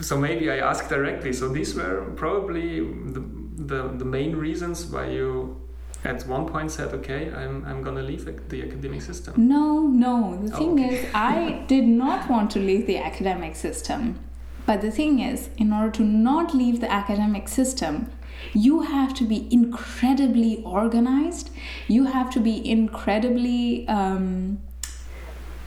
so 0.00 0.16
maybe 0.16 0.50
I 0.50 0.58
ask 0.58 0.88
directly. 0.88 1.32
So 1.32 1.48
these 1.48 1.74
were 1.74 2.10
probably 2.16 2.80
the 2.80 3.22
the, 3.54 3.88
the 3.96 4.04
main 4.04 4.34
reasons 4.34 4.86
why 4.86 5.06
you 5.10 5.61
at 6.04 6.26
one 6.26 6.46
point 6.46 6.70
said, 6.70 6.92
okay, 6.94 7.30
I'm 7.32 7.64
I'm 7.64 7.82
gonna 7.82 8.02
leave 8.02 8.24
the 8.48 8.62
academic 8.62 9.02
system. 9.02 9.34
No, 9.36 9.80
no. 9.86 10.36
The 10.44 10.54
Oh, 10.54 10.58
thing 10.58 10.72
okay. 10.84 10.94
is, 10.96 11.06
I 11.14 11.64
did 11.68 11.84
not 11.84 12.28
want 12.28 12.50
to 12.52 12.58
leave 12.58 12.86
the 12.86 12.98
academic 12.98 13.54
system. 13.56 14.18
But 14.66 14.80
the 14.80 14.90
thing 14.90 15.18
is, 15.20 15.48
in 15.56 15.72
order 15.72 15.90
to 15.92 16.02
not 16.04 16.54
leave 16.54 16.80
the 16.80 16.90
academic 16.92 17.48
system, 17.48 18.10
you 18.52 18.82
have 18.82 19.12
to 19.14 19.24
be 19.24 19.48
incredibly 19.52 20.62
organized. 20.64 21.50
You 21.88 22.04
have 22.06 22.30
to 22.30 22.40
be 22.40 22.68
incredibly 22.68 23.86
um, 23.88 24.60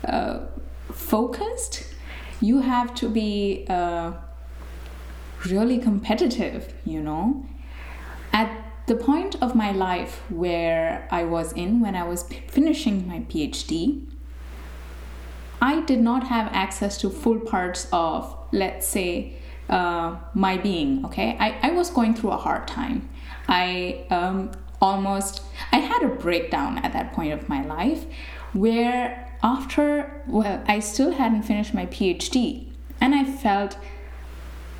uh, 0.05 0.39
focused. 0.91 1.85
You 2.41 2.59
have 2.59 2.93
to 2.95 3.09
be 3.09 3.65
uh, 3.69 4.13
really 5.45 5.77
competitive, 5.77 6.73
you 6.85 7.01
know. 7.01 7.45
At 8.33 8.49
the 8.87 8.95
point 8.95 9.35
of 9.41 9.55
my 9.55 9.71
life 9.71 10.21
where 10.29 11.07
I 11.11 11.23
was 11.23 11.53
in 11.53 11.79
when 11.79 11.95
I 11.95 12.03
was 12.03 12.23
p- 12.23 12.41
finishing 12.47 13.07
my 13.07 13.19
PhD, 13.21 14.05
I 15.61 15.81
did 15.81 16.01
not 16.01 16.27
have 16.27 16.51
access 16.53 16.97
to 16.99 17.09
full 17.09 17.39
parts 17.39 17.87
of, 17.91 18.37
let's 18.51 18.87
say, 18.87 19.33
uh, 19.69 20.17
my 20.33 20.57
being. 20.57 21.03
Okay, 21.05 21.35
I, 21.39 21.57
I 21.63 21.71
was 21.71 21.89
going 21.89 22.13
through 22.13 22.31
a 22.31 22.37
hard 22.37 22.67
time. 22.67 23.09
I 23.47 24.05
um, 24.09 24.51
almost 24.81 25.41
I 25.71 25.77
had 25.77 26.03
a 26.03 26.09
breakdown 26.09 26.77
at 26.79 26.93
that 26.93 27.13
point 27.13 27.33
of 27.33 27.49
my 27.49 27.63
life, 27.65 28.05
where 28.53 29.35
after 29.41 30.21
well, 30.27 30.63
I 30.67 30.79
still 30.79 31.11
hadn't 31.11 31.43
finished 31.43 31.73
my 31.73 31.87
PhD, 31.87 32.67
and 33.01 33.15
I 33.15 33.23
felt 33.23 33.77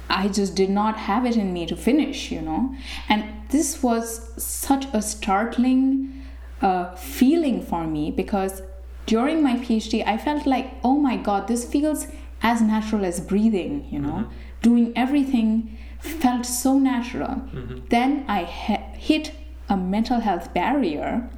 I 0.10 0.28
just 0.28 0.54
did 0.54 0.70
not 0.70 0.98
have 0.98 1.26
it 1.26 1.36
in 1.36 1.52
me 1.52 1.66
to 1.66 1.76
finish, 1.76 2.32
you 2.32 2.42
know. 2.42 2.76
And 3.10 3.35
this 3.56 3.82
was 3.82 4.06
such 4.36 4.86
a 4.92 5.02
startling 5.02 6.22
uh, 6.62 6.94
feeling 6.96 7.62
for 7.62 7.88
me 7.88 8.12
because 8.12 8.62
during 9.06 9.42
my 9.42 9.56
PhD, 9.56 10.06
I 10.06 10.18
felt 10.18 10.46
like, 10.46 10.74
oh 10.84 10.98
my 10.98 11.16
god, 11.16 11.48
this 11.48 11.64
feels 11.64 12.08
as 12.42 12.62
natural 12.62 13.06
as 13.06 13.22
breathing, 13.22 13.88
you 13.90 14.00
know. 14.00 14.30
Doing 14.62 14.92
everything 14.94 15.78
felt 16.00 16.46
so 16.46 16.78
natural. 16.78 17.44
Then 17.90 18.26
I 18.28 18.44
hit 18.44 19.32
a 19.70 19.78
mental 19.78 20.20
health 20.20 20.54
barrier 20.54 21.30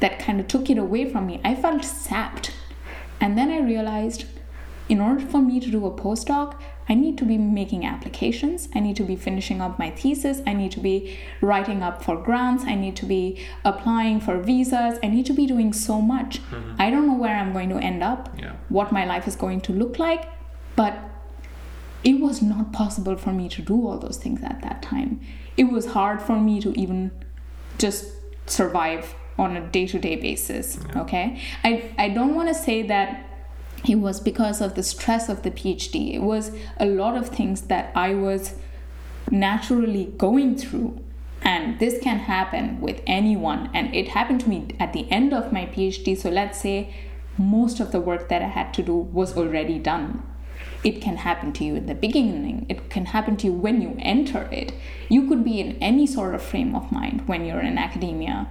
that 0.00 0.18
kind 0.18 0.40
of 0.40 0.48
took 0.48 0.68
it 0.68 0.76
away 0.76 1.10
from 1.10 1.26
me. 1.26 1.40
I 1.42 1.54
felt 1.54 1.84
sapped. 1.84 2.52
And 3.18 3.38
then 3.38 3.50
I 3.50 3.60
realized 3.60 4.26
in 4.90 5.00
order 5.00 5.24
for 5.24 5.40
me 5.40 5.58
to 5.60 5.70
do 5.70 5.86
a 5.86 5.90
postdoc, 5.90 6.60
I 6.88 6.94
need 6.94 7.16
to 7.18 7.24
be 7.24 7.38
making 7.38 7.84
applications. 7.86 8.68
I 8.74 8.80
need 8.80 8.96
to 8.96 9.04
be 9.04 9.16
finishing 9.16 9.60
up 9.60 9.78
my 9.78 9.90
thesis. 9.90 10.42
I 10.46 10.52
need 10.52 10.72
to 10.72 10.80
be 10.80 11.16
writing 11.40 11.82
up 11.82 12.02
for 12.02 12.16
grants. 12.16 12.64
I 12.64 12.74
need 12.74 12.96
to 12.96 13.06
be 13.06 13.38
applying 13.64 14.20
for 14.20 14.38
visas. 14.38 14.98
I 15.02 15.08
need 15.08 15.26
to 15.26 15.32
be 15.32 15.46
doing 15.46 15.72
so 15.72 16.00
much. 16.00 16.40
Mm-hmm. 16.50 16.74
I 16.80 16.90
don't 16.90 17.06
know 17.06 17.14
where 17.14 17.36
I'm 17.36 17.52
going 17.52 17.68
to 17.70 17.76
end 17.76 18.02
up, 18.02 18.28
Yeah. 18.38 18.52
what 18.68 18.90
my 18.92 19.04
life 19.04 19.28
is 19.28 19.36
going 19.36 19.60
to 19.62 19.72
look 19.72 19.98
like, 19.98 20.28
but 20.76 20.98
it 22.04 22.20
was 22.20 22.42
not 22.42 22.72
possible 22.72 23.16
for 23.16 23.32
me 23.32 23.48
to 23.50 23.62
do 23.62 23.86
all 23.86 23.98
those 23.98 24.16
things 24.16 24.42
at 24.42 24.60
that 24.62 24.82
time. 24.82 25.20
It 25.56 25.64
was 25.70 25.86
hard 25.86 26.20
for 26.20 26.38
me 26.40 26.60
to 26.60 26.72
even 26.78 27.12
just 27.78 28.06
survive 28.46 29.14
on 29.38 29.56
a 29.56 29.60
day-to-day 29.70 30.16
basis 30.16 30.78
okay 30.94 31.40
i 31.64 31.90
i 31.96 32.08
don't 32.10 32.34
want 32.34 32.48
to 32.48 32.54
say 32.54 32.82
that 32.82 33.26
it 33.88 33.96
was 33.96 34.20
because 34.20 34.60
of 34.60 34.74
the 34.74 34.82
stress 34.82 35.28
of 35.28 35.42
the 35.42 35.50
phd 35.50 36.14
it 36.14 36.20
was 36.20 36.52
a 36.78 36.86
lot 36.86 37.16
of 37.16 37.28
things 37.28 37.62
that 37.62 37.90
i 37.94 38.14
was 38.14 38.54
naturally 39.30 40.06
going 40.16 40.56
through 40.56 40.98
and 41.42 41.78
this 41.80 42.00
can 42.02 42.18
happen 42.18 42.80
with 42.80 43.00
anyone 43.06 43.68
and 43.74 43.94
it 43.94 44.08
happened 44.08 44.40
to 44.40 44.48
me 44.48 44.68
at 44.78 44.92
the 44.92 45.10
end 45.10 45.32
of 45.32 45.52
my 45.52 45.66
phd 45.66 46.16
so 46.16 46.30
let's 46.30 46.60
say 46.60 46.94
most 47.38 47.80
of 47.80 47.92
the 47.92 48.00
work 48.00 48.28
that 48.28 48.42
i 48.42 48.46
had 48.46 48.72
to 48.74 48.82
do 48.82 48.94
was 48.94 49.36
already 49.36 49.78
done. 49.78 50.22
It 50.84 51.00
can 51.00 51.16
happen 51.18 51.52
to 51.54 51.64
you 51.64 51.76
in 51.76 51.86
the 51.86 51.94
beginning. 51.94 52.66
It 52.68 52.90
can 52.90 53.06
happen 53.06 53.36
to 53.38 53.46
you 53.46 53.52
when 53.52 53.80
you 53.80 53.96
enter 54.00 54.48
it. 54.50 54.72
You 55.08 55.28
could 55.28 55.44
be 55.44 55.60
in 55.60 55.76
any 55.80 56.06
sort 56.06 56.34
of 56.34 56.42
frame 56.42 56.74
of 56.74 56.90
mind 56.90 57.28
when 57.28 57.44
you're 57.44 57.60
in 57.60 57.78
academia 57.78 58.48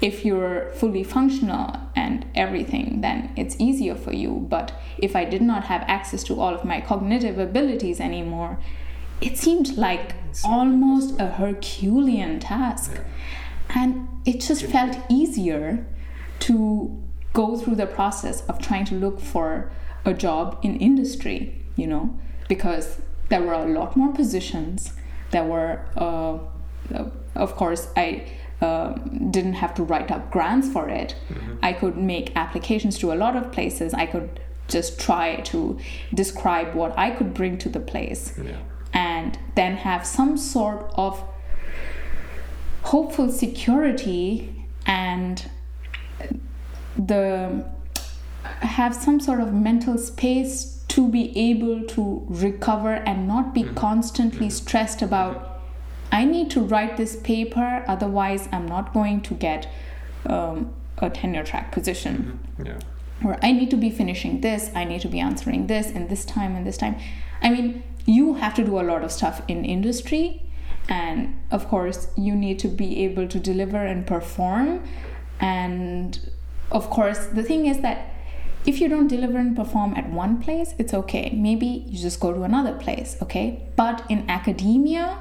if 0.00 0.24
you're 0.24 0.70
fully 0.72 1.02
functional 1.02 1.76
and 1.96 2.24
everything 2.34 3.00
then 3.00 3.32
it's 3.36 3.56
easier 3.58 3.94
for 3.94 4.12
you. 4.12 4.46
But 4.48 4.72
if 4.98 5.14
i 5.14 5.24
did 5.24 5.42
not 5.42 5.64
have 5.64 5.82
access 5.82 6.22
to 6.24 6.40
all 6.40 6.54
of 6.54 6.64
my 6.64 6.80
cognitive 6.80 7.38
abilities 7.38 8.00
anymore 8.00 8.58
it 9.20 9.36
seemed 9.36 9.76
like 9.76 10.14
almost 10.44 11.18
a 11.18 11.26
herculean 11.26 12.38
task. 12.40 13.00
And 13.70 14.08
it 14.24 14.40
just 14.40 14.64
felt 14.64 14.96
easier 15.08 15.86
to 16.40 17.02
go 17.32 17.56
through 17.56 17.74
the 17.76 17.86
process 17.86 18.44
of 18.46 18.60
trying 18.60 18.84
to 18.86 18.94
look 18.94 19.20
for 19.20 19.70
a 20.04 20.14
job 20.14 20.58
in 20.62 20.76
industry, 20.76 21.64
you 21.76 21.86
know, 21.86 22.18
because 22.48 23.00
there 23.28 23.42
were 23.42 23.52
a 23.52 23.66
lot 23.66 23.96
more 23.96 24.12
positions. 24.12 24.92
There 25.32 25.44
were, 25.44 25.84
uh, 25.96 26.38
uh, 26.94 27.10
of 27.34 27.56
course, 27.56 27.88
I 27.96 28.24
um, 28.60 29.30
didn't 29.30 29.54
have 29.54 29.74
to 29.74 29.82
write 29.82 30.10
up 30.10 30.30
grants 30.30 30.68
for 30.68 30.88
it. 30.88 31.14
Mm-hmm. 31.28 31.56
I 31.62 31.72
could 31.72 31.96
make 31.96 32.36
applications 32.36 32.98
to 32.98 33.12
a 33.12 33.14
lot 33.14 33.36
of 33.36 33.52
places. 33.52 33.94
I 33.94 34.06
could 34.06 34.40
just 34.68 35.00
try 35.00 35.36
to 35.36 35.78
describe 36.12 36.74
what 36.74 36.96
I 36.98 37.10
could 37.10 37.32
bring 37.34 37.56
to 37.58 37.68
the 37.68 37.80
place 37.80 38.34
Yeah. 38.36 38.56
and 38.92 39.38
then 39.54 39.76
have 39.76 40.06
some 40.06 40.36
sort 40.36 40.90
of 40.94 41.22
hopeful 42.82 43.30
security 43.30 44.54
and 44.86 45.50
the 46.98 47.64
have 48.60 48.94
some 48.94 49.20
sort 49.20 49.40
of 49.40 49.52
mental 49.52 49.98
space 49.98 50.78
to 50.88 50.88
to 50.98 51.08
be 51.08 51.36
able 51.38 51.82
to 51.84 52.24
recover 52.28 52.94
and 52.94 53.28
not 53.28 53.54
be 53.54 53.62
mm-hmm. 53.62 53.74
constantly 53.74 54.48
mm-hmm. 54.48 54.66
stressed 54.66 55.00
about 55.00 55.47
i 56.12 56.24
need 56.24 56.50
to 56.50 56.60
write 56.60 56.96
this 56.96 57.16
paper 57.16 57.84
otherwise 57.86 58.48
i'm 58.52 58.66
not 58.66 58.92
going 58.92 59.20
to 59.20 59.34
get 59.34 59.68
um, 60.26 60.72
a 60.98 61.08
tenure 61.10 61.44
track 61.44 61.70
position 61.72 62.38
Yeah. 62.64 62.78
or 63.24 63.38
I 63.42 63.52
need 63.52 63.70
to 63.70 63.76
be 63.76 63.90
finishing 63.90 64.40
this, 64.40 64.70
I 64.74 64.84
need 64.84 65.00
to 65.02 65.08
be 65.08 65.20
answering 65.20 65.66
this 65.68 65.90
in 65.90 66.08
this 66.08 66.24
time 66.24 66.56
and 66.56 66.66
this 66.66 66.76
time. 66.76 66.96
I 67.40 67.50
mean, 67.50 67.82
you 68.04 68.34
have 68.34 68.54
to 68.54 68.64
do 68.64 68.78
a 68.80 68.82
lot 68.90 69.02
of 69.04 69.12
stuff 69.12 69.42
in 69.48 69.64
industry, 69.64 70.42
and 70.88 71.38
of 71.50 71.68
course, 71.68 72.08
you 72.16 72.34
need 72.34 72.58
to 72.60 72.68
be 72.68 73.04
able 73.04 73.28
to 73.28 73.38
deliver 73.38 73.76
and 73.92 74.06
perform. 74.06 74.82
And 75.40 76.18
of 76.72 76.90
course, 76.90 77.26
the 77.26 77.42
thing 77.42 77.66
is 77.66 77.80
that 77.80 78.12
if 78.66 78.80
you 78.80 78.88
don't 78.88 79.08
deliver 79.08 79.38
and 79.38 79.54
perform 79.56 79.94
at 79.94 80.10
one 80.10 80.42
place, 80.42 80.74
it's 80.78 80.92
okay. 80.94 81.30
Maybe 81.32 81.66
you 81.86 81.98
just 81.98 82.18
go 82.20 82.32
to 82.32 82.42
another 82.42 82.74
place, 82.74 83.16
okay? 83.22 83.62
But 83.76 84.04
in 84.08 84.28
academia, 84.28 85.18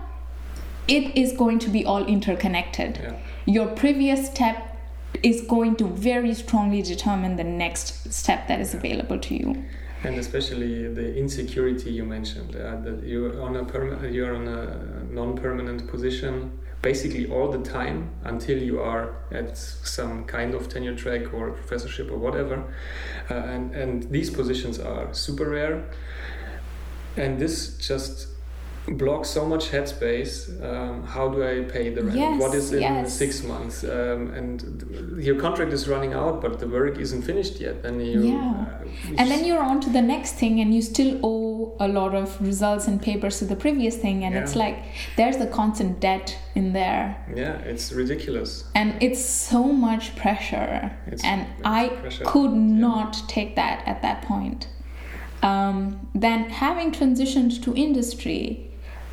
it 0.88 1.18
is 1.18 1.34
going 1.34 1.60
to 1.60 1.70
be 1.70 1.86
all 1.86 2.06
interconnected. 2.06 3.00
Yeah. 3.02 3.16
Your 3.46 3.68
previous 3.68 4.30
step 4.30 4.78
is 5.24 5.42
going 5.42 5.76
to 5.78 5.86
very 5.86 6.34
strongly 6.34 6.82
determine 6.82 7.38
the 7.38 7.44
next 7.44 8.12
step 8.14 8.48
that 8.48 8.60
is 8.60 8.74
available 8.74 9.20
to 9.20 9.36
you. 9.36 9.66
And 10.04 10.18
especially 10.18 10.88
the 10.94 11.16
insecurity 11.18 11.92
you 11.92 12.06
mentioned, 12.06 12.56
uh, 12.56 12.80
that 12.82 13.04
you're 13.04 13.42
on 13.42 13.56
a 13.56 13.64
perma- 13.64 14.14
you're 14.14 14.36
on 14.36 14.48
a 14.48 15.04
non-permanent 15.12 15.88
position 15.88 16.60
basically 16.82 17.30
all 17.32 17.52
the 17.52 17.64
time 17.70 18.10
until 18.24 18.58
you 18.62 18.80
are 18.80 19.16
at 19.32 19.58
some 19.58 20.24
kind 20.26 20.54
of 20.54 20.70
tenure 20.70 20.96
track 20.96 21.34
or 21.34 21.52
professorship 21.52 22.12
or 22.12 22.18
whatever, 22.18 22.64
uh, 23.30 23.34
and 23.34 23.74
and 23.76 24.04
these 24.12 24.30
positions 24.30 24.80
are 24.80 25.14
super 25.14 25.50
rare, 25.50 25.90
and 27.16 27.40
this 27.40 27.78
just 27.78 28.28
blocks 28.88 29.30
so 29.30 29.46
much 29.46 29.70
headspace. 29.70 30.48
Um, 30.64 31.04
how 31.04 31.28
do 31.28 31.44
I 31.44 31.64
pay 31.70 31.90
the 31.90 32.04
rent? 32.04 32.18
Yes, 32.18 32.40
what 32.42 32.54
is 32.56 32.72
in 32.72 32.82
yes. 32.82 33.14
six 33.14 33.44
months? 33.44 33.84
Um, 33.84 34.32
and 34.34 35.18
your 35.20 35.40
contract 35.40 35.74
is 35.74 35.88
running 35.88 36.14
out, 36.14 36.42
but 36.42 36.60
the 36.60 36.68
work 36.68 36.98
isn't 36.98 37.24
finished 37.24 37.60
yet. 37.60 37.84
Then 37.84 38.00
you 38.00 38.22
Yeah. 38.24 38.66
uh, 38.66 39.16
And 39.18 39.30
then 39.30 39.44
you're 39.46 39.62
on 39.62 39.82
to 39.82 39.90
the 39.90 40.02
next 40.02 40.34
thing, 40.36 40.60
and 40.62 40.74
you 40.74 40.82
still 40.82 41.20
owe 41.24 41.76
a 41.80 41.88
lot 41.88 42.16
of 42.16 42.40
results 42.42 42.88
and 42.88 43.02
papers 43.02 43.40
to 43.40 43.46
the 43.46 43.56
previous 43.56 43.98
thing, 43.98 44.24
and 44.24 44.36
it's 44.36 44.56
like 44.56 44.78
there's 45.18 45.36
a 45.38 45.48
constant 45.48 46.00
debt 46.00 46.38
in 46.56 46.74
there, 46.74 47.18
Yeah, 47.36 47.58
it's 47.72 47.92
ridiculous. 47.92 48.64
and 48.74 48.96
it's 49.02 49.24
so 49.24 49.64
much 49.64 50.16
pressure. 50.16 50.92
It's- 51.08 51.24
and 51.24 51.42
it's 51.42 51.62
I 51.66 51.90
pressure, 51.90 52.24
could 52.26 52.52
yeah. 52.52 52.80
not 52.88 53.22
take 53.28 53.56
that 53.58 53.84
at 53.86 54.02
that 54.02 54.22
point. 54.22 54.68
Um, 55.44 56.08
then 56.16 56.50
having 56.50 56.92
transitioned 56.92 57.62
to 57.64 57.76
industry 57.76 58.67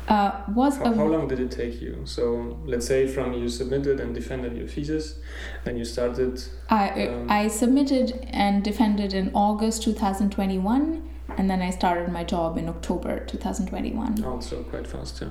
uh, 0.07 0.41
was 0.53 0.77
How, 0.77 0.93
how 0.93 1.05
long 1.07 1.27
did 1.27 1.39
it 1.39 1.51
take 1.51 1.81
you? 1.81 2.01
So 2.05 2.57
let's 2.65 2.85
say 2.85 3.07
from 3.07 3.33
you 3.33 3.49
submitted 3.49 3.99
and 3.99 4.13
defended 4.13 4.55
your 4.55 4.67
thesis, 4.67 5.15
then 5.63 5.77
you 5.77 5.85
started. 5.85 6.41
I, 6.69 7.07
Um, 7.07 7.27
I 7.29 7.47
submitted 7.47 8.27
and 8.31 8.63
defended 8.63 9.13
in 9.13 9.31
August 9.33 9.83
2021, 9.83 11.01
and 11.37 11.49
then 11.49 11.61
I 11.61 11.69
started 11.71 12.11
my 12.11 12.23
job 12.23 12.57
in 12.57 12.69
October 12.69 13.19
2021. 13.25 14.23
Also 14.23 14.63
quite 14.63 14.87
fast, 14.87 15.21
yeah. 15.21 15.29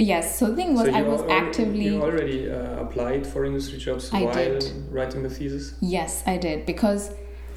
Yes, 0.00 0.38
so 0.38 0.46
the 0.50 0.56
thing 0.56 0.74
was, 0.74 0.86
so 0.86 0.92
I 0.94 1.02
was 1.02 1.22
al- 1.22 1.32
actively. 1.32 1.84
You 1.86 2.02
already 2.02 2.50
uh, 2.50 2.80
applied 2.84 3.26
for 3.26 3.44
industry 3.44 3.78
jobs 3.78 4.10
I 4.12 4.22
while 4.24 4.34
did. 4.34 4.64
writing 4.90 5.22
the 5.22 5.30
thesis. 5.30 5.74
Yes, 5.80 6.22
I 6.26 6.36
did 6.36 6.66
because 6.66 7.10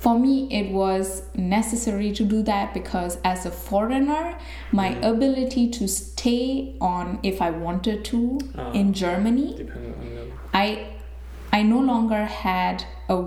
for 0.04 0.18
me 0.20 0.48
it 0.60 0.72
was 0.72 1.22
necessary 1.36 2.12
to 2.20 2.24
do 2.24 2.42
that 2.44 2.74
because 2.74 3.18
as 3.24 3.46
a 3.46 3.52
foreigner, 3.52 4.36
my 4.72 4.90
Mhm. 4.96 5.04
ability 5.14 5.64
to 5.78 5.88
stay 5.88 6.74
on 6.82 7.20
if 7.32 7.42
I 7.48 7.52
wanted 7.66 8.04
to 8.12 8.20
Ah. 8.58 8.72
in 8.80 8.94
Germany, 8.94 9.50
Depending 9.58 9.94
on 9.94 10.16
the. 10.16 10.58
I 10.64 10.68
I 11.54 11.64
no 11.64 11.80
longer 11.92 12.24
had 12.26 12.84
a 13.10 13.18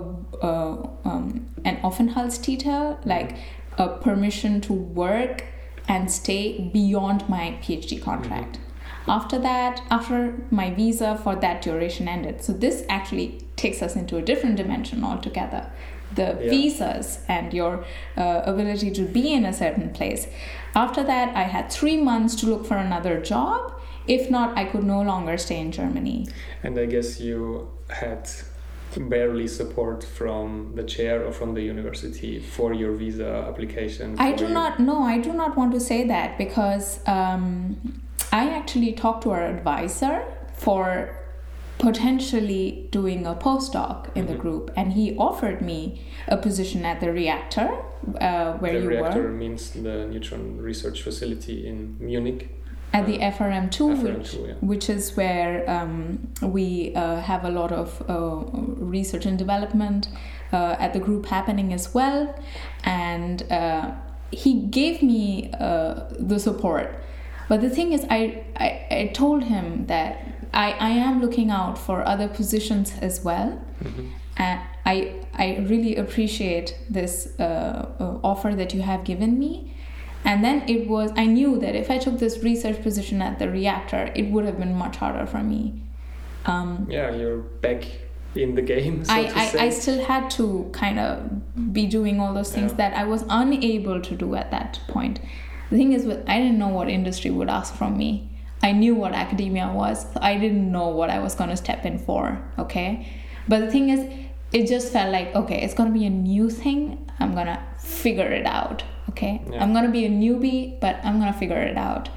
uh, 0.41 0.75
um, 1.09 1.27
an 1.63 1.75
Aufenthaltstitel 1.83 2.97
like 3.05 3.35
a 3.77 3.87
permission 4.07 4.59
to 4.67 4.73
work 4.73 5.43
and 5.87 6.09
stay 6.11 6.43
beyond 6.73 7.19
my 7.29 7.45
PhD 7.61 8.01
contract. 8.09 8.59
After 9.07 9.37
that, 9.49 9.81
after 9.91 10.19
my 10.49 10.67
visa 10.79 11.15
for 11.23 11.35
that 11.35 11.61
duration 11.61 12.07
ended, 12.07 12.41
so 12.43 12.51
this 12.65 12.83
actually 12.89 13.27
takes 13.55 13.81
us 13.83 13.95
into 13.95 14.17
a 14.17 14.23
different 14.29 14.55
dimension 14.57 15.03
altogether. 15.03 15.63
The 16.15 16.37
Yeah. 16.41 16.49
visas 16.49 17.19
and 17.27 17.53
your 17.53 17.83
uh, 18.17 18.41
ability 18.45 18.91
to 18.91 19.01
be 19.03 19.33
in 19.33 19.45
a 19.45 19.53
certain 19.53 19.89
place. 19.89 20.27
After 20.73 21.03
that, 21.03 21.35
I 21.35 21.43
had 21.43 21.69
three 21.71 21.97
months 22.01 22.35
to 22.35 22.45
look 22.47 22.65
for 22.65 22.77
another 22.77 23.19
job. 23.21 23.73
If 24.07 24.29
not, 24.29 24.57
I 24.57 24.65
could 24.65 24.83
no 24.83 25.01
longer 25.01 25.37
stay 25.37 25.59
in 25.59 25.71
Germany. 25.71 26.27
And 26.63 26.77
I 26.79 26.85
guess 26.85 27.19
you 27.19 27.69
had 27.89 28.29
barely 28.97 29.47
support 29.47 30.03
from 30.03 30.71
the 30.75 30.83
chair 30.83 31.25
or 31.25 31.31
from 31.33 31.53
the 31.53 31.61
university 31.61 32.39
for 32.39 32.73
your 32.73 32.93
visa 32.93 33.45
application. 33.49 34.15
I 34.19 34.31
do 34.31 34.45
your- 34.45 34.53
not 34.53 34.79
no, 34.79 35.03
I 35.03 35.17
do 35.17 35.33
not 35.33 35.57
want 35.57 35.71
to 35.73 35.79
say 35.79 36.07
that 36.07 36.37
because 36.37 36.99
um, 37.07 37.75
I 38.31 38.49
actually 38.49 38.93
talked 38.93 39.23
to 39.23 39.31
our 39.31 39.45
advisor 39.45 40.23
for 40.55 41.17
potentially 41.77 42.87
doing 42.91 43.25
a 43.25 43.35
postdoc 43.35 44.07
in 44.15 44.25
the 44.27 44.33
Mhm. 44.33 44.39
group, 44.39 44.71
and 44.75 44.93
he 44.93 45.15
offered 45.17 45.61
me 45.61 46.01
a 46.27 46.37
position 46.37 46.85
at 46.85 46.99
the 46.99 47.11
reactor 47.11 47.69
uh, 48.21 48.53
where 48.61 48.73
the 48.73 48.81
you 48.81 48.89
reactor 48.89 49.23
were 49.23 49.29
means 49.29 49.71
the 49.71 50.05
neutron 50.07 50.57
research 50.61 51.01
facility 51.01 51.67
in 51.67 51.95
Munich. 51.99 52.49
at 52.93 53.05
the 53.07 53.17
FRM2, 53.21 53.87
which, 53.87 53.97
FRM2, 53.99 54.47
yeah. 54.47 54.53
which 54.61 54.89
is 54.89 55.17
where 55.17 55.69
um, 55.69 56.29
we 56.41 56.93
uh, 56.95 57.19
have 57.19 57.43
a 57.43 57.49
lot 57.49 57.71
of 57.73 58.01
uh, 58.07 58.37
research 58.97 59.25
and 59.25 59.37
development 59.37 60.07
uh, 60.53 60.77
at 60.79 60.93
the 60.93 60.99
group 60.99 61.25
happening 61.25 61.73
as 61.73 61.93
well. 61.93 62.33
And 62.85 63.43
uh, 63.51 63.91
he 64.31 64.61
gave 64.79 65.01
me 65.03 65.51
uh, 65.59 66.03
the 66.17 66.39
support. 66.39 66.95
But 67.49 67.59
the 67.61 67.69
thing 67.69 67.91
is, 67.91 68.05
I, 68.09 68.43
I, 68.55 68.87
I 68.89 69.11
told 69.13 69.43
him 69.43 69.87
that 69.87 70.34
I, 70.55 70.71
I 70.71 70.89
am 70.89 71.21
looking 71.21 71.49
out 71.51 71.77
for 71.77 72.07
other 72.07 72.27
positions 72.27 72.93
as 73.01 73.23
well. 73.23 73.61
Mhm. 73.83 74.09
And 74.37 74.59
I, 74.85 74.95
I 75.33 75.57
really 75.69 75.95
appreciate 75.95 76.77
this 76.89 77.33
uh, 77.39 77.43
uh, 77.99 78.19
offer 78.23 78.53
that 78.55 78.73
you 78.73 78.81
have 78.81 79.03
given 79.03 79.39
me. 79.39 79.73
And 80.23 80.43
then 80.43 80.67
it 80.67 80.87
was, 80.87 81.11
I 81.15 81.25
knew 81.25 81.59
that 81.59 81.75
if 81.75 81.89
I 81.91 81.97
took 81.99 82.19
this 82.19 82.43
research 82.43 82.81
position 82.81 83.21
at 83.21 83.37
the 83.39 83.49
reactor, 83.49 84.11
it 84.15 84.31
would 84.31 84.45
have 84.45 84.57
been 84.57 84.75
much 84.75 84.97
harder 84.97 85.25
for 85.25 85.43
me. 85.43 85.81
Um, 86.45 86.87
Yeah, 86.89 87.11
you're 87.15 87.37
back 87.61 87.85
in 88.35 88.55
the 88.55 88.61
game. 88.61 89.03
So 89.05 89.13
I, 89.13 89.23
to 89.27 89.59
I. 89.61 89.65
I 89.65 89.69
still 89.69 90.03
had 90.05 90.29
to 90.31 90.69
kind 90.73 90.99
of 90.99 91.73
be 91.73 91.85
doing 91.85 92.19
all 92.19 92.33
those 92.33 92.51
things 92.51 92.71
Yeah. 92.71 92.77
that 92.89 92.97
I 92.97 93.03
was 93.05 93.23
unable 93.29 94.01
to 94.01 94.15
do 94.15 94.35
at 94.35 94.51
that 94.51 94.79
point. 94.87 95.19
The 95.69 95.77
thing 95.77 95.93
is, 95.93 96.05
I 96.27 96.37
didn't 96.41 96.57
know 96.59 96.69
what 96.69 96.89
industry 96.89 97.31
would 97.31 97.49
ask 97.49 97.73
from 97.75 97.97
me. 97.97 98.29
I 98.63 98.71
knew 98.71 98.95
what 98.95 99.13
academia 99.13 99.71
was. 99.71 100.05
I 100.17 100.37
didn't 100.37 100.71
know 100.71 100.89
what 100.89 101.09
I 101.09 101.19
was 101.19 101.35
going 101.35 101.49
to 101.51 101.57
step 101.57 101.85
in 101.85 101.99
for. 101.99 102.41
Okay, 102.57 103.07
but 103.47 103.59
the 103.59 103.71
thing 103.71 103.89
is, 103.89 104.09
it 104.51 104.67
just 104.67 104.91
felt 104.91 105.11
like 105.11 105.35
okay, 105.35 105.61
it's 105.61 105.73
going 105.73 105.91
to 105.91 105.97
be 105.97 106.05
a 106.05 106.09
new 106.09 106.49
thing. 106.49 107.09
I'm 107.19 107.33
gonna 107.33 107.63
figure 107.79 108.27
it 108.31 108.45
out. 108.45 108.83
Okay, 109.09 109.41
Yeah. 109.49 109.63
I'm 109.63 109.73
gonna 109.73 109.91
be 109.91 110.05
a 110.05 110.09
newbie, 110.09 110.79
but 110.79 110.99
I'm 111.03 111.19
gonna 111.19 111.33
figure 111.33 111.61
it 111.61 111.77
out. 111.77 112.09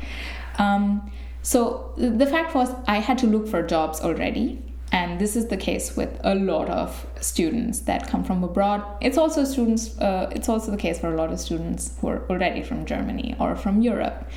Um, 0.59 1.11
so 1.43 1.93
the 1.97 2.27
fact 2.27 2.55
was, 2.55 2.75
I 2.87 2.99
had 2.99 3.19
to 3.19 3.27
look 3.27 3.47
for 3.47 3.63
jobs 3.63 4.01
already, 4.01 4.61
and 4.91 5.21
this 5.21 5.37
is 5.37 5.47
the 5.47 5.57
case 5.57 5.97
with 5.97 6.19
a 6.25 6.35
lot 6.35 6.69
of 6.69 7.07
students 7.21 7.81
that 7.81 8.09
come 8.09 8.25
from 8.25 8.43
abroad. 8.43 8.83
It's 9.01 9.17
also 9.17 9.45
students. 9.45 9.97
Uh, 9.99 10.31
it's 10.35 10.49
also 10.49 10.71
the 10.71 10.77
case 10.77 10.99
for 10.99 11.13
a 11.13 11.17
lot 11.17 11.33
of 11.33 11.39
students 11.39 11.93
who 12.01 12.09
are 12.09 12.23
already 12.29 12.63
from 12.63 12.85
Germany 12.85 13.37
or 13.39 13.55
from 13.55 13.83
Europe. 13.83 14.29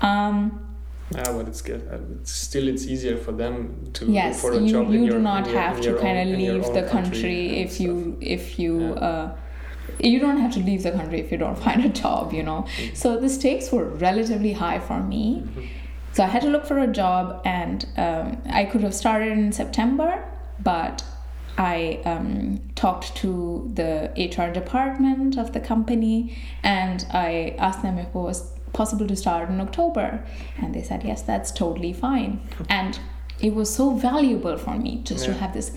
Um, 0.00 0.65
Yeah, 1.14 1.32
but 1.32 1.46
it's 1.46 1.62
good. 1.62 1.88
Uh, 1.90 1.98
it's 2.20 2.32
still, 2.32 2.66
it's 2.66 2.84
easier 2.86 3.16
for 3.16 3.32
them 3.32 3.90
to 3.94 4.06
yes, 4.06 4.40
for 4.40 4.52
a 4.52 4.58
you, 4.58 4.70
job. 4.72 4.88
you 4.90 4.98
in 4.98 5.04
your, 5.04 5.12
do 5.14 5.22
not 5.22 5.46
your- 5.46 5.60
have 5.60 5.80
to 5.82 5.94
kind 5.98 6.18
of 6.18 6.38
leave 6.38 6.64
the 6.74 6.82
country 6.82 7.48
and 7.48 7.68
if 7.68 7.80
you 7.80 8.18
if 8.20 8.58
you. 8.58 8.88
Yeah. 8.94 8.94
Uh, 8.94 9.36
you 10.00 10.18
don't 10.18 10.38
have 10.38 10.52
to 10.52 10.58
leave 10.60 10.82
the 10.82 10.90
country 10.90 11.20
if 11.20 11.30
you 11.32 11.38
don't 11.38 11.56
find 11.66 11.84
a 11.84 11.88
job, 11.88 12.32
you 12.32 12.42
know. 12.42 12.66
Mm-hmm. 12.76 12.94
So 12.94 13.18
the 13.18 13.28
stakes 13.28 13.70
were 13.70 13.84
relatively 13.84 14.52
high 14.52 14.80
for 14.80 15.00
me. 15.00 15.44
So 16.12 16.24
I 16.24 16.26
had 16.26 16.42
to 16.42 16.48
look 16.48 16.66
for 16.66 16.78
a 16.78 16.86
job, 16.86 17.42
and 17.44 17.86
um, 17.96 18.42
I 18.50 18.64
could 18.64 18.82
have 18.82 18.94
started 18.94 19.32
in 19.32 19.52
September, 19.52 20.24
but 20.58 21.04
I 21.58 22.00
um, 22.04 22.60
talked 22.74 23.14
to 23.16 23.70
the 23.74 24.10
HR 24.16 24.52
department 24.52 25.38
of 25.38 25.52
the 25.52 25.60
company, 25.60 26.36
and 26.62 27.06
I 27.12 27.54
asked 27.58 27.82
them 27.82 27.98
if 27.98 28.08
it 28.08 28.14
was 28.14 28.50
possible 28.80 29.06
to 29.12 29.16
start 29.16 29.48
in 29.50 29.60
October, 29.60 30.06
and 30.60 30.74
they 30.74 30.82
said 30.82 31.02
yes, 31.10 31.22
that's 31.22 31.50
totally 31.50 31.92
fine. 31.92 32.32
And 32.68 32.98
it 33.40 33.52
was 33.54 33.68
so 33.74 33.90
valuable 34.08 34.56
for 34.58 34.74
me 34.84 35.00
just 35.04 35.24
to 35.26 35.32
have 35.34 35.52
this 35.58 35.68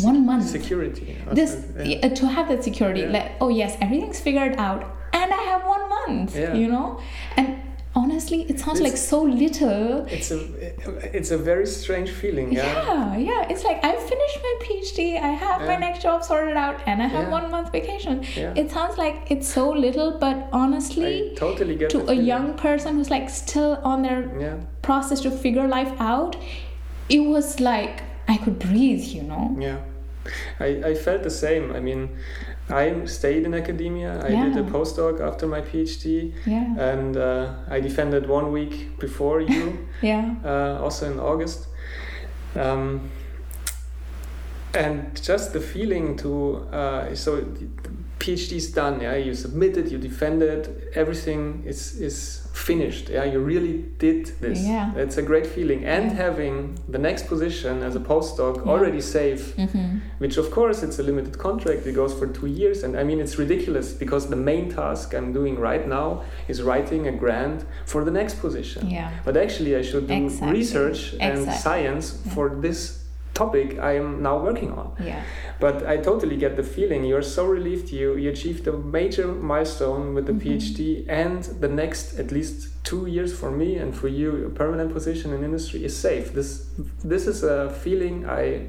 one 0.00 0.24
month 0.24 0.46
Security. 0.48 1.16
this 1.32 1.52
yeah. 1.84 2.06
uh, 2.06 2.08
to 2.20 2.26
have 2.36 2.48
that 2.48 2.62
security 2.64 3.00
Yeah. 3.02 3.10
like 3.16 3.28
oh 3.40 3.48
yes 3.60 3.76
everything's 3.80 4.20
figured 4.20 4.54
out 4.66 4.80
and 5.12 5.28
i 5.40 5.42
have 5.52 5.62
one 5.76 5.84
month, 5.96 6.36
Yeah. 6.36 6.54
you 6.60 6.68
know? 6.74 7.00
And 7.36 7.48
honestly, 7.94 8.42
it 8.48 8.60
sounds 8.60 8.78
This- 8.78 8.88
like 8.88 8.96
so 8.96 9.22
little. 9.22 10.06
It's 10.06 10.30
a 10.30 10.40
it's 11.18 11.30
a 11.30 11.38
very 11.38 11.66
strange 11.66 12.10
feeling. 12.10 12.52
Yeah. 12.52 12.64
Yeah, 12.64 13.16
yeah. 13.16 13.46
It's 13.52 13.64
like 13.64 13.84
I 13.84 13.92
finished 13.96 14.38
my 14.48 14.54
PhD, 14.64 14.98
I 15.16 15.32
have 15.44 15.62
my 15.66 15.76
next 15.76 16.02
job 16.02 16.22
sorted 16.24 16.56
out, 16.56 16.76
and 16.86 17.02
I 17.02 17.06
have 17.06 17.24
Yeah. 17.26 17.38
one 17.38 17.50
month 17.50 17.72
vacation. 17.72 18.22
Yeah. 18.36 18.52
It 18.62 18.70
sounds 18.70 18.96
like 18.98 19.16
it's 19.30 19.48
so 19.48 19.70
little, 19.70 20.10
but 20.18 20.36
honestly, 20.52 21.32
I 21.32 21.34
totally 21.34 21.76
get 21.76 21.90
to 21.90 21.98
a 21.98 22.06
feeling. 22.06 22.24
young 22.24 22.54
person 22.54 22.96
who's 22.96 23.10
like 23.10 23.28
still 23.30 23.78
on 23.82 24.02
their 24.02 24.20
Yeah. 24.40 24.56
process 24.82 25.20
to 25.22 25.30
figure 25.30 25.66
life 25.66 25.92
out, 25.98 26.36
it 27.08 27.20
was 27.34 27.60
like 27.60 28.02
I 28.28 28.36
could 28.36 28.58
breathe, 28.58 29.04
you 29.16 29.22
know? 29.22 29.56
Yeah, 29.58 29.78
I, 30.60 30.66
I 30.90 30.94
felt 30.94 31.22
the 31.24 31.30
same. 31.30 31.72
I 31.72 31.80
mean, 31.80 32.10
I 32.72 33.04
stayed 33.06 33.44
in 33.44 33.54
academia. 33.54 34.22
I 34.24 34.30
did 34.30 34.56
a 34.56 34.62
postdoc 34.70 35.20
after 35.20 35.46
my 35.46 35.60
PhD, 35.60 36.32
Yeah. 36.46 36.74
and 36.92 37.16
uh, 37.16 37.52
I 37.68 37.80
defended 37.80 38.28
one 38.28 38.52
week 38.52 38.98
before 38.98 39.40
you, 39.40 39.86
Yeah. 40.02 40.34
uh, 40.44 40.82
also 40.82 41.10
in 41.10 41.18
August. 41.18 41.66
Um, 42.56 43.10
and 44.74 45.20
just 45.20 45.52
the 45.52 45.60
feeling 45.60 46.16
to 46.18 46.58
uh, 46.72 47.14
so 47.14 47.36
the 47.40 47.66
PhD 48.20 48.52
is 48.56 48.70
done. 48.72 49.00
Yeah, 49.00 49.16
you 49.16 49.34
submitted, 49.34 49.90
you 49.90 49.98
defended, 49.98 50.90
everything 50.94 51.64
is 51.66 52.00
is 52.00 52.39
finished. 52.52 53.08
Yeah, 53.08 53.24
you 53.24 53.38
really 53.40 53.84
did 53.98 54.26
this. 54.40 54.60
Yeah. 54.60 54.92
it's 54.96 55.16
a 55.16 55.22
great 55.22 55.46
feeling, 55.46 55.84
and 55.84 56.12
having 56.12 56.78
the 56.88 56.98
next 56.98 57.26
position 57.28 57.82
as 57.82 57.94
a 57.96 58.00
postdoc 58.00 58.56
Yeah. 58.56 58.72
already 58.72 59.00
safe 59.00 59.54
Mm-hmm. 59.56 59.98
which 60.18 60.36
of 60.36 60.50
course 60.50 60.82
it's 60.82 60.98
a 60.98 61.02
limited 61.02 61.38
contract 61.38 61.86
it 61.86 61.94
goes 61.94 62.12
for 62.18 62.26
two 62.26 62.46
years 62.46 62.82
and 62.84 62.96
i 62.96 63.02
mean 63.04 63.20
it's 63.20 63.36
ridiculous 63.38 63.92
because 63.92 64.28
the 64.28 64.36
main 64.36 64.70
task 64.70 65.14
i'm 65.14 65.32
doing 65.32 65.58
right 65.58 65.86
now 65.88 66.22
is 66.48 66.62
writing 66.62 67.06
a 67.06 67.12
grant 67.12 67.64
for 67.86 68.04
the 68.04 68.10
next 68.10 68.34
position 68.40 68.90
Yeah. 68.90 69.10
but 69.24 69.36
actually 69.36 69.76
i 69.76 69.82
should 69.82 70.06
do 70.08 70.14
Exactly. 70.14 70.52
research 70.58 71.00
and 71.20 71.38
Exactly. 71.38 71.62
science 71.62 72.06
Yeah. 72.24 72.32
for 72.34 72.48
this 72.66 72.99
topic 73.34 73.78
i 73.78 73.92
am 73.96 74.22
now 74.22 74.36
working 74.38 74.72
on 74.72 74.92
Yeah. 75.00 75.22
but 75.60 75.86
i 75.86 75.96
totally 75.96 76.36
get 76.36 76.56
the 76.56 76.62
feeling 76.62 77.04
you're 77.04 77.22
so 77.38 77.44
relieved 77.46 77.90
you 77.90 78.16
you 78.16 78.30
achieved 78.30 78.66
a 78.68 78.72
major 78.72 79.26
milestone 79.28 80.14
with 80.14 80.26
the 80.26 80.32
Mhm. 80.32 80.42
phd 80.42 81.04
and 81.08 81.42
the 81.60 81.68
next 81.68 82.18
at 82.18 82.30
least 82.32 82.68
two 82.84 83.06
years 83.06 83.32
for 83.32 83.50
me 83.50 83.76
and 83.82 83.94
for 83.94 84.08
you 84.08 84.46
a 84.46 84.50
permanent 84.50 84.92
position 84.92 85.32
in 85.32 85.44
industry 85.44 85.84
is 85.84 85.96
safe 85.96 86.32
this 86.34 86.66
this 87.04 87.26
is 87.26 87.42
a 87.44 87.70
feeling 87.70 88.24
i 88.26 88.66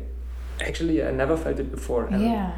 actually 0.70 1.02
i 1.04 1.12
never 1.12 1.36
felt 1.38 1.60
it 1.60 1.72
before 1.72 2.06
and 2.12 2.22
Yeah. 2.22 2.52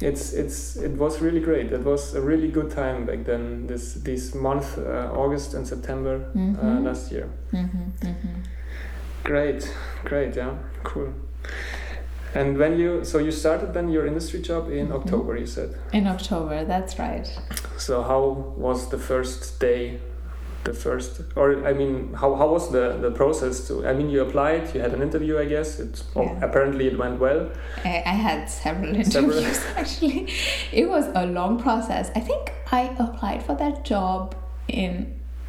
it's 0.00 0.32
it's 0.34 0.76
it 0.76 0.92
was 0.98 1.22
really 1.22 1.40
great 1.40 1.72
it 1.72 1.84
was 1.84 2.14
a 2.14 2.20
really 2.20 2.48
good 2.48 2.70
time 2.70 3.06
back 3.06 3.24
then 3.24 3.66
this 3.66 3.94
this 3.94 4.34
month 4.34 4.76
uh, 4.78 5.10
august 5.22 5.54
and 5.54 5.66
september 5.66 6.14
uh, 6.34 6.38
Mhm. 6.38 6.84
last 6.84 7.10
year 7.12 7.26
Mm-hmm. 7.52 7.84
Mm-hmm. 8.08 8.34
great 9.24 9.72
great 10.04 10.36
yeah 10.36 10.52
cool 10.84 11.08
and 12.34 12.58
when 12.58 12.78
you 12.78 13.04
so 13.04 13.18
you 13.18 13.30
started 13.32 13.72
then 13.74 13.88
your 13.88 14.06
industry 14.06 14.40
job 14.40 14.70
in 14.70 14.88
Mhm. 14.88 14.96
october 14.98 15.36
you 15.36 15.46
said 15.46 15.70
In 15.92 16.06
October, 16.06 16.64
that's 16.64 16.98
right. 16.98 17.26
so 17.78 18.02
how 18.02 18.22
was 18.56 18.88
the 18.90 18.98
first 18.98 19.60
day 19.60 19.98
the 20.64 20.72
first 20.74 21.20
or 21.36 21.64
i 21.70 21.72
mean 21.72 22.12
how, 22.20 22.34
how 22.34 22.48
was 22.56 22.64
the 22.72 22.98
the 23.00 23.10
process 23.12 23.68
to 23.68 23.86
i 23.86 23.92
mean 23.92 24.10
you 24.10 24.20
applied 24.26 24.62
you 24.74 24.80
had 24.80 24.92
an 24.92 25.00
interview 25.00 25.38
i 25.38 25.44
guess 25.44 25.78
it 25.78 26.02
oh, 26.16 26.22
Yeah. 26.22 26.44
apparently 26.46 26.84
it 26.88 26.98
went 26.98 27.20
well 27.20 27.40
I, 27.84 28.02
I 28.14 28.16
had 28.28 28.50
several 28.50 28.92
Several. 29.04 29.38
interviews 29.38 29.60
actually. 29.76 30.28
It 30.72 30.86
was 30.88 31.04
a 31.14 31.24
long 31.38 31.52
process. 31.66 32.10
I 32.16 32.20
think 32.28 32.42
I 32.72 32.82
applied 32.98 33.40
for 33.46 33.54
that 33.62 33.84
job 33.84 34.34
in 34.66 34.92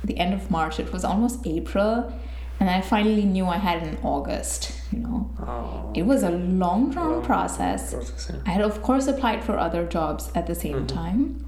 the 0.03 0.15
end 0.23 0.33
of 0.35 0.51
March. 0.51 0.79
It 0.79 0.93
was 0.93 1.03
almost 1.03 1.35
April, 1.47 2.13
and 2.59 2.69
I 2.69 2.81
finally 2.81 3.25
knew 3.25 3.45
I 3.47 3.57
had 3.57 3.81
in 3.89 3.97
August. 4.03 4.59
You 4.91 4.99
know, 4.99 5.29
oh, 5.41 5.91
it 5.93 6.03
was 6.05 6.23
a 6.23 6.29
long, 6.31 6.91
drawn 6.91 7.11
Long 7.13 7.23
process. 7.25 7.93
process, 7.93 8.31
yeah. 8.31 8.39
I 8.45 8.49
had, 8.51 8.61
of 8.61 8.81
course, 8.81 9.07
applied 9.07 9.43
for 9.43 9.57
other 9.57 9.85
jobs 9.85 10.31
at 10.33 10.47
the 10.47 10.55
same 10.55 10.85
Mhm. 10.85 10.88
time, 10.88 11.45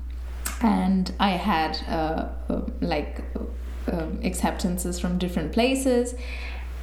and 0.61 1.11
I 1.19 1.31
had 1.31 1.77
uh, 1.89 2.25
uh, 2.49 2.61
like 2.81 3.23
uh, 3.37 3.95
um, 3.95 4.19
acceptances 4.23 4.99
from 4.99 5.17
different 5.17 5.51
places, 5.53 6.15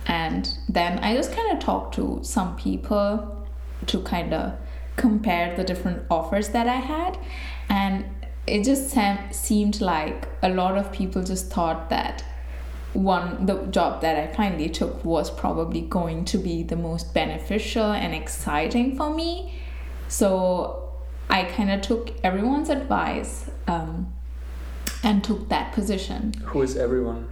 and 0.07 0.49
then 0.69 0.99
I 1.01 1.15
just 1.15 1.33
kind 1.33 1.53
of 1.53 1.59
talked 1.59 1.95
to 1.97 2.21
some 2.23 2.57
people 2.57 3.37
to 3.87 4.01
kind 4.03 4.33
of 4.33 4.53
compare 4.97 5.55
the 5.57 5.65
different 5.65 6.03
offers 6.11 6.49
that 6.51 6.67
I 6.67 6.77
had, 6.77 7.19
and 7.69 8.05
it 8.47 8.65
just 8.65 8.97
seemed 9.33 9.81
like 9.81 10.27
a 10.43 10.49
lot 10.49 10.79
of 10.79 10.91
people 10.93 11.23
just 11.23 11.51
thought 11.53 11.91
that 11.91 12.25
one 12.97 13.47
the 13.47 13.67
job 13.67 14.01
that 14.01 14.17
I 14.17 14.27
finally 14.35 14.69
took 14.69 15.05
was 15.05 15.31
probably 15.31 15.83
going 15.83 16.25
to 16.27 16.39
be 16.39 16.63
the 16.63 16.77
most 16.77 17.13
beneficial 17.13 17.93
and 17.93 18.15
exciting 18.15 18.97
for 18.97 19.13
me. 19.15 19.55
So 20.09 20.93
I 21.29 21.45
kind 21.45 21.71
of 21.71 21.83
took 21.83 22.13
everyone's 22.25 22.71
advice 22.71 23.51
um, 23.67 24.13
and 25.03 25.23
took 25.23 25.49
that 25.49 25.73
position. 25.73 26.33
who 26.45 26.63
is 26.63 26.77
everyone 26.77 27.29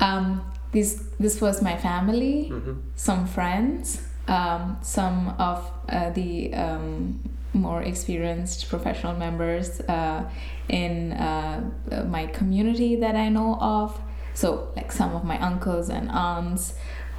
Um, 0.00 0.42
this 0.72 1.02
this 1.18 1.40
was 1.40 1.60
my 1.62 1.76
family, 1.76 2.48
hmm 2.48 2.74
some 2.94 3.26
friends, 3.26 4.02
um, 4.28 4.76
some 4.82 5.34
of 5.38 5.58
uh, 5.88 6.10
the 6.10 6.54
um, 6.54 7.20
more 7.52 7.82
experienced 7.82 8.68
professional 8.68 9.14
members 9.16 9.80
uh, 9.80 10.22
in 10.68 11.12
uh, 11.12 11.60
my 12.08 12.26
community 12.26 12.96
that 12.96 13.16
I 13.16 13.28
know 13.28 13.58
of. 13.60 13.98
So, 14.40 14.48
like 14.76 14.90
some 15.00 15.12
of 15.18 15.22
my 15.32 15.38
uncles 15.50 15.90
and 15.90 16.08
aunts 16.10 16.74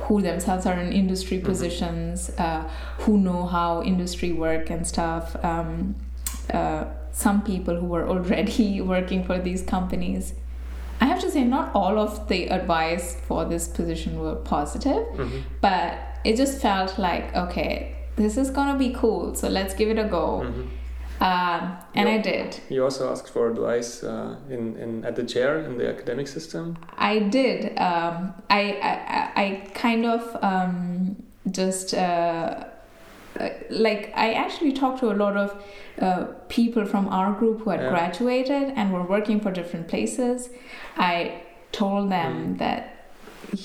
who 0.05 0.15
themselves 0.29 0.65
are 0.65 0.77
in 0.85 0.91
industry 1.03 1.37
Mhm. 1.39 1.45
positions, 1.51 2.31
uh, 2.45 2.61
who 3.03 3.13
know 3.27 3.41
how 3.55 3.69
industry 3.83 4.31
work 4.45 4.65
and 4.75 4.87
stuff. 4.93 5.25
Um, 5.51 5.95
uh, 6.59 6.83
some 7.25 7.41
people 7.51 7.75
who 7.81 7.87
were 7.95 8.07
already 8.13 8.81
working 8.95 9.21
for 9.29 9.37
these 9.47 9.61
companies. 9.75 10.33
I 11.03 11.05
have 11.11 11.19
to 11.25 11.29
say, 11.35 11.43
not 11.43 11.65
all 11.75 11.95
of 12.05 12.11
the 12.31 12.39
advice 12.59 13.05
for 13.27 13.45
this 13.53 13.67
position 13.79 14.11
were 14.23 14.35
positive 14.55 15.03
hmm 15.19 15.39
but 15.67 15.87
it 16.29 16.33
just 16.43 16.55
felt 16.67 16.91
like 17.07 17.25
okay 17.43 17.71
this 18.21 18.33
is 18.41 18.47
gonna 18.57 18.77
be 18.85 18.89
cool 19.01 19.23
so 19.39 19.45
let's 19.57 19.73
give 19.79 19.89
it 19.93 19.99
a 20.05 20.07
go 20.17 20.25
hmm 20.45 20.61
um, 21.29 21.61
and 21.97 22.05
i 22.09 22.17
did 22.31 22.49
You 22.69 22.83
also 22.87 23.03
asked 23.13 23.29
for 23.35 23.43
advice 23.53 23.91
uh, 24.03 24.35
in, 24.55 24.61
in 24.83 24.89
at 25.09 25.15
the 25.15 25.23
chair 25.33 25.51
in 25.67 25.73
the 25.77 25.87
academic 25.95 26.27
system. 26.27 26.63
i 26.97 27.19
did 27.37 27.59
um, 27.89 28.15
I, 28.59 28.61
I 28.89 28.93
I- 29.19 29.31
i 29.43 29.47
kind 29.85 30.03
of 30.15 30.21
um, 30.51 30.79
just 31.59 31.87
uh, 31.93 32.65
uh, 33.39 33.49
like 33.69 34.03
i 34.15 34.27
actually 34.43 34.73
talked 34.81 34.99
to 35.03 35.07
a 35.15 35.17
lot 35.23 35.35
of 35.45 35.49
uh, 36.01 36.25
people 36.57 36.83
from 36.93 37.07
our 37.17 37.31
group 37.39 37.57
who 37.63 37.69
had 37.73 37.81
Yeah. 37.81 37.89
graduated 37.95 38.63
and 38.77 38.85
were 38.95 39.07
working 39.15 39.39
for 39.43 39.51
different 39.59 39.87
places 39.93 40.49
i 40.97 41.15
told 41.71 42.05
them 42.17 42.31
Mm. 42.33 42.57
that 42.63 42.81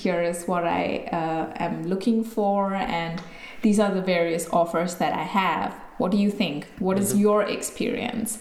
here 0.03 0.21
is 0.31 0.39
what 0.51 0.63
i 0.81 0.83
uh, 1.19 1.65
am 1.67 1.75
looking 1.93 2.19
for 2.35 2.59
and 2.99 3.15
these 3.65 3.79
are 3.83 3.91
the 3.99 4.05
various 4.15 4.45
offers 4.61 4.91
that 5.01 5.13
i 5.13 5.25
have 5.41 5.71
what 5.97 6.11
do 6.11 6.17
you 6.17 6.31
think 6.31 6.67
What 6.79 6.97
is 6.99 7.13
Mhm. 7.13 7.19
your 7.25 7.41
experience 7.43 8.39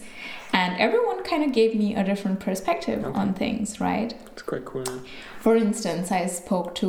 and 0.52 0.70
everyone 0.80 1.22
kind 1.24 1.42
of 1.44 1.52
gave 1.52 1.74
me 1.74 1.94
a 1.94 2.04
different 2.04 2.38
perspective 2.40 3.04
Okay. 3.04 3.18
on 3.20 3.34
things 3.34 3.80
right 3.80 4.14
It's 4.32 4.42
quite 4.42 4.64
cool. 4.64 4.84
yeah. 4.86 4.98
for 5.40 5.54
instance, 5.57 6.11
I 6.11 6.26
spoke 6.26 6.74
to 6.82 6.88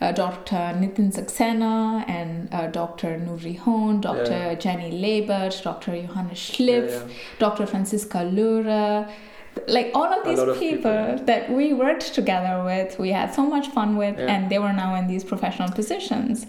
uh, 0.00 0.12
Dr. 0.12 0.62
Nitin 0.80 1.08
Saxena 1.16 2.04
and 2.08 2.48
uh, 2.52 2.66
Dr. 2.80 3.10
Nuri 3.26 3.56
Hohn, 3.58 4.00
Dr. 4.00 4.30
Yeah. 4.30 4.54
Jenny 4.54 4.90
Lebert, 5.04 5.54
Dr. 5.64 5.92
Johannes 6.02 6.38
Yeah, 6.40 6.48
Schlipf, 6.56 6.90
yeah. 6.92 7.14
Dr. 7.40 7.66
Franziska 7.66 8.18
Löhrer. 8.18 9.08
Like 9.66 9.90
all 9.98 10.04
of 10.16 10.22
these 10.24 10.38
lot 10.38 10.48
of 10.50 10.58
people, 10.60 10.92
people. 11.06 11.24
that 11.30 11.50
we 11.50 11.72
worked 11.72 12.14
together 12.14 12.62
with, 12.64 12.96
we 13.00 13.08
had 13.10 13.34
so 13.34 13.42
much 13.54 13.66
fun 13.68 13.96
with, 13.96 14.16
Yeah. 14.18 14.32
and 14.32 14.48
they 14.50 14.60
were 14.60 14.72
now 14.84 14.94
in 14.94 15.08
these 15.08 15.24
professional 15.24 15.70
positions. 15.80 16.46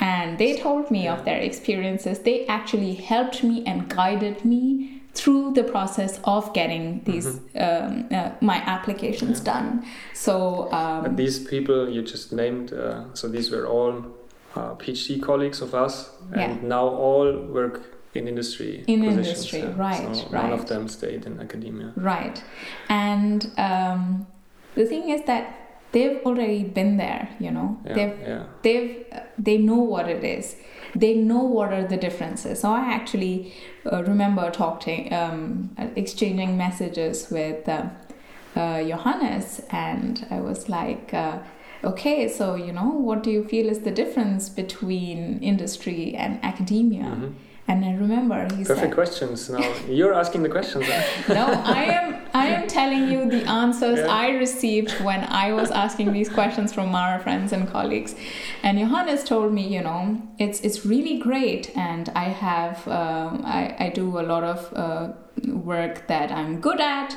And 0.00 0.38
they 0.38 0.56
told 0.56 0.90
me 0.90 1.04
Yeah. 1.04 1.14
of 1.14 1.24
their 1.24 1.38
experiences. 1.38 2.18
They 2.20 2.46
actually 2.46 2.94
helped 2.94 3.42
me 3.44 3.62
and 3.66 3.88
guided 3.88 4.44
me 4.44 5.02
through 5.14 5.52
the 5.54 5.64
process 5.64 6.20
of 6.24 6.52
getting 6.54 7.02
these 7.04 7.26
um, 7.56 8.06
uh, 8.12 8.30
my 8.40 8.56
applications 8.66 9.40
Mm-hmm. 9.40 9.46
Yeah. 9.48 9.60
done. 9.60 9.84
So 10.14 10.72
um, 10.72 11.16
these 11.16 11.38
people 11.52 11.88
you 11.90 12.02
just 12.02 12.32
named, 12.32 12.72
uh, 12.72 13.12
so 13.14 13.28
these 13.28 13.50
were 13.50 13.66
all 13.66 13.94
uh, 14.56 14.74
PhD 14.76 15.20
colleagues 15.20 15.60
of 15.62 15.74
us, 15.74 16.10
and 16.32 16.40
Yeah. 16.40 16.68
now 16.68 16.86
all 16.88 17.32
work 17.58 17.80
in 18.14 18.26
industry. 18.28 18.84
In 18.86 19.04
industry, 19.04 19.60
yeah. 19.60 19.74
right, 19.76 20.16
So 20.16 20.28
None 20.32 20.52
of 20.52 20.66
them 20.66 20.88
stayed 20.88 21.26
in 21.26 21.40
academia. 21.40 21.92
Right. 21.96 22.42
And 22.88 23.50
um, 23.58 24.26
the 24.74 24.84
thing 24.86 25.10
is 25.10 25.22
that 25.26 25.44
they've 25.92 26.20
already 26.24 26.64
been 26.64 26.96
there, 26.96 27.28
you 27.38 27.50
know. 27.50 27.78
Yeah, 27.84 27.94
They've 27.94 28.18
yeah. 28.20 28.42
they've 28.62 29.04
they 29.38 29.58
know 29.58 29.76
what 29.78 30.08
it 30.08 30.24
is. 30.24 30.56
They 30.94 31.14
know 31.14 31.44
what 31.44 31.72
are 31.72 31.86
the 31.86 31.96
differences. 31.96 32.60
So 32.60 32.70
I 32.72 32.80
actually 32.92 33.54
uh, 33.90 34.02
remember 34.02 34.50
talking, 34.50 35.12
um, 35.12 35.70
exchanging 35.96 36.56
messages 36.56 37.30
with 37.30 37.68
uh, 37.68 37.90
uh, 38.56 38.82
Johannes, 38.82 39.60
and 39.70 40.26
I 40.30 40.40
was 40.40 40.68
like, 40.68 41.14
uh, 41.14 41.38
okay, 41.84 42.28
so 42.28 42.54
you 42.56 42.72
know, 42.72 42.88
what 42.88 43.22
do 43.22 43.30
you 43.30 43.44
feel 43.44 43.68
is 43.68 43.80
the 43.80 43.92
difference 43.92 44.48
between 44.48 45.38
industry 45.40 46.14
and 46.16 46.44
academia? 46.44 47.04
Mm-hmm. 47.04 47.30
And 47.70 47.84
I 47.84 47.92
remember 47.94 48.38
he 48.56 48.64
Perfect 48.64 48.80
said, 48.80 48.94
questions. 48.94 49.48
Now 49.48 49.74
you're 49.88 50.12
asking 50.12 50.42
the 50.42 50.48
questions. 50.48 50.86
"No, 51.28 51.46
I 51.80 51.82
am. 51.98 52.06
I 52.34 52.46
am 52.48 52.66
telling 52.66 53.04
you 53.12 53.30
the 53.30 53.42
answers 53.48 54.00
Yeah. 54.00 54.22
I 54.22 54.30
received 54.44 54.90
when 55.08 55.22
I 55.44 55.52
was 55.52 55.70
asking 55.70 56.12
these 56.12 56.28
questions 56.28 56.72
from 56.72 56.96
our 56.96 57.20
friends 57.20 57.52
and 57.52 57.70
colleagues." 57.70 58.16
And 58.64 58.76
Johannes 58.76 59.22
told 59.22 59.52
me, 59.52 59.64
you 59.76 59.82
know, 59.88 60.00
it's 60.38 60.58
it's 60.66 60.84
really 60.84 61.16
great, 61.28 61.70
and 61.76 62.08
I 62.24 62.26
have 62.46 62.76
um, 62.88 63.42
I 63.58 63.62
I 63.86 63.88
do 64.00 64.06
a 64.18 64.24
lot 64.32 64.44
of 64.54 64.58
uh, 64.84 65.08
work 65.72 66.08
that 66.08 66.32
I'm 66.32 66.60
good 66.60 66.80
at. 66.80 67.16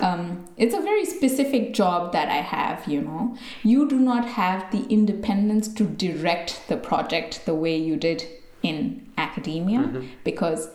Um, 0.00 0.44
it's 0.56 0.74
a 0.74 0.80
very 0.90 1.04
specific 1.04 1.72
job 1.72 2.12
that 2.12 2.28
I 2.28 2.42
have, 2.56 2.88
you 2.88 3.00
know. 3.00 3.36
You 3.62 3.88
do 3.88 4.00
not 4.00 4.24
have 4.40 4.72
the 4.72 4.82
independence 4.98 5.68
to 5.78 5.84
direct 5.84 6.62
the 6.66 6.76
project 6.76 7.46
the 7.46 7.54
way 7.54 7.76
you 7.76 7.96
did 8.08 8.24
in 8.64 9.06
academia 9.16 9.80
mm-hmm. 9.80 10.06
because 10.24 10.68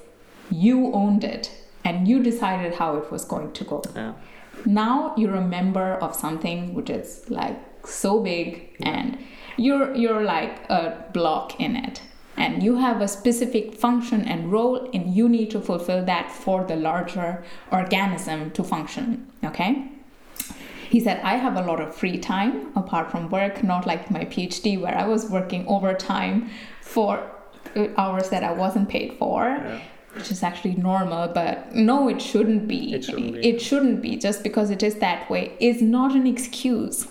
you 0.50 0.94
owned 0.94 1.24
it 1.24 1.52
and 1.84 2.08
you 2.08 2.22
decided 2.24 2.76
how 2.76 2.96
it 2.98 3.12
was 3.12 3.26
going 3.26 3.52
to 3.54 3.64
go. 3.64 3.82
Yeah. 3.96 4.14
Now 4.66 5.14
you're 5.18 5.36
a 5.36 5.48
member 5.48 5.94
of 5.96 6.16
something 6.16 6.74
which 6.74 6.90
is 6.90 7.30
like 7.30 7.58
so 7.86 8.22
big 8.22 8.76
and 8.82 9.18
you're 9.58 9.96
you're 9.96 10.24
like 10.24 10.70
a 10.70 11.06
block 11.14 11.60
in 11.60 11.76
it 11.76 12.02
and 12.38 12.64
you 12.64 12.76
have 12.76 13.02
a 13.02 13.08
specific 13.08 13.76
function 13.76 14.22
and 14.22 14.52
role 14.52 14.90
and 14.94 15.14
you 15.14 15.28
need 15.28 15.52
to 15.52 15.60
fulfill 15.60 16.04
that 16.06 16.32
for 16.32 16.64
the 16.64 16.76
larger 16.76 17.44
organism 17.72 18.52
to 18.52 18.64
function 18.64 19.30
okay 19.44 19.92
he 20.90 21.00
said 21.00 21.20
i 21.24 21.36
have 21.36 21.56
a 21.58 21.62
lot 21.62 21.82
of 21.82 21.94
free 21.94 22.18
time 22.18 22.72
apart 22.76 23.12
from 23.12 23.30
work 23.30 23.62
not 23.64 23.86
like 23.86 24.10
my 24.10 24.24
phd 24.26 24.80
where 24.82 24.98
i 24.98 25.06
was 25.06 25.30
working 25.30 25.68
overtime 25.68 26.50
for 26.82 27.30
hours 27.98 28.30
that 28.30 28.44
i 28.44 28.52
wasn't 28.52 28.88
paid 28.90 29.14
for 29.20 29.44
Yeah. 29.46 29.80
which 30.16 30.32
is 30.32 30.42
actually 30.44 30.76
normal 30.76 31.28
but 31.28 31.76
no 31.76 32.10
it 32.10 32.20
shouldn't 32.22 32.68
be. 32.68 32.94
It 32.96 33.04
shouldn't 33.06 33.34
be. 33.34 33.48
It 33.50 33.62
shouldn't 33.62 34.02
be 34.02 34.18
just 34.18 34.42
because 34.44 34.70
it 34.76 34.82
is 34.82 34.96
that 34.96 35.30
way 35.30 35.44
is 35.60 35.82
not 35.82 36.16
an 36.20 36.26
excuse. 36.36 37.08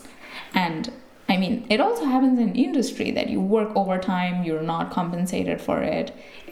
And 0.53 0.91
i 1.29 1.37
mean 1.43 1.55
it 1.75 1.81
also 1.87 2.05
happens 2.15 2.39
in 2.45 2.55
industry 2.57 3.09
that 3.13 3.29
you 3.29 3.41
work 3.41 3.71
overtime 3.83 4.43
you're 4.47 4.63
not 4.75 4.91
compensated 4.91 5.61
for 5.61 5.79
it. 5.83 6.07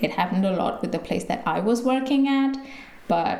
It 0.04 0.10
happened 0.12 0.44
a 0.46 0.54
lot 0.62 0.80
with 0.82 0.92
the 0.92 0.98
place 1.08 1.24
that 1.24 1.42
i 1.46 1.58
was 1.60 1.82
working 1.82 2.28
at 2.28 2.56
but 3.08 3.38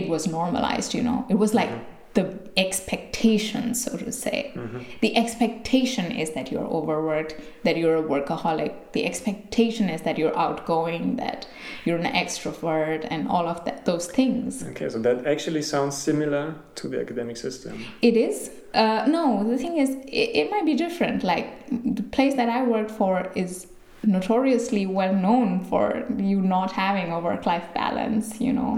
it 0.00 0.08
was 0.08 0.26
normalized 0.26 0.94
you 0.94 1.02
know? 1.02 1.18
It 1.28 1.38
was 1.44 1.52
like 1.60 1.68
mm-hmm. 1.70 1.95
The 2.16 2.26
expectation 2.56 3.74
so 3.74 3.96
to 3.96 4.10
say. 4.10 4.38
The 5.00 5.16
expectation 5.16 6.06
is 6.22 6.30
that 6.36 6.50
you're 6.50 6.70
overworked 6.78 7.32
that 7.64 7.76
you're 7.76 7.96
a 7.96 8.02
workaholic. 8.02 8.72
The 8.92 9.04
expectation 9.10 9.88
is 9.90 10.00
that 10.02 10.16
you're 10.18 10.36
outgoing 10.46 11.16
that 11.16 11.46
you're 11.84 11.98
an 11.98 12.10
extrovert 12.22 13.06
and 13.10 13.28
all 13.28 13.46
of 13.46 13.64
that 13.66 13.84
those 13.84 14.06
things. 14.18 14.62
Okay, 14.72 14.88
so 14.88 14.98
that 15.06 15.26
actually 15.26 15.62
sounds 15.62 15.94
similar 15.96 16.54
to 16.76 16.88
the 16.88 16.98
academic 17.00 17.36
system. 17.36 17.84
it 18.02 18.16
is. 18.16 18.50
Uh, 18.74 19.04
no 19.06 19.24
the 19.52 19.58
thing 19.62 19.74
is 19.84 19.90
it, 20.22 20.28
it 20.40 20.50
might 20.50 20.66
be 20.72 20.74
different. 20.74 21.22
Like 21.32 21.46
the 21.70 22.02
place 22.16 22.34
that 22.40 22.48
i 22.48 22.62
work 22.62 22.88
for 23.00 23.30
is 23.34 23.66
notoriously 24.02 24.86
well 24.86 25.14
known 25.26 25.64
for 25.70 26.04
you 26.16 26.40
not 26.40 26.70
having 26.72 27.10
a 27.12 27.18
work-life 27.18 27.66
balance 27.74 28.40
you 28.40 28.52
know 28.52 28.72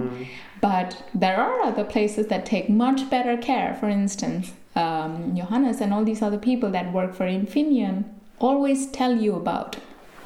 but 0.61 1.03
there 1.15 1.37
are 1.37 1.61
other 1.63 1.85
places 1.85 2.27
that 2.29 2.45
take 2.47 2.69
much 2.69 3.09
better 3.11 3.37
care 3.37 3.75
for 3.81 3.89
instance 3.89 4.53
um, 4.77 5.35
johannes 5.37 5.81
and 5.81 5.93
all 5.93 6.05
these 6.05 6.23
other 6.23 6.39
people 6.39 6.71
that 6.71 6.93
work 6.93 7.15
for 7.15 7.25
infineon 7.27 8.05
always 8.39 8.87
tell 8.91 9.17
you 9.17 9.35
about 9.35 9.77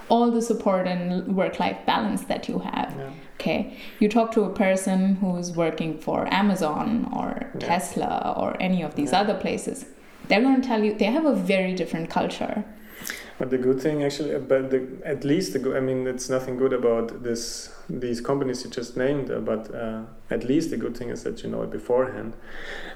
all 0.08 0.30
the 0.30 0.42
support 0.42 0.86
and 0.86 1.34
work-life 1.36 1.78
balance 1.86 2.24
that 2.24 2.48
you 2.48 2.58
have 2.58 2.94
Yeah. 2.98 3.10
okay 3.40 3.76
you 4.00 4.08
talk 4.08 4.32
to 4.32 4.42
a 4.44 4.50
person 4.50 5.16
who's 5.16 5.52
working 5.52 5.98
for 5.98 6.26
amazon 6.32 7.08
or 7.16 7.30
Yeah. 7.54 7.66
tesla 7.68 8.34
or 8.36 8.56
any 8.60 8.82
of 8.82 8.94
these 8.94 9.12
Yeah. 9.12 9.20
other 9.22 9.34
places 9.34 9.86
they're 10.28 10.42
going 10.42 10.60
to 10.60 10.66
tell 10.68 10.82
you 10.84 10.94
they 10.94 11.06
have 11.18 11.24
a 11.26 11.34
very 11.34 11.74
different 11.74 12.10
culture 12.10 12.64
But 13.38 13.50
the 13.50 13.58
good 13.58 13.80
thing, 13.80 14.04
actually, 14.04 14.38
but 14.38 14.70
the, 14.70 14.86
at 15.04 15.24
least 15.24 15.52
the 15.52 15.58
go- 15.58 15.76
I 15.76 15.80
mean, 15.80 16.06
it's 16.06 16.28
nothing 16.28 16.56
good 16.56 16.72
about 16.72 17.22
this 17.22 17.74
these 17.88 18.20
companies 18.20 18.64
you 18.64 18.70
just 18.70 18.96
named, 18.96 19.30
uh, 19.30 19.40
but 19.40 19.74
uh, 19.74 20.02
at 20.30 20.44
least 20.44 20.70
the 20.70 20.76
good 20.76 20.96
thing 20.96 21.08
is 21.08 21.22
that 21.24 21.42
you 21.42 21.50
know 21.50 21.62
it 21.62 21.70
beforehand, 21.70 22.34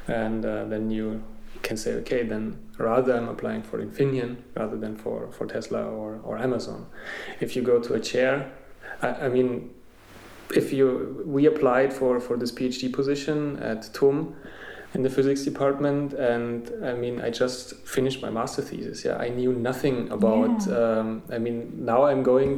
and 0.06 0.44
uh, 0.44 0.64
then 0.66 0.90
you 0.90 1.22
can 1.62 1.76
say, 1.76 1.94
okay, 1.94 2.22
then 2.22 2.58
rather 2.78 3.16
I'm 3.16 3.28
applying 3.28 3.62
for 3.62 3.82
Infineon 3.84 4.36
rather 4.54 4.76
than 4.76 4.96
for 4.96 5.32
for 5.32 5.46
Tesla 5.46 5.84
or 5.84 6.20
or 6.22 6.38
Amazon. 6.38 6.86
If 7.40 7.56
you 7.56 7.62
go 7.62 7.80
to 7.80 7.94
a 7.94 8.00
chair, 8.00 8.52
I, 9.02 9.08
I 9.08 9.28
mean, 9.28 9.74
if 10.54 10.72
you 10.72 11.24
we 11.26 11.46
applied 11.46 11.92
for 11.92 12.20
for 12.20 12.36
this 12.36 12.52
PhD 12.52 12.92
position 12.92 13.58
at 13.58 13.92
TUM 13.92 14.36
in 14.96 15.02
the 15.06 15.10
physics 15.16 15.42
department 15.50 16.08
and 16.32 16.58
i 16.90 16.92
mean 17.02 17.14
i 17.26 17.28
just 17.42 17.62
finished 17.96 18.18
my 18.26 18.30
master 18.38 18.62
thesis. 18.68 18.98
Yeah 19.08 19.16
i 19.26 19.28
knew 19.38 19.52
nothing 19.70 19.96
about 20.18 20.56
Yeah. 20.66 20.78
um, 20.82 21.08
i 21.36 21.38
mean 21.44 21.58
now 21.92 22.00
i'm 22.08 22.22
going 22.32 22.52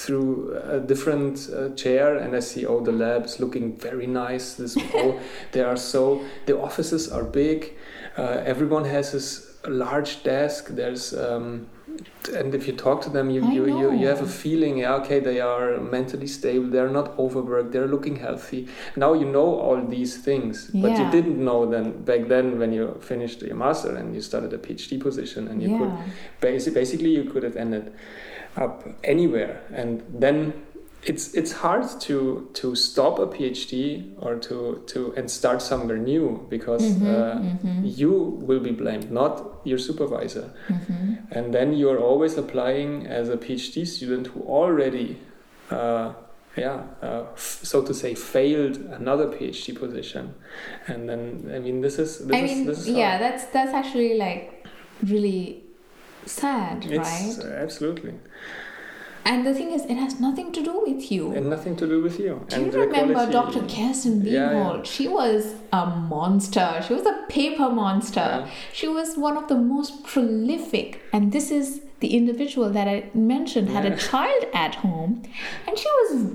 through 0.00 0.30
a 0.76 0.80
different 0.92 1.34
uh, 1.50 1.68
chair 1.82 2.08
and 2.22 2.30
i 2.40 2.40
see 2.50 2.62
oh 2.72 2.80
the 2.88 2.96
labs 3.04 3.32
looking 3.42 3.66
very 3.88 4.06
nice. 4.24 4.46
This 4.60 4.74
they 5.52 5.62
are 5.70 5.76
so 5.94 6.02
the 6.48 6.54
offices 6.68 7.02
are 7.16 7.24
big. 7.42 7.58
Uh, 8.20 8.52
everyone 8.52 8.84
has 8.96 9.06
this 9.16 9.28
large 9.84 10.12
desk. 10.32 10.60
There's 10.80 11.04
um, 11.26 11.50
and 12.34 12.54
if 12.54 12.66
you 12.66 12.72
talk 12.72 13.02
to 13.02 13.10
them 13.10 13.30
you, 13.30 13.44
you, 13.50 13.66
you, 13.66 13.92
you 13.92 14.06
have 14.06 14.20
a 14.20 14.26
feeling 14.26 14.78
yeah 14.78 14.94
okay 14.94 15.18
they 15.18 15.40
are 15.40 15.78
mentally 15.80 16.26
stable 16.26 16.68
they're 16.68 16.88
not 16.88 17.18
overworked 17.18 17.72
they're 17.72 17.88
looking 17.88 18.16
healthy. 18.16 18.68
Now 18.96 19.12
you 19.14 19.26
know 19.26 19.58
all 19.58 19.84
these 19.84 20.16
things 20.18 20.70
but 20.72 20.98
you 20.98 21.10
didn't 21.10 21.42
know 21.44 21.66
then 21.66 22.02
back 22.04 22.28
then 22.28 22.58
when 22.58 22.72
you 22.72 22.98
finished 23.00 23.42
your 23.42 23.56
master 23.56 23.94
and 23.96 24.14
you 24.14 24.20
started 24.20 24.52
a 24.52 24.58
phd 24.58 25.00
position 25.00 25.48
and 25.48 25.62
you 25.62 25.78
could 25.78 25.88
yeah. 25.88 26.04
basi- 26.40 26.72
basically 26.72 27.10
you 27.10 27.24
could 27.24 27.42
have 27.42 27.56
ended 27.56 27.92
up 28.56 28.86
anywhere. 29.04 29.62
And 29.72 30.02
then 30.08 30.52
it's 31.04 31.34
it's 31.34 31.52
hard 31.52 31.84
to 32.00 32.48
to 32.54 32.74
stop 32.76 33.18
a 33.18 33.26
phd 33.26 34.14
or 34.18 34.36
to 34.36 34.82
to 34.86 35.12
and 35.16 35.28
start 35.30 35.60
somewhere 35.60 35.98
new 35.98 36.46
because 36.48 36.82
Mhm, 36.82 37.06
uh, 37.06 37.38
mhm, 37.40 37.80
you 37.98 38.12
will 38.46 38.60
be 38.60 38.70
blamed 38.70 39.10
not 39.10 39.60
your 39.64 39.78
supervisor 39.78 40.50
mhm. 40.68 41.18
and 41.32 41.52
then 41.52 41.72
you're 41.72 41.98
always 41.98 42.38
applying 42.38 43.06
as 43.06 43.28
a 43.28 43.36
phd 43.36 43.84
student 43.86 44.28
who 44.28 44.40
already 44.42 45.18
uh, 45.70 46.12
yeah 46.56 46.82
uh, 47.02 47.24
f- 47.34 47.60
so 47.64 47.82
to 47.82 47.92
say 47.94 48.14
failed 48.14 48.76
another 49.00 49.26
phd 49.26 49.74
position 49.78 50.34
and 50.86 51.08
then 51.08 51.50
i 51.54 51.58
mean 51.58 51.80
this 51.80 51.98
is 51.98 52.18
this 52.28 52.36
I 52.38 52.44
is 52.44 52.50
mean, 52.52 52.68
is 52.68 52.88
yeah, 52.88 53.18
that's 53.18 53.44
that's 53.46 53.72
actually 53.74 54.14
like 54.18 54.66
really 55.02 55.64
sad, 56.26 56.84
it's 56.84 57.38
right? 57.38 57.46
absolutely 57.66 58.14
And 59.24 59.46
the 59.46 59.54
thing 59.54 59.70
is, 59.70 59.84
it 59.84 59.94
has 59.94 60.18
nothing 60.20 60.50
to 60.52 60.62
do 60.62 60.82
with 60.86 61.10
you. 61.12 61.32
and 61.32 61.48
nothing 61.48 61.76
to 61.76 61.86
do 61.86 62.02
with 62.02 62.18
you 62.18 62.44
Do 62.48 62.56
and 62.56 62.72
you 62.72 62.80
remember 62.80 63.14
quality- 63.14 63.32
Dr. 63.32 63.60
Kirsten 63.74 64.22
Yeah, 64.24 64.50
yeah. 64.52 64.82
She 64.82 65.06
was 65.08 65.54
a 65.72 65.86
monster. 65.86 66.68
She 66.86 66.92
was 66.94 67.06
a 67.06 67.16
paper 67.28 67.68
monster. 67.70 68.20
Yeah. 68.20 68.48
She 68.72 68.88
was 68.88 69.16
one 69.16 69.36
of 69.36 69.46
the 69.48 69.56
most 69.56 70.04
prolific, 70.04 71.00
and 71.12 71.30
this 71.32 71.50
is 71.50 71.82
the 72.00 72.16
individual 72.16 72.68
that 72.70 72.88
I 72.88 73.10
mentioned 73.14 73.68
had 73.68 73.84
a 73.86 73.96
child 73.96 74.44
at 74.52 74.74
home, 74.76 75.22
and 75.66 75.78
she 75.78 75.88
was 76.00 76.32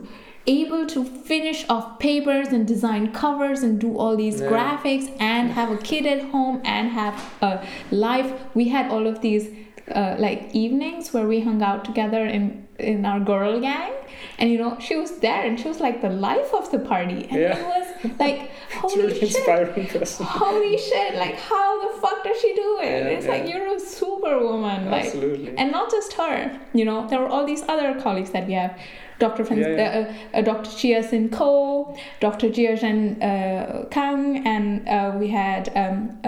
able 0.49 0.85
to 0.87 1.03
finish 1.03 1.65
off 1.67 1.99
papers 1.99 2.47
and 2.53 2.65
design 2.65 3.11
covers 3.11 3.63
and 3.63 3.79
do 3.81 3.97
all 3.97 4.15
these 4.15 4.39
Yeah. 4.39 4.49
graphics 4.49 5.11
and 5.19 5.51
have 5.51 5.69
a 5.71 5.77
kid 5.77 6.05
at 6.05 6.21
home 6.29 6.61
and 6.63 6.89
have 6.91 7.15
a 7.41 7.65
life. 7.91 8.31
We 8.53 8.69
had 8.69 8.89
all 8.89 9.07
of 9.07 9.19
these 9.21 9.49
uh, 9.93 10.15
like 10.19 10.49
evenings 10.53 11.13
where 11.13 11.27
we 11.27 11.39
hung 11.41 11.61
out 11.61 11.85
together 11.85 12.25
in 12.25 12.66
in 12.79 13.05
our 13.05 13.19
girl 13.19 13.59
gang, 13.59 13.93
and 14.39 14.51
you 14.51 14.57
know 14.57 14.77
she 14.79 14.95
was 14.95 15.17
there 15.19 15.41
and 15.45 15.59
she 15.59 15.67
was 15.67 15.79
like 15.79 16.01
the 16.01 16.09
life 16.09 16.53
of 16.53 16.69
the 16.71 16.79
party, 16.79 17.27
and 17.29 17.39
Yeah. 17.41 17.57
it 17.57 17.65
was 17.65 18.19
like 18.19 18.51
holy 18.81 19.03
really 19.07 19.19
shit 19.27 19.45
holy 20.19 20.77
shit 20.77 21.15
like 21.15 21.35
how 21.39 21.69
the 21.85 22.01
fuck 22.01 22.23
does 22.23 22.39
she 22.39 22.53
do 22.53 22.79
it 22.81 22.85
Yeah, 22.85 23.15
it's 23.15 23.25
yeah. 23.25 23.31
like 23.31 23.49
you're 23.49 23.75
a 23.75 23.79
superwoman 23.79 24.91
like 24.91 25.05
Absolutely. 25.05 25.57
and 25.57 25.71
not 25.71 25.89
just 25.89 26.13
her 26.13 26.59
you 26.73 26.85
know 26.85 27.07
there 27.07 27.19
were 27.19 27.27
all 27.29 27.45
these 27.45 27.63
other 27.67 27.99
colleagues 27.99 28.31
that 28.31 28.45
we 28.47 28.53
have 28.53 28.77
Dr. 29.19 29.43
Fran- 29.45 29.59
Yeah. 29.59 30.13
Uh, 30.33 30.37
uh, 30.37 30.41
Dr. 30.43 30.69
Chia 30.69 31.01
Sin 31.01 31.29
Ko, 31.29 31.97
Dr. 32.19 32.49
Jia 32.49 32.77
Zhen 32.77 33.17
uh, 33.19 33.85
Kang, 33.89 34.45
and 34.45 34.87
uh, 34.87 35.17
we 35.17 35.27
had 35.29 35.71
um, 35.75 36.19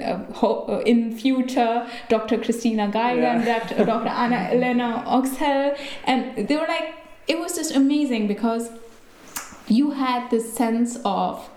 uh, 0.00 0.04
uh, 0.04 0.32
ho- 0.32 0.82
in 0.86 1.16
future 1.16 1.86
Dr. 2.08 2.38
Christina 2.38 2.88
Geiger 2.88 3.20
Yeah. 3.22 3.36
and 3.36 3.44
Dr. 3.44 3.84
Dr. 3.84 4.08
Anna 4.08 4.48
Elena 4.52 5.04
Oechsle, 5.06 5.76
and 6.04 6.48
they 6.48 6.56
were 6.56 6.66
like, 6.66 6.94
it 7.28 7.38
was 7.38 7.54
just 7.56 7.74
amazing 7.74 8.26
because 8.28 8.70
you 9.68 9.92
had 9.92 10.30
this 10.30 10.52
sense 10.52 10.98
of 11.04 11.48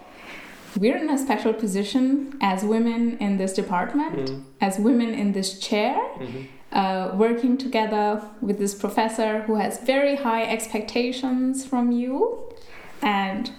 we're 0.77 0.97
in 0.97 1.09
a 1.09 1.17
special 1.17 1.53
position 1.53 2.37
as 2.41 2.63
women 2.63 3.17
in 3.19 3.37
this 3.37 3.53
department, 3.53 4.15
Mhm. 4.29 4.43
as 4.61 4.79
women 4.79 5.09
in 5.13 5.31
this 5.33 5.59
chair, 5.59 5.95
Mhm. 6.19 6.47
uh, 6.71 7.11
working 7.15 7.57
together 7.57 8.21
with 8.41 8.59
this 8.59 8.73
professor 8.75 9.41
who 9.47 9.55
has 9.55 9.79
very 9.79 10.15
high 10.15 10.43
expectations 10.43 11.65
from 11.65 11.91
you. 11.91 12.37
And 13.01 13.51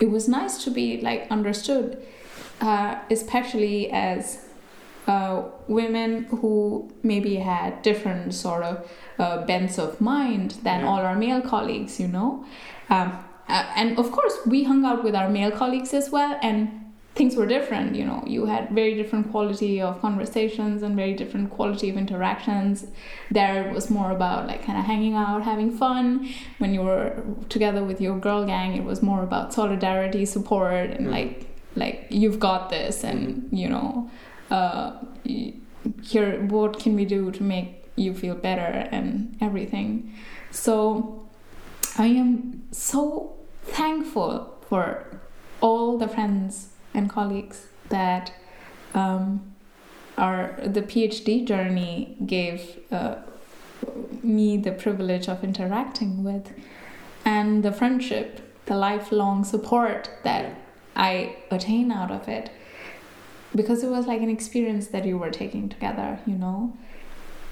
it 0.00 0.10
was 0.10 0.28
nice 0.28 0.62
to 0.64 0.70
be 0.70 1.00
like 1.00 1.26
understood, 1.30 1.96
uh, 2.60 2.96
especially 3.10 3.90
as 3.90 4.44
uh, 5.06 5.42
women 5.68 6.24
who 6.40 6.90
maybe 7.02 7.36
had 7.36 7.82
different 7.82 8.32
sort 8.34 8.62
of 8.64 8.88
uh, 9.18 9.44
bents 9.44 9.78
of 9.78 10.00
mind 10.00 10.52
than 10.62 10.80
Yeah. 10.80 10.88
all 10.88 11.00
our 11.00 11.14
male 11.16 11.42
colleagues, 11.42 12.00
you 12.00 12.08
know. 12.08 12.44
Um, 12.90 13.12
uh, 13.48 13.64
and 13.76 13.98
of 13.98 14.10
course, 14.10 14.38
we 14.46 14.64
hung 14.64 14.84
out 14.86 15.04
with 15.04 15.14
our 15.14 15.28
male 15.28 15.50
colleagues 15.50 15.92
as 15.92 16.10
well, 16.10 16.38
and 16.42 16.80
things 17.14 17.36
were 17.36 17.46
different. 17.46 17.94
You 17.94 18.06
know, 18.06 18.24
you 18.26 18.46
had 18.46 18.70
very 18.70 18.94
different 18.94 19.30
quality 19.30 19.80
of 19.82 20.00
conversations 20.00 20.82
and 20.82 20.96
very 20.96 21.12
different 21.12 21.50
quality 21.50 21.90
of 21.90 21.96
interactions. 21.98 22.86
There 23.30 23.68
it 23.68 23.74
was 23.74 23.90
more 23.90 24.10
about 24.10 24.46
like 24.46 24.64
kind 24.64 24.78
of 24.78 24.84
hanging 24.86 25.14
out, 25.14 25.42
having 25.42 25.70
fun. 25.70 26.28
When 26.58 26.72
you 26.72 26.80
were 26.80 27.22
together 27.50 27.84
with 27.84 28.00
your 28.00 28.18
girl 28.18 28.46
gang, 28.46 28.74
it 28.74 28.84
was 28.84 29.02
more 29.02 29.22
about 29.22 29.52
solidarity, 29.52 30.24
support, 30.24 30.90
and 30.90 31.06
Mhm. 31.08 31.10
like 31.12 31.46
like 31.76 32.06
you've 32.10 32.38
got 32.38 32.70
this, 32.70 33.04
and 33.04 33.48
you 33.52 33.68
know, 33.68 34.10
uh, 34.50 34.92
here 36.02 36.40
what 36.46 36.78
can 36.78 36.94
we 36.94 37.04
do 37.04 37.30
to 37.30 37.42
make 37.42 37.84
you 37.96 38.14
feel 38.14 38.34
better 38.34 38.88
and 38.90 39.36
everything. 39.40 40.14
So 40.50 41.28
I 41.96 42.06
am 42.06 42.64
so 42.72 43.36
thankful 43.62 44.58
for 44.68 45.20
all 45.60 45.98
the 45.98 46.08
friends 46.08 46.70
and 46.92 47.08
colleagues 47.08 47.66
that 47.88 48.32
um, 48.94 49.54
our 50.16 50.54
the 50.64 50.82
PhD 50.82 51.44
journey 51.46 52.16
gave 52.24 52.78
uh, 52.90 53.16
me 54.22 54.56
the 54.56 54.72
privilege 54.72 55.28
of 55.28 55.44
interacting 55.44 56.24
with, 56.24 56.52
and 57.24 57.62
the 57.62 57.72
friendship, 57.72 58.40
the 58.66 58.76
lifelong 58.76 59.44
support 59.44 60.10
that 60.22 60.56
I 60.96 61.36
attain 61.50 61.90
out 61.92 62.10
of 62.10 62.28
it, 62.28 62.50
because 63.54 63.82
it 63.84 63.90
was 63.90 64.06
like 64.06 64.20
an 64.20 64.30
experience 64.30 64.88
that 64.88 65.04
you 65.04 65.18
were 65.18 65.30
taking 65.30 65.68
together, 65.68 66.18
you 66.26 66.34
know, 66.36 66.76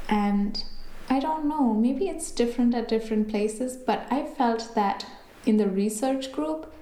and 0.09 0.63
I 1.09 1.21
don't 1.21 1.47
know, 1.49 1.75
maybe 1.75 2.09
it's 2.09 2.31
different 2.31 2.75
at 2.75 2.89
different 2.89 3.29
places, 3.29 3.77
but 3.77 4.07
I 4.11 4.25
felt 4.25 4.75
that 4.75 5.07
in 5.47 5.57
the 5.57 5.69
research 5.69 6.33
group, 6.33 6.73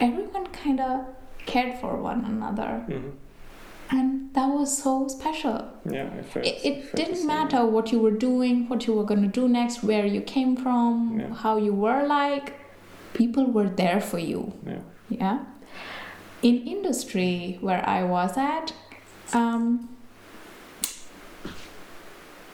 everyone 0.00 0.46
kind 0.48 0.80
of 0.80 1.06
cared 1.44 1.78
for 1.80 1.96
one 1.96 2.24
another, 2.24 2.84
Mhm. 2.88 3.12
and 3.90 4.34
that 4.34 4.48
was 4.48 4.76
so 4.82 5.08
special. 5.08 5.64
Yeah, 5.90 6.08
I 6.18 6.22
felt, 6.22 6.46
It, 6.46 6.58
it 6.64 6.84
felt 6.84 6.96
didn't 6.96 7.26
matter 7.26 7.64
what 7.66 7.92
you 7.92 7.98
were 8.00 8.10
doing, 8.28 8.68
what 8.68 8.86
you 8.86 8.94
were 8.94 9.04
going 9.04 9.22
to 9.22 9.28
do 9.40 9.48
next, 9.48 9.82
where 9.82 10.06
you 10.06 10.20
came 10.20 10.56
from, 10.56 11.18
Yeah. 11.20 11.34
how 11.34 11.56
you 11.56 11.72
were 11.72 12.06
like. 12.06 12.52
People 13.14 13.46
were 13.46 13.68
there 13.68 14.00
for 14.00 14.18
you. 14.18 14.52
Yeah. 14.66 14.78
Yeah. 15.08 15.38
In 16.42 16.66
industry 16.66 17.58
where 17.60 17.82
I 17.88 18.04
was 18.04 18.36
at, 18.36 18.72
um, 19.32 19.88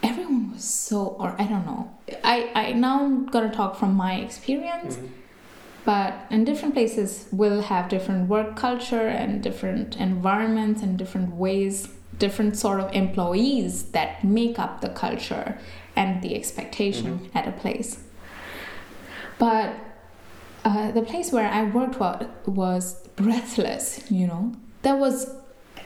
everyone 0.03 0.53
was 0.53 0.65
so, 0.65 1.17
or 1.19 1.35
I 1.39 1.45
don't 1.45 1.67
know. 1.67 1.91
I, 2.25 2.51
I 2.55 2.73
now 2.73 3.05
I'm 3.05 3.27
gonna 3.27 3.53
talk 3.53 3.77
from 3.77 3.95
my 3.95 4.15
experience, 4.17 4.97
Mhm. 4.97 5.09
but 5.85 6.15
in 6.31 6.45
different 6.45 6.75
places 6.75 7.27
will 7.33 7.63
have 7.63 7.89
different 7.89 8.29
work 8.29 8.57
culture 8.57 9.07
and 9.09 9.43
different 9.43 9.97
environments 9.97 10.83
and 10.83 10.97
different 10.97 11.35
ways, 11.35 11.89
different 12.19 12.57
sort 12.57 12.81
of 12.81 12.93
employees 12.95 13.85
that 13.93 14.23
make 14.25 14.59
up 14.59 14.81
the 14.81 14.89
culture 14.89 15.59
and 15.97 16.23
the 16.23 16.35
expectation 16.35 17.29
at 17.35 17.47
a 17.47 17.53
place. 17.53 17.99
But 19.39 19.75
uh, 20.65 20.91
the 20.93 21.03
place 21.03 21.33
where 21.33 21.49
I 21.49 21.65
worked 21.65 21.99
wa- 22.01 22.25
was 22.47 22.95
breathless, 23.17 24.05
you 24.11 24.27
know. 24.27 24.53
There 24.83 24.97
was 24.97 25.35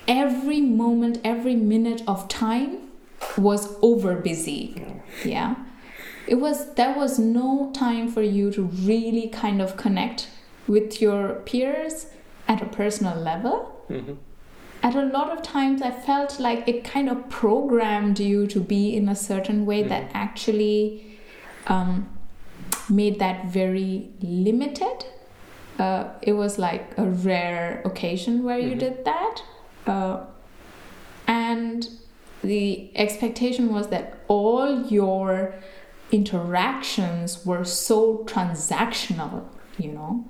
every 0.09 0.61
moment, 0.61 1.19
every 1.25 1.55
minute 1.57 2.03
of 2.07 2.29
time 2.29 2.79
was 3.39 3.75
over 3.83 4.15
busy. 4.17 4.83
Yeah. 5.25 5.55
It 6.27 6.37
was 6.37 6.75
there 6.75 6.95
was 6.97 7.19
no 7.19 7.71
time 7.73 8.09
for 8.09 8.23
you 8.23 8.51
to 8.53 8.63
really 8.63 9.29
kind 9.29 9.63
of 9.63 9.77
connect 9.77 10.29
with 10.67 11.01
your 11.01 11.35
peers 11.47 12.07
at 12.49 12.61
a 12.61 12.67
personal 12.67 13.17
level. 13.17 13.73
Mhm. 13.89 14.17
At 14.83 14.95
a 14.95 15.03
lot 15.05 15.31
of 15.31 15.43
times 15.43 15.83
I 15.83 15.91
felt 15.91 16.39
like 16.41 16.67
it 16.69 16.85
kind 16.85 17.09
of 17.09 17.29
programmed 17.29 18.19
you 18.21 18.47
to 18.49 18.61
be 18.61 18.95
in 18.97 19.09
a 19.09 19.15
certain 19.15 19.65
way 19.67 19.83
that 19.83 20.05
Mhm. 20.09 20.15
actually 20.15 21.03
um, 21.69 22.07
made 22.91 23.19
that 23.19 23.47
very 23.47 24.11
limited. 24.21 25.05
Uh, 25.79 26.05
it 26.23 26.33
was 26.33 26.59
like 26.59 26.93
a 26.97 27.05
rare 27.05 27.83
occasion 27.85 28.43
where 28.45 28.59
you 28.59 28.75
Mhm. 28.75 28.79
did 28.79 29.05
that. 29.05 29.43
Uh, 29.87 30.17
and 31.27 31.89
the 32.43 32.91
expectation 32.95 33.73
was 33.73 33.89
that 33.89 34.15
all 34.29 34.87
your 34.87 35.55
interactions 36.13 37.45
were 37.45 37.65
so 37.65 38.19
transactional, 38.27 39.43
you 39.79 39.93
know. 39.93 40.25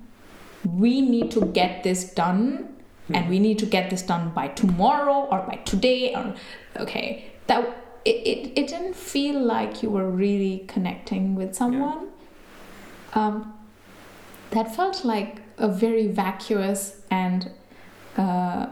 We 0.65 1.01
need 1.01 1.31
to 1.31 1.41
get 1.45 1.83
this 1.83 2.13
done 2.13 2.73
and 3.13 3.29
we 3.29 3.39
need 3.39 3.57
to 3.59 3.65
get 3.65 3.89
this 3.89 4.01
done 4.01 4.31
by 4.35 4.47
tomorrow 4.49 5.27
or 5.31 5.39
by 5.47 5.59
today 5.63 6.13
or 6.13 6.33
okay. 6.77 7.25
That 7.47 7.63
it, 8.03 8.15
it, 8.31 8.51
it 8.59 8.67
didn't 8.67 8.95
feel 8.95 9.39
like 9.39 9.81
you 9.83 9.89
were 9.89 10.09
really 10.09 10.65
connecting 10.67 11.35
with 11.35 11.55
someone. 11.55 12.07
Um, 13.17 13.53
that 14.51 14.75
felt 14.75 15.03
like 15.03 15.41
a 15.57 15.67
very 15.67 16.07
vacuous 16.07 17.01
and 17.09 17.51
uh, 18.15 18.67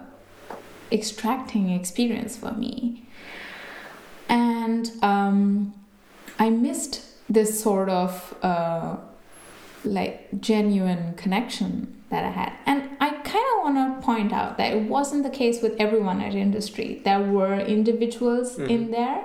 extracting 0.92 1.70
experience 1.72 2.38
for 2.38 2.52
me. 2.52 3.08
And 4.30 4.92
um, 5.02 5.74
I 6.40 6.50
missed 6.50 7.02
this 7.30 7.60
sort 7.62 7.90
of 7.90 8.36
uh, 8.44 8.98
like 9.84 10.40
genuine 10.40 11.14
connection 11.16 12.02
that 12.10 12.24
I 12.24 12.30
had. 12.30 12.54
And 12.68 12.90
I 13.00 13.10
kind 13.10 13.46
of 13.58 13.64
want 13.64 13.76
to 14.02 14.06
point 14.06 14.32
out 14.32 14.58
that 14.60 14.74
it 14.74 14.84
wasn't 14.84 15.24
the 15.24 15.30
case 15.32 15.62
with 15.62 15.74
everyone 15.80 16.22
at 16.22 16.36
industry. 16.36 17.02
There 17.04 17.20
were 17.22 17.56
individuals 17.60 18.58
in 18.60 18.88
Mhm. 18.88 18.92
there 18.92 19.22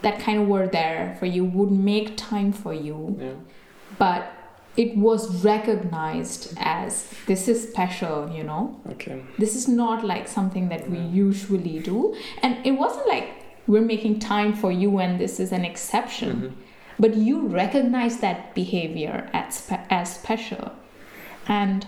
that 0.00 0.18
kind 0.18 0.40
of 0.42 0.48
were 0.48 0.66
there 0.66 1.14
for 1.18 1.26
you, 1.26 1.44
would 1.44 1.70
make 1.70 2.16
time 2.16 2.52
for 2.52 2.72
you 2.74 3.16
Yeah. 3.20 3.28
but 3.98 4.22
it 4.76 4.96
was 4.96 5.44
recognized 5.44 6.54
as 6.58 7.12
this 7.26 7.46
is 7.46 7.68
special, 7.68 8.30
you 8.30 8.42
know. 8.42 8.80
Okay. 8.92 9.22
This 9.38 9.54
is 9.54 9.68
not 9.68 10.04
like 10.04 10.26
something 10.26 10.68
that 10.70 10.88
we 10.90 10.98
usually 10.98 11.78
do. 11.78 12.14
And 12.42 12.64
it 12.66 12.72
wasn't 12.72 13.06
like 13.06 13.28
we're 13.66 13.82
making 13.82 14.18
time 14.18 14.54
for 14.54 14.72
you 14.72 14.98
and 14.98 15.20
this 15.20 15.38
is 15.38 15.52
an 15.52 15.64
exception. 15.64 16.32
Mhm. 16.40 16.52
But 16.98 17.16
you 17.16 17.46
recognize 17.48 18.18
that 18.18 18.54
behavior 18.54 19.28
as, 19.32 19.56
spe- 19.56 19.86
as 19.90 20.14
special. 20.14 20.72
And 21.46 21.86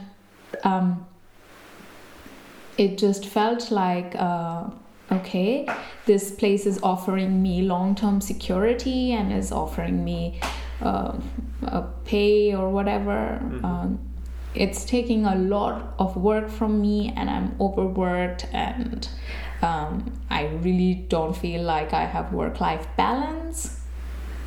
um, 0.62 1.06
it 2.76 2.98
just 2.98 3.26
felt 3.26 3.70
like, 3.70 4.14
uh, 4.16 4.64
okay, 5.12 5.66
this 6.06 6.30
place 6.32 6.66
is 6.66 6.78
offering 6.82 7.42
me 7.42 7.62
long 7.62 7.94
term 7.94 8.20
security 8.20 9.12
and 9.12 9.32
is 9.32 9.52
offering 9.52 10.04
me 10.04 10.40
uh, 10.82 11.12
a 11.66 11.82
pay 12.04 12.54
or 12.54 12.70
whatever. 12.70 13.40
Mhm. 13.42 13.64
Um, 13.64 13.98
it's 14.54 14.84
taking 14.84 15.26
a 15.26 15.34
lot 15.34 15.94
of 15.98 16.16
work 16.16 16.48
from 16.48 16.80
me, 16.80 17.12
and 17.16 17.28
I'm 17.28 17.56
overworked, 17.60 18.46
and 18.52 19.08
um, 19.62 20.12
I 20.30 20.46
really 20.62 20.94
don't 21.08 21.36
feel 21.36 21.62
like 21.62 21.92
I 21.92 22.04
have 22.04 22.32
work 22.32 22.60
life 22.60 22.86
balance. 22.96 23.80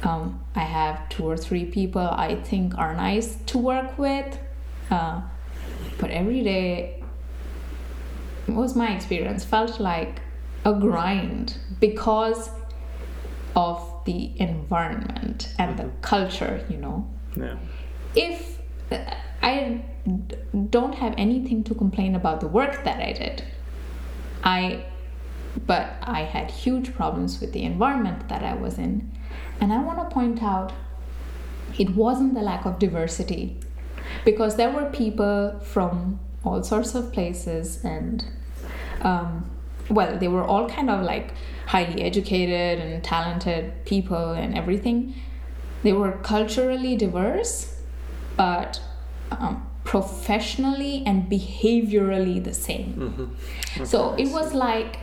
Um, 0.03 0.39
I 0.55 0.61
have 0.61 1.09
two 1.09 1.25
or 1.25 1.35
three 1.37 1.65
people 1.65 2.01
I 2.01 2.35
think 2.35 2.77
are 2.77 2.95
nice 2.95 3.35
to 3.47 3.57
work 3.57 3.97
with, 3.97 4.37
uh, 4.91 5.21
but 5.99 6.11
every 6.11 6.43
day 6.43 7.03
was 8.47 8.75
my 8.75 8.95
experience 8.95 9.43
felt 9.43 9.79
like 9.79 10.21
a 10.63 10.73
grind 10.73 11.57
because 11.79 12.49
of 13.55 13.86
the 14.07 14.31
environment 14.49 15.39
and 15.59 15.77
the 15.77 15.83
Mhm. 15.83 16.01
culture, 16.01 16.55
you 16.71 16.77
know. 16.85 16.97
Yeah. 17.35 17.57
If 18.15 18.39
I 19.51 19.81
don't 20.77 20.95
have 21.03 21.13
anything 21.17 21.59
to 21.69 21.73
complain 21.83 22.15
about 22.15 22.37
the 22.43 22.47
work 22.59 22.73
that 22.87 22.99
I 23.09 23.11
did, 23.23 23.43
I 24.43 24.61
but 25.71 25.85
I 26.19 26.21
had 26.35 26.47
huge 26.51 26.87
problems 26.99 27.31
with 27.41 27.51
the 27.57 27.63
environment 27.73 28.19
that 28.31 28.43
I 28.51 28.53
was 28.65 28.77
in. 28.77 28.93
And 29.59 29.67
I 29.77 29.79
want 29.87 29.97
to 30.03 30.07
point 30.19 30.39
out 30.53 30.69
it 31.83 31.89
wasn't 32.03 32.33
the 32.39 32.43
lack 32.51 32.63
of 32.69 32.73
diversity 32.85 33.45
because 34.29 34.55
there 34.59 34.71
were 34.77 34.87
people 35.03 35.59
from 35.73 36.19
all 36.45 36.63
sorts 36.63 36.91
of 36.99 37.03
places 37.17 37.83
and 37.83 38.23
um, 39.09 39.29
well 39.97 40.11
they 40.21 40.29
were 40.35 40.45
all 40.51 40.65
kind 40.77 40.89
of 40.89 40.99
like 41.13 41.27
highly 41.67 42.01
educated 42.01 42.79
and 42.79 43.03
talented 43.03 43.85
people 43.85 44.31
and 44.31 44.57
everything. 44.57 45.13
They 45.83 45.93
were 45.93 46.13
culturally 46.23 46.95
diverse 46.95 47.77
but 48.37 48.79
um, 49.31 49.67
professionally 49.83 51.03
and 51.05 51.29
behaviorally 51.29 52.43
the 52.43 52.53
same. 52.53 52.93
Mm-hmm. 52.93 53.85
so 53.85 54.13
it 54.15 54.31
was 54.31 54.53
like 54.53 54.99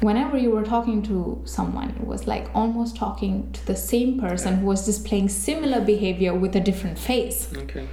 whenever 0.00 0.36
you 0.36 0.50
were 0.50 0.64
talking 0.64 1.02
to 1.02 1.40
someone 1.44 1.90
it 1.90 2.06
was 2.06 2.26
like 2.26 2.46
almost 2.54 2.94
talking 2.94 3.50
to 3.52 3.66
the 3.66 3.76
same 3.76 4.20
person 4.20 4.56
who 4.56 4.66
was 4.66 4.84
displaying 4.84 5.28
similar 5.28 5.80
behavior 5.80 6.34
with 6.34 6.54
a 6.54 6.60
different 6.60 6.98
face. 6.98 7.48
Okay. 7.56 7.88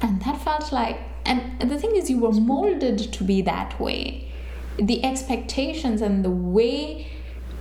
and 0.00 0.22
that 0.22 0.40
felt 0.40 0.72
like 0.72 0.98
and 1.24 1.60
the 1.60 1.78
thing 1.78 1.96
is 1.96 2.08
you 2.08 2.18
were 2.18 2.32
molded 2.32 2.98
to 3.12 3.24
be 3.24 3.42
that 3.42 3.80
way 3.80 4.30
the 4.78 5.04
expectations 5.04 6.02
and 6.02 6.24
the 6.24 6.30
way 6.30 7.10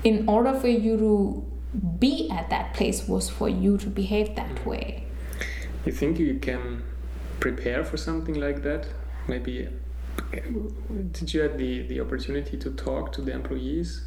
in 0.04 0.28
order 0.28 0.54
for 0.54 0.68
you 0.68 0.98
to 0.98 1.52
be 2.00 2.30
at 2.30 2.50
that 2.50 2.74
place 2.74 3.08
was 3.08 3.30
for 3.30 3.50
you 3.50 3.78
to 3.78 3.88
behave 3.88 4.36
that 4.36 4.56
mm. 4.56 4.66
way 4.66 5.04
You 5.86 5.92
think 5.92 6.20
you 6.20 6.40
can 6.40 6.84
prepare 7.40 7.84
for 7.84 7.98
something 7.98 8.36
like 8.36 8.64
that? 8.64 8.88
Maybe. 9.28 9.68
Did 11.12 11.34
you 11.34 11.42
have 11.42 11.58
the, 11.58 11.84
the 11.84 12.00
opportunity 12.00 12.58
to 12.58 12.72
talk 12.72 13.12
to 13.14 13.22
the 13.22 13.32
employees? 13.32 14.06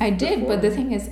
i 0.00 0.10
did 0.10 0.46
but 0.46 0.62
the 0.62 0.70
thing 0.70 0.92
is 0.92 1.10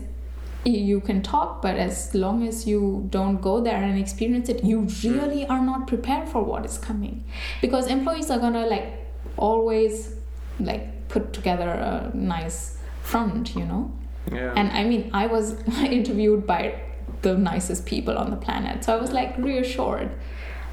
you 0.65 1.01
can 1.01 1.23
talk 1.23 1.63
but 1.63 1.77
as 1.77 2.15
long 2.15 2.47
as 2.47 2.67
you 2.67 3.07
don't 3.11 3.41
go 3.41 3.61
there 3.61 3.77
and 3.77 3.99
experience 3.99 4.49
it 4.49 4.63
you 4.63 4.83
mm. 4.83 5.21
really 5.21 5.47
are 5.47 5.61
not 5.61 5.87
prepared 5.87 6.29
for 6.29 6.43
what 6.43 6.65
is 6.65 6.79
coming 6.79 7.25
because 7.61 7.87
employees 7.87 8.31
are 8.31 8.39
gonna 8.39 8.67
like 8.67 8.89
always 9.37 10.15
like 10.59 10.87
put 11.11 11.33
together 11.33 11.69
a 11.69 12.11
nice 12.15 12.79
front 13.03 13.55
you 13.57 13.65
know 13.73 13.85
Yeah. 14.33 14.53
And 14.59 14.71
I 14.81 14.85
mean, 14.91 15.03
I 15.23 15.27
was 15.27 15.45
interviewed 15.99 16.43
by 16.47 16.63
the 17.23 17.33
nicest 17.37 17.83
people 17.93 18.15
on 18.23 18.31
the 18.31 18.37
planet, 18.47 18.85
so 18.85 18.89
I 18.97 19.01
was 19.01 19.13
like 19.13 19.33
reassured. 19.39 20.11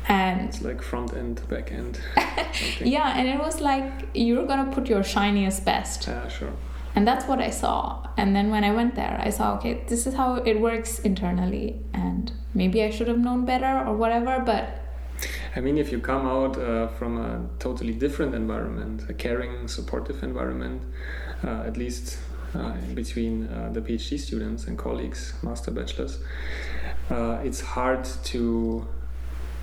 And 0.09 0.41
it's 0.49 0.61
like 0.61 0.81
front 0.91 1.13
end, 1.13 1.35
back 1.49 1.71
end. 1.71 1.99
yeah, 2.95 3.17
and 3.17 3.27
it 3.27 3.39
was 3.47 3.55
like 3.61 3.88
you're 4.13 4.45
gonna 4.51 4.71
put 4.75 4.88
your 4.89 5.03
shiniest 5.03 5.65
best, 5.65 6.07
Yeah, 6.07 6.27
sure. 6.29 6.53
and 6.95 7.05
that's 7.07 7.25
what 7.29 7.39
I 7.39 7.51
saw. 7.51 7.77
And 8.17 8.35
then 8.35 8.47
when 8.53 8.63
I 8.63 8.71
went 8.79 8.93
there, 8.95 9.15
I 9.27 9.31
saw 9.31 9.55
okay, 9.57 9.73
this 9.91 10.07
is 10.07 10.13
how 10.13 10.29
it 10.51 10.57
works 10.69 10.99
internally, 10.99 11.67
and 11.93 12.31
maybe 12.53 12.77
I 12.88 12.89
should 12.91 13.07
have 13.13 13.19
known 13.27 13.45
better 13.45 13.73
or 13.88 13.93
whatever. 14.03 14.33
But 14.51 14.63
I 15.55 15.59
mean, 15.59 15.78
if 15.78 15.91
you 15.91 15.99
come 15.99 16.28
out 16.28 16.57
uh, 16.57 16.88
from 16.88 17.18
a 17.18 17.47
totally 17.59 17.93
different 17.93 18.36
environment, 18.36 19.09
a 19.09 19.13
caring, 19.13 19.68
supportive 19.68 20.22
environment, 20.24 20.84
uh, 21.43 21.63
at 21.65 21.78
least 21.78 22.20
uh, 22.53 22.74
between 22.93 23.47
uh, 23.47 23.70
the 23.74 23.82
PhD 23.82 24.20
students 24.20 24.68
and 24.68 24.78
colleagues, 24.78 25.34
master 25.41 25.72
bachelors, 25.72 26.20
uh, 27.09 27.39
it's 27.43 27.61
hard 27.61 28.03
to 28.26 28.88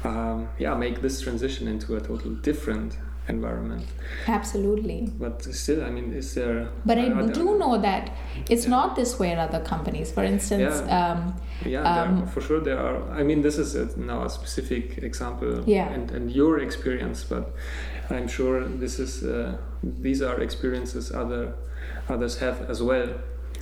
um, 0.04 0.48
yeah 0.58 0.74
make 0.74 1.00
this 1.00 1.20
transition 1.20 1.66
into 1.66 1.96
a 1.96 2.00
totally 2.00 2.36
different 2.42 2.96
environment. 3.28 3.84
absolutely. 4.26 5.08
But 5.18 5.42
still, 5.44 5.82
I 5.84 5.90
mean, 5.90 6.12
is 6.12 6.34
there? 6.34 6.68
But 6.84 6.98
I 6.98 7.08
do 7.26 7.58
know 7.58 7.78
that 7.80 8.10
it's 8.50 8.64
Yeah. 8.64 8.70
not 8.76 8.96
this 8.96 9.18
way 9.18 9.32
at 9.32 9.38
other 9.38 9.60
companies. 9.64 10.12
For 10.12 10.24
instance, 10.24 10.80
um, 10.88 11.34
Yeah, 11.64 11.82
Um, 11.82 12.22
are, 12.22 12.26
for 12.26 12.40
sure 12.40 12.60
there 12.60 12.78
are. 12.78 12.98
I 13.20 13.22
mean, 13.22 13.40
this 13.42 13.56
is 13.58 13.74
a, 13.74 13.86
now 13.98 14.24
a 14.24 14.28
specific 14.30 14.98
example 15.02 15.62
Yeah. 15.66 15.88
and, 15.94 16.10
and 16.10 16.30
your 16.30 16.58
experience, 16.58 17.24
but 17.24 17.44
I'm 18.10 18.28
sure 18.28 18.64
this 18.64 18.98
is 18.98 19.22
uh, 19.22 19.56
these 20.02 20.20
are 20.28 20.40
experiences 20.42 21.10
other 21.12 21.54
others 22.08 22.38
have 22.38 22.56
as 22.72 22.82
well. 22.82 23.08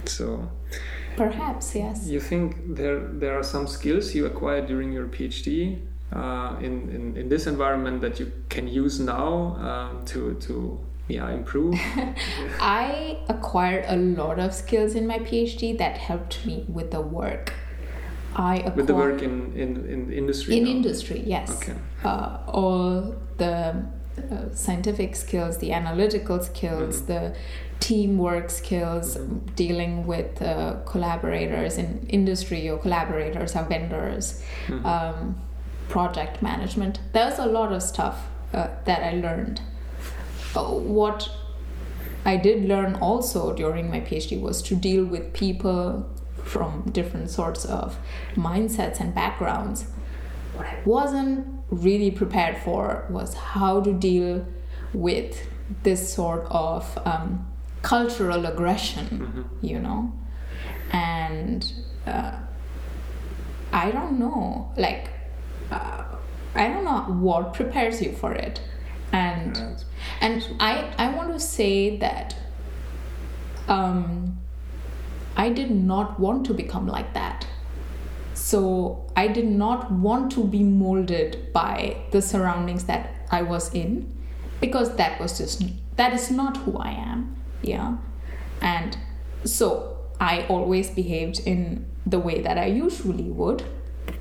So 0.06 0.24
perhaps 1.16 1.74
yes. 1.74 2.06
you 2.08 2.20
think 2.20 2.56
there 2.76 2.98
there 3.22 3.34
are 3.38 3.44
some 3.44 3.66
skills 3.66 4.14
you 4.14 4.26
acquired 4.26 4.66
during 4.66 4.92
your 4.92 5.06
PhD 5.06 5.78
uh, 6.12 6.56
in, 6.60 6.88
in 6.90 7.16
in 7.16 7.28
this 7.28 7.46
environment 7.46 8.00
that 8.00 8.18
you 8.20 8.30
can 8.48 8.66
use 8.68 9.00
now 9.00 9.56
um, 9.68 10.04
to 10.06 10.34
to 10.46 10.78
yeah 11.08 11.30
improve. 11.30 11.74
I 12.60 13.18
acquired 13.28 13.84
a 13.88 13.96
lot 13.96 14.38
of 14.38 14.52
skills 14.54 14.94
in 14.94 15.06
my 15.06 15.18
PhD 15.18 15.76
that 15.78 15.96
helped 15.98 16.44
me 16.46 16.64
with 16.68 16.90
the 16.90 17.00
work. 17.00 17.52
I 18.34 18.56
acquired 18.56 18.76
With 18.76 18.86
the 18.86 18.94
work 18.94 19.22
in, 19.22 19.52
in, 19.54 19.70
in 19.86 20.12
industry 20.12 20.56
in 20.56 20.64
now. 20.64 20.70
industry, 20.70 21.22
yes. 21.26 21.50
Okay. 21.56 21.74
Uh, 22.04 22.38
all 22.46 23.14
the 23.36 23.54
uh, 24.30 24.54
scientific 24.54 25.16
skills, 25.16 25.58
the 25.58 25.72
analytical 25.72 26.40
skills, 26.42 27.02
Mhm. 27.02 27.06
the 27.06 27.34
teamwork 27.80 28.48
skills, 28.50 29.16
Mhm. 29.18 29.54
dealing 29.56 30.06
with 30.06 30.40
uh, 30.40 30.76
collaborators 30.86 31.76
in 31.78 32.06
industry 32.08 32.70
or 32.70 32.78
collaborators 32.78 33.54
or 33.56 33.64
vendors, 33.64 34.42
Mhm. 34.68 34.84
um, 34.86 35.34
project 35.88 36.42
management. 36.42 37.00
There's 37.12 37.38
a 37.38 37.46
lot 37.46 37.72
of 37.72 37.82
stuff 37.82 38.28
uh, 38.52 38.68
that 38.84 39.02
I 39.02 39.12
learned. 39.16 39.60
Uh, 40.54 40.64
what 40.64 41.30
I 42.24 42.36
did 42.36 42.64
learn 42.68 42.94
also 42.96 43.54
during 43.54 43.90
my 43.90 44.00
PhD 44.00 44.40
was 44.40 44.62
to 44.62 44.74
deal 44.76 45.04
with 45.04 45.32
people 45.32 46.08
from 46.44 46.82
different 46.92 47.30
sorts 47.30 47.64
of 47.64 47.96
mindsets 48.34 49.00
and 49.00 49.14
backgrounds. 49.14 49.84
What 50.54 50.66
I 50.66 50.76
wasn't 50.84 51.46
really 51.70 52.10
prepared 52.10 52.58
for 52.58 53.06
was 53.08 53.34
how 53.34 53.80
to 53.80 53.92
deal 53.92 54.46
with 54.92 55.46
this 55.84 56.12
sort 56.12 56.44
of 56.50 56.98
um, 57.06 57.46
cultural 57.82 58.44
aggression, 58.46 59.06
Mhm. 59.08 59.66
you 59.70 59.78
know? 59.78 60.12
And 60.92 61.72
uh, 62.06 62.32
I 63.72 63.90
don't 63.90 64.18
know, 64.18 64.70
like, 64.76 65.08
uh, 65.72 66.04
I 66.54 66.68
don't 66.68 66.84
know 66.84 67.00
what 67.26 67.54
prepares 67.54 68.02
you 68.02 68.12
for 68.12 68.32
it. 68.32 68.60
And 69.12 69.84
and 70.20 70.46
I, 70.60 70.92
I 70.98 71.14
want 71.14 71.32
to 71.32 71.40
say 71.40 71.96
that 71.98 72.36
um, 73.68 74.38
I 75.36 75.48
did 75.50 75.70
not 75.70 76.18
want 76.20 76.46
to 76.46 76.54
become 76.54 76.86
like 76.86 77.14
that. 77.14 77.46
So 78.34 79.10
I 79.16 79.28
did 79.28 79.46
not 79.46 79.90
want 79.90 80.32
to 80.32 80.44
be 80.44 80.62
molded 80.62 81.52
by 81.52 81.96
the 82.10 82.20
surroundings 82.20 82.84
that 82.84 83.26
I 83.30 83.42
was 83.42 83.72
in 83.72 84.12
because 84.60 84.96
that 84.96 85.20
was 85.20 85.38
just, 85.38 85.62
that 85.96 86.12
is 86.12 86.30
not 86.30 86.56
who 86.58 86.76
I 86.78 86.90
am. 86.90 87.36
Yeah. 87.62 87.96
And 88.60 88.96
so 89.44 89.98
I 90.20 90.46
always 90.48 90.90
behaved 90.90 91.40
in 91.40 91.86
the 92.06 92.18
way 92.18 92.40
that 92.42 92.58
I 92.58 92.66
usually 92.66 93.30
would, 93.30 93.64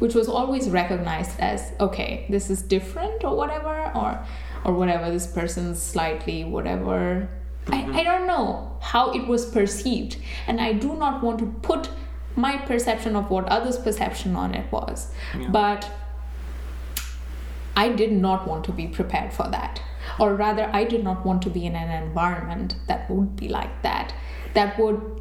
which 0.01 0.15
was 0.15 0.27
always 0.27 0.67
recognized 0.67 1.39
as 1.39 1.73
okay, 1.79 2.25
this 2.27 2.49
is 2.49 2.63
different 2.63 3.23
or 3.23 3.35
whatever, 3.37 3.91
or 3.93 4.19
or 4.65 4.73
whatever 4.73 5.11
this 5.11 5.27
person's 5.27 5.79
slightly 5.81 6.43
whatever. 6.43 7.29
I, 7.67 7.77
mm-hmm. 7.77 7.95
I 7.95 8.03
don't 8.03 8.25
know 8.25 8.77
how 8.81 9.11
it 9.13 9.27
was 9.27 9.45
perceived, 9.45 10.17
and 10.47 10.59
I 10.59 10.73
do 10.73 10.95
not 10.95 11.23
want 11.23 11.37
to 11.39 11.45
put 11.61 11.89
my 12.35 12.57
perception 12.57 13.15
of 13.15 13.29
what 13.29 13.45
others' 13.45 13.77
perception 13.77 14.35
on 14.35 14.55
it 14.55 14.71
was, 14.71 15.11
Yeah. 15.37 15.49
but 15.49 15.89
I 17.75 17.89
did 17.89 18.11
not 18.11 18.47
want 18.47 18.65
to 18.65 18.71
be 18.71 18.87
prepared 18.87 19.33
for 19.33 19.47
that. 19.49 19.81
Or 20.19 20.33
rather, 20.35 20.69
I 20.73 20.83
did 20.83 21.03
not 21.03 21.25
want 21.25 21.43
to 21.43 21.49
be 21.49 21.65
in 21.65 21.75
an 21.75 22.03
environment 22.03 22.75
that 22.87 23.09
would 23.09 23.35
be 23.35 23.49
like 23.49 23.81
that. 23.83 24.13
That 24.55 24.79
would. 24.79 25.20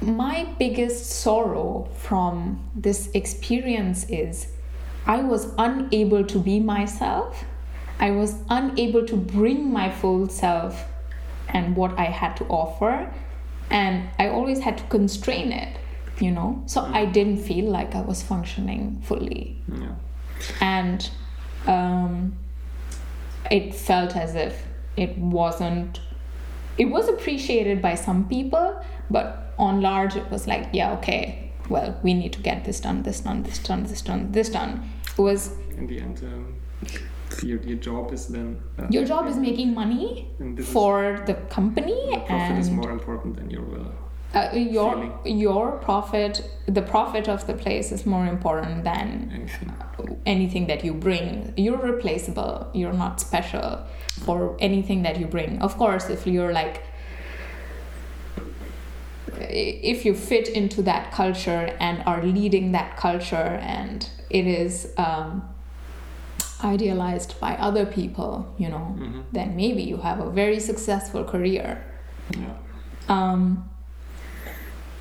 My 0.00 0.44
biggest 0.58 1.06
sorrow 1.06 1.88
from 1.96 2.70
this 2.74 3.08
experience 3.14 4.06
is 4.08 4.48
I 5.06 5.20
was 5.20 5.52
unable 5.58 6.24
to 6.24 6.38
be 6.38 6.60
myself. 6.60 7.44
I 7.98 8.12
was 8.12 8.36
unable 8.48 9.04
to 9.06 9.16
bring 9.16 9.72
my 9.72 9.90
full 9.90 10.28
self 10.28 10.86
and 11.48 11.74
what 11.74 11.98
I 11.98 12.04
had 12.04 12.36
to 12.36 12.44
offer. 12.44 13.12
And 13.70 14.08
I 14.18 14.28
always 14.28 14.60
had 14.60 14.78
to 14.78 14.84
constrain 14.84 15.50
it, 15.52 15.78
you 16.20 16.30
know? 16.30 16.62
So 16.66 16.82
I 16.82 17.04
didn't 17.04 17.38
feel 17.38 17.64
like 17.70 17.94
I 17.94 18.00
was 18.00 18.22
functioning 18.22 19.02
fully 19.04 19.58
yeah. 19.76 19.94
and 20.60 21.10
um, 21.66 22.36
it 23.50 23.74
felt 23.74 24.16
as 24.16 24.34
if 24.34 24.66
it 24.96 25.16
wasn't 25.18 26.00
it 26.76 26.86
was 26.86 27.08
appreciated 27.08 27.82
by 27.82 27.94
some 27.94 28.28
people 28.28 28.80
but 29.10 29.47
on 29.58 29.80
large 29.80 30.16
it 30.16 30.30
was 30.30 30.46
like 30.46 30.68
yeah 30.72 30.92
okay 30.92 31.50
well 31.68 31.98
we 32.02 32.14
need 32.14 32.32
to 32.32 32.40
get 32.40 32.64
this 32.64 32.80
done 32.80 33.02
this 33.02 33.20
done 33.20 33.42
this 33.42 33.58
done 33.58 33.82
this 33.84 34.02
done 34.02 34.32
this 34.32 34.48
done 34.48 34.90
it 35.16 35.20
was 35.20 35.52
in 35.76 35.86
the 35.86 36.00
end, 36.00 36.20
um, 36.24 36.54
your, 37.42 37.60
your 37.62 37.76
job 37.76 38.12
is 38.12 38.26
then 38.28 38.60
uh, 38.78 38.86
your 38.90 39.04
job 39.04 39.26
is 39.26 39.36
making 39.36 39.74
money 39.74 40.30
for 40.64 41.22
the 41.26 41.34
company 41.50 41.94
the 42.10 42.20
profit 42.26 42.58
is 42.58 42.70
more 42.70 42.90
important 42.90 43.36
than 43.36 43.50
your 43.50 43.62
will. 43.62 43.92
uh, 44.34 44.48
your 44.54 44.92
feeling. 44.94 45.38
your 45.38 45.72
profit 45.72 46.42
the 46.66 46.82
profit 46.82 47.28
of 47.28 47.46
the 47.46 47.54
place 47.54 47.92
is 47.92 48.06
more 48.06 48.26
important 48.26 48.84
than 48.84 49.30
anything. 49.32 50.20
anything 50.26 50.66
that 50.66 50.84
you 50.84 50.92
bring 50.94 51.52
you're 51.56 51.78
replaceable 51.78 52.68
you're 52.74 52.92
not 52.92 53.20
special 53.20 53.84
for 54.24 54.56
anything 54.58 55.02
that 55.02 55.18
you 55.20 55.26
bring 55.26 55.60
of 55.60 55.76
course 55.76 56.08
if 56.08 56.26
you're 56.26 56.52
like 56.52 56.82
if 59.40 60.04
you 60.04 60.14
fit 60.14 60.48
into 60.48 60.82
that 60.82 61.12
culture 61.12 61.76
and 61.80 62.02
are 62.06 62.22
leading 62.22 62.72
that 62.72 62.96
culture 62.96 63.58
and 63.62 64.08
it 64.30 64.46
is 64.46 64.92
um, 64.96 65.42
idealized 66.64 67.38
by 67.40 67.54
other 67.56 67.86
people 67.86 68.52
you 68.58 68.68
know 68.68 68.94
Mhm. 68.98 69.22
then 69.32 69.54
maybe 69.56 69.82
you 69.82 69.96
have 69.98 70.18
a 70.20 70.30
very 70.30 70.60
successful 70.60 71.24
career 71.24 71.84
Yeah. 72.36 72.54
um 73.08 73.42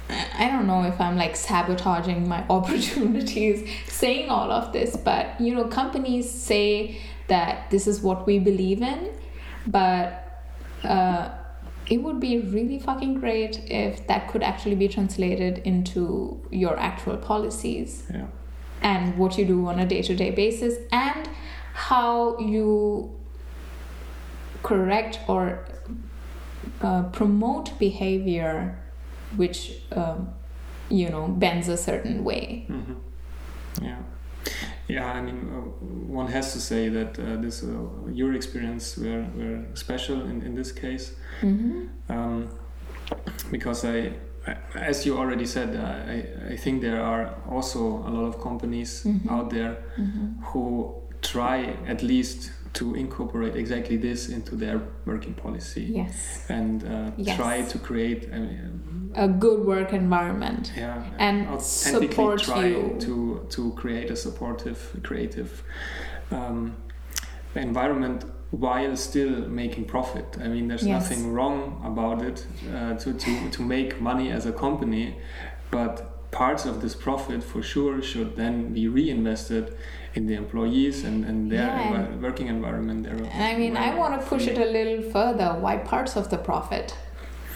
I 0.09 0.25
I 0.43 0.45
don't 0.51 0.67
know 0.67 0.83
if 0.83 0.99
I'm 1.01 1.17
like 1.17 1.35
sabotaging 1.35 2.27
my 2.29 2.41
opportunities 2.57 3.67
saying 3.87 4.29
all 4.29 4.51
of 4.51 4.71
this, 4.71 4.95
but 4.95 5.23
you 5.41 5.53
know, 5.55 5.65
companies 5.65 6.29
say 6.31 6.97
that 7.27 7.69
this 7.71 7.87
is 7.87 8.01
what 8.01 8.25
we 8.25 8.39
believe 8.39 8.81
in, 8.81 9.09
but 9.65 10.05
uh, 10.83 11.27
it 11.89 12.03
would 12.03 12.19
be 12.19 12.39
really 12.39 12.79
fucking 12.79 13.13
great 13.19 13.61
if 13.71 14.05
that 14.07 14.27
could 14.29 14.43
actually 14.43 14.75
be 14.75 14.87
translated 14.87 15.59
into 15.59 16.39
your 16.51 16.77
actual 16.77 17.17
policies 17.17 18.03
Yeah. 18.13 18.27
and 18.81 19.17
what 19.17 19.37
you 19.37 19.45
do 19.45 19.67
on 19.67 19.79
a 19.79 19.85
day 19.85 20.01
to 20.01 20.15
day 20.15 20.31
basis 20.31 20.75
and 20.91 21.29
how 21.73 22.37
you 22.39 23.11
correct 24.63 25.19
or 25.27 25.65
uh, 26.81 27.03
promote 27.03 27.77
behavior 27.79 28.77
which 29.35 29.73
um, 29.91 30.29
you 30.89 31.09
know 31.09 31.27
bends 31.27 31.67
a 31.67 31.77
certain 31.77 32.23
way 32.23 32.65
hmm 32.67 32.93
Yeah. 33.81 33.99
Yeah, 34.87 35.05
I 35.11 35.21
mean, 35.21 35.49
uh, 35.53 35.61
one 36.13 36.27
has 36.31 36.53
to 36.53 36.59
say 36.59 36.89
that 36.89 37.19
uh, 37.19 37.41
this 37.41 37.63
uh, 37.63 37.67
your 38.11 38.33
experience 38.33 38.97
were, 38.97 39.25
were 39.35 39.65
special 39.73 40.21
in, 40.21 40.41
in 40.41 40.55
this 40.55 40.71
case 40.71 41.13
mm-hmm. 41.41 41.87
um, 42.09 42.49
because 43.51 43.83
I, 43.85 44.13
as 44.75 45.05
you 45.05 45.17
already 45.17 45.45
said, 45.45 45.75
I, 45.75 46.53
I 46.53 46.55
think 46.57 46.81
there 46.81 47.01
are 47.01 47.35
also 47.49 47.79
a 48.07 48.09
lot 48.17 48.25
of 48.27 48.41
companies 48.41 49.03
Mhm. 49.03 49.29
out 49.29 49.49
there 49.49 49.75
Mm-hmm. 49.97 50.43
who 50.51 50.95
try 51.21 51.75
at 51.87 52.01
least 52.03 52.51
to 52.73 52.95
incorporate 52.95 53.55
exactly 53.55 53.97
this 53.97 54.29
into 54.29 54.55
their 54.55 54.79
working 55.05 55.33
policy 55.33 55.81
yes 55.95 56.45
and 56.49 56.83
uh, 56.83 57.11
Yes. 57.17 57.35
try 57.35 57.61
to 57.63 57.77
create 57.79 58.29
I 58.31 58.37
mean, 58.39 58.81
a 59.25 59.27
good 59.27 59.59
work 59.65 59.93
environment 59.93 60.71
yeah 60.77 61.03
And 61.25 61.61
support 61.61 62.39
try 62.43 62.67
you. 62.67 62.95
to 63.05 63.13
to 63.55 63.61
create 63.81 64.09
a 64.11 64.15
supportive 64.15 64.77
creative 65.07 65.49
um, 66.31 66.75
environment 67.55 68.25
while 68.51 68.95
still 68.95 69.47
making 69.49 69.85
profit 69.85 70.37
i 70.41 70.47
mean 70.47 70.67
there's 70.69 70.85
Yes. 70.87 71.01
nothing 71.01 71.33
wrong 71.33 71.57
about 71.91 72.21
it 72.29 72.37
uh, 72.73 72.93
to, 73.01 73.13
to 73.23 73.31
to 73.55 73.61
make 73.61 73.99
money 73.99 74.31
as 74.31 74.45
a 74.45 74.51
company 74.65 75.15
but 75.71 75.93
parts 76.31 76.65
of 76.65 76.75
this 76.81 76.95
profit 76.95 77.43
for 77.43 77.61
sure 77.61 78.01
should 78.01 78.35
then 78.35 78.73
be 78.73 78.87
reinvested 78.87 79.65
in 80.15 80.27
the 80.27 80.35
employees 80.43 81.03
and, 81.03 81.25
and 81.25 81.51
their 81.51 81.67
Yeah, 81.67 81.87
envi- 81.87 82.21
working 82.21 82.47
environment 82.47 83.03
their 83.03 83.15
and 83.15 83.43
i 83.51 83.53
mean 83.61 83.75
i 83.77 83.89
want 84.01 84.11
to 84.19 84.27
push 84.27 84.45
it 84.47 84.57
a 84.57 84.69
little 84.77 85.01
further 85.11 85.49
why 85.63 85.77
parts 85.77 86.15
of 86.15 86.29
the 86.29 86.37
profit 86.37 86.95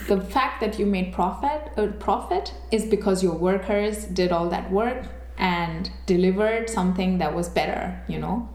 the 0.08 0.20
fact 0.20 0.62
that 0.62 0.80
you 0.80 0.86
made 0.86 1.14
profit 1.14 1.72
uh, 1.78 1.88
profit 2.00 2.54
is 2.72 2.86
because 2.86 3.24
your 3.24 3.36
workers 3.36 4.06
did 4.06 4.32
all 4.32 4.50
that 4.50 4.72
work 4.72 5.06
and 5.38 5.90
delivered 6.06 6.70
something 6.70 7.18
that 7.18 7.34
was 7.34 7.50
better 7.50 8.02
you 8.08 8.20
know? 8.20 8.50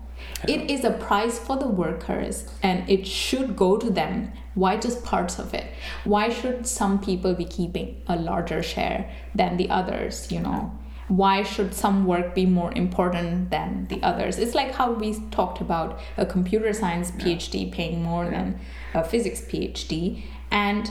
It 0.49 0.71
is 0.71 0.85
a 0.85 0.93
price 0.93 1.39
for 1.39 1.57
the 1.57 1.69
workers 1.69 2.49
and 2.63 2.89
it 2.89 3.07
should 3.07 3.57
go 3.57 3.77
to 3.77 3.91
them. 3.91 4.33
Why 4.55 4.77
just 4.77 5.05
parts 5.05 5.39
of 5.39 5.53
it? 5.55 5.67
Why 6.05 6.29
should 6.31 6.67
some 6.67 6.99
people 7.01 7.35
be 7.35 7.45
keeping 7.45 8.03
a 8.07 8.17
larger 8.17 8.63
share 8.63 9.11
than 9.35 9.57
the 9.57 9.69
others 9.71 10.31
you 10.31 10.41
know? 10.41 10.73
Why 11.09 11.43
should 11.43 11.73
some 11.75 12.05
work 12.05 12.35
be 12.35 12.47
more 12.47 12.73
important 12.73 13.51
than 13.51 13.87
the 13.89 14.03
others? 14.03 14.39
It's 14.39 14.55
like 14.55 14.73
how 14.73 14.93
we 14.93 15.15
talked 15.31 15.61
about 15.61 16.01
a 16.17 16.27
computer 16.27 16.73
science 16.73 17.11
phd 17.13 17.73
paying 17.73 18.03
more 18.03 18.29
than 18.29 18.59
a 18.95 19.05
physics 19.05 19.41
phd 19.41 20.23
and 20.51 20.91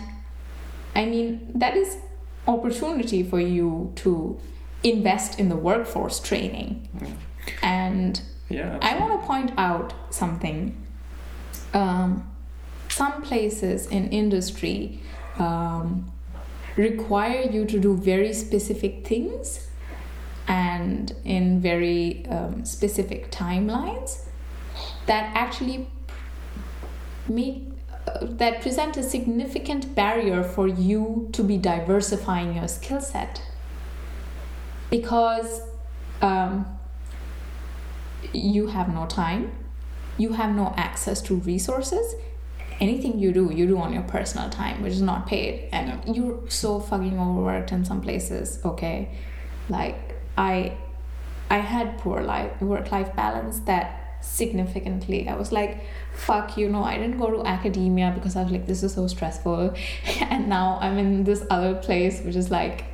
i 0.95 1.05
mean 1.05 1.51
that 1.53 1.75
is 1.75 1.97
opportunity 2.47 3.23
for 3.23 3.39
you 3.39 3.91
to 3.95 4.39
invest 4.83 5.39
in 5.39 5.49
the 5.49 5.55
workforce 5.55 6.19
training. 6.19 6.87
And 7.61 8.21
yeah 8.49 8.77
I 8.81 8.97
want 8.99 9.19
to 9.19 9.27
point 9.27 9.51
out 9.57 9.93
something. 10.11 10.81
Um, 11.73 12.31
some 12.89 13.21
places 13.23 13.87
in 13.87 14.09
industry 14.09 15.01
um, 15.37 16.11
require 16.77 17.41
you 17.41 17.65
to 17.65 17.79
do 17.79 17.97
very 17.97 18.31
specific 18.31 19.05
things 19.05 19.67
and 20.47 21.13
in 21.25 21.59
very 21.59 22.25
um, 22.27 22.63
specific 22.63 23.31
timelines 23.31 24.21
that 25.07 25.31
actually 25.35 25.87
make 27.27 27.63
that 28.21 28.61
present 28.61 28.97
a 28.97 29.03
significant 29.03 29.95
barrier 29.95 30.43
for 30.43 30.67
you 30.67 31.29
to 31.33 31.43
be 31.43 31.57
diversifying 31.57 32.55
your 32.55 32.67
skill 32.67 33.01
set 33.01 33.41
because 34.89 35.61
um, 36.21 36.65
you 38.33 38.67
have 38.67 38.93
no 38.93 39.05
time, 39.05 39.51
you 40.17 40.33
have 40.33 40.55
no 40.55 40.73
access 40.77 41.21
to 41.23 41.35
resources. 41.35 42.15
Anything 42.79 43.19
you 43.19 43.31
do, 43.31 43.51
you 43.53 43.67
do 43.67 43.77
on 43.77 43.93
your 43.93 44.03
personal 44.03 44.49
time, 44.49 44.81
which 44.83 44.93
is 44.93 45.01
not 45.01 45.27
paid, 45.27 45.69
and 45.71 46.15
you're 46.15 46.39
so 46.49 46.79
fucking 46.79 47.17
overworked 47.17 47.71
in 47.71 47.85
some 47.85 48.01
places. 48.01 48.59
Okay, 48.65 49.17
like 49.69 50.15
I, 50.37 50.77
I 51.49 51.59
had 51.59 51.97
poor 51.97 52.21
life 52.21 52.61
work-life 52.61 53.15
balance 53.15 53.59
that 53.61 54.04
significantly. 54.25 55.27
I 55.27 55.35
was 55.35 55.51
like, 55.51 55.81
fuck, 56.13 56.57
you 56.57 56.69
know, 56.69 56.83
I 56.83 56.97
didn't 56.97 57.17
go 57.17 57.29
to 57.31 57.45
academia 57.45 58.11
because 58.13 58.35
I 58.35 58.43
was 58.43 58.51
like, 58.51 58.65
this 58.65 58.83
is 58.83 58.93
so 58.93 59.07
stressful, 59.07 59.75
and 60.21 60.49
now 60.49 60.77
I'm 60.81 60.97
in 60.97 61.23
this 61.23 61.45
other 61.49 61.75
place, 61.75 62.21
which 62.21 62.35
is 62.35 62.51
like 62.51 62.85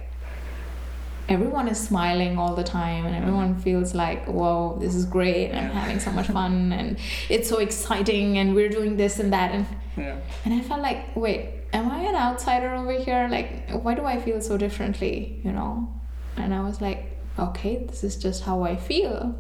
everyone 1.32 1.68
is 1.68 1.80
smiling 1.80 2.38
all 2.38 2.56
the 2.56 2.64
time 2.64 3.06
and 3.06 3.16
everyone 3.16 3.58
feels 3.60 3.94
like 3.94 4.26
whoa 4.26 4.78
this 4.82 4.96
is 4.96 5.06
great. 5.06 5.50
And 5.50 5.60
i'm 5.60 5.72
having 5.72 6.00
so 6.00 6.12
much 6.12 6.28
fun 6.28 6.74
and 6.74 6.98
it's 7.30 7.48
so 7.48 7.60
exciting 7.60 8.38
and 8.38 8.54
we're 8.54 8.70
doing 8.70 8.98
this 8.98 9.20
and 9.20 9.32
that. 9.32 9.52
And 9.52 9.66
yeah. 9.98 10.18
and 10.46 10.54
i 10.54 10.62
felt 10.62 10.82
like 10.82 11.16
wait 11.16 11.54
am 11.74 11.90
i 11.90 12.02
an 12.04 12.16
outsider 12.16 12.74
over 12.76 12.92
here? 12.92 13.28
Like 13.30 13.70
why 13.70 13.94
do 13.96 14.06
i 14.06 14.20
feel 14.20 14.42
so 14.42 14.58
differently? 14.58 15.42
You 15.44 15.54
know? 15.54 15.88
And 16.36 16.54
i 16.54 16.62
was 16.62 16.82
like 16.82 17.18
okay 17.40 17.86
this 17.86 18.04
is 18.04 18.18
just 18.18 18.44
how 18.44 18.64
i 18.64 18.76
feel. 18.76 19.36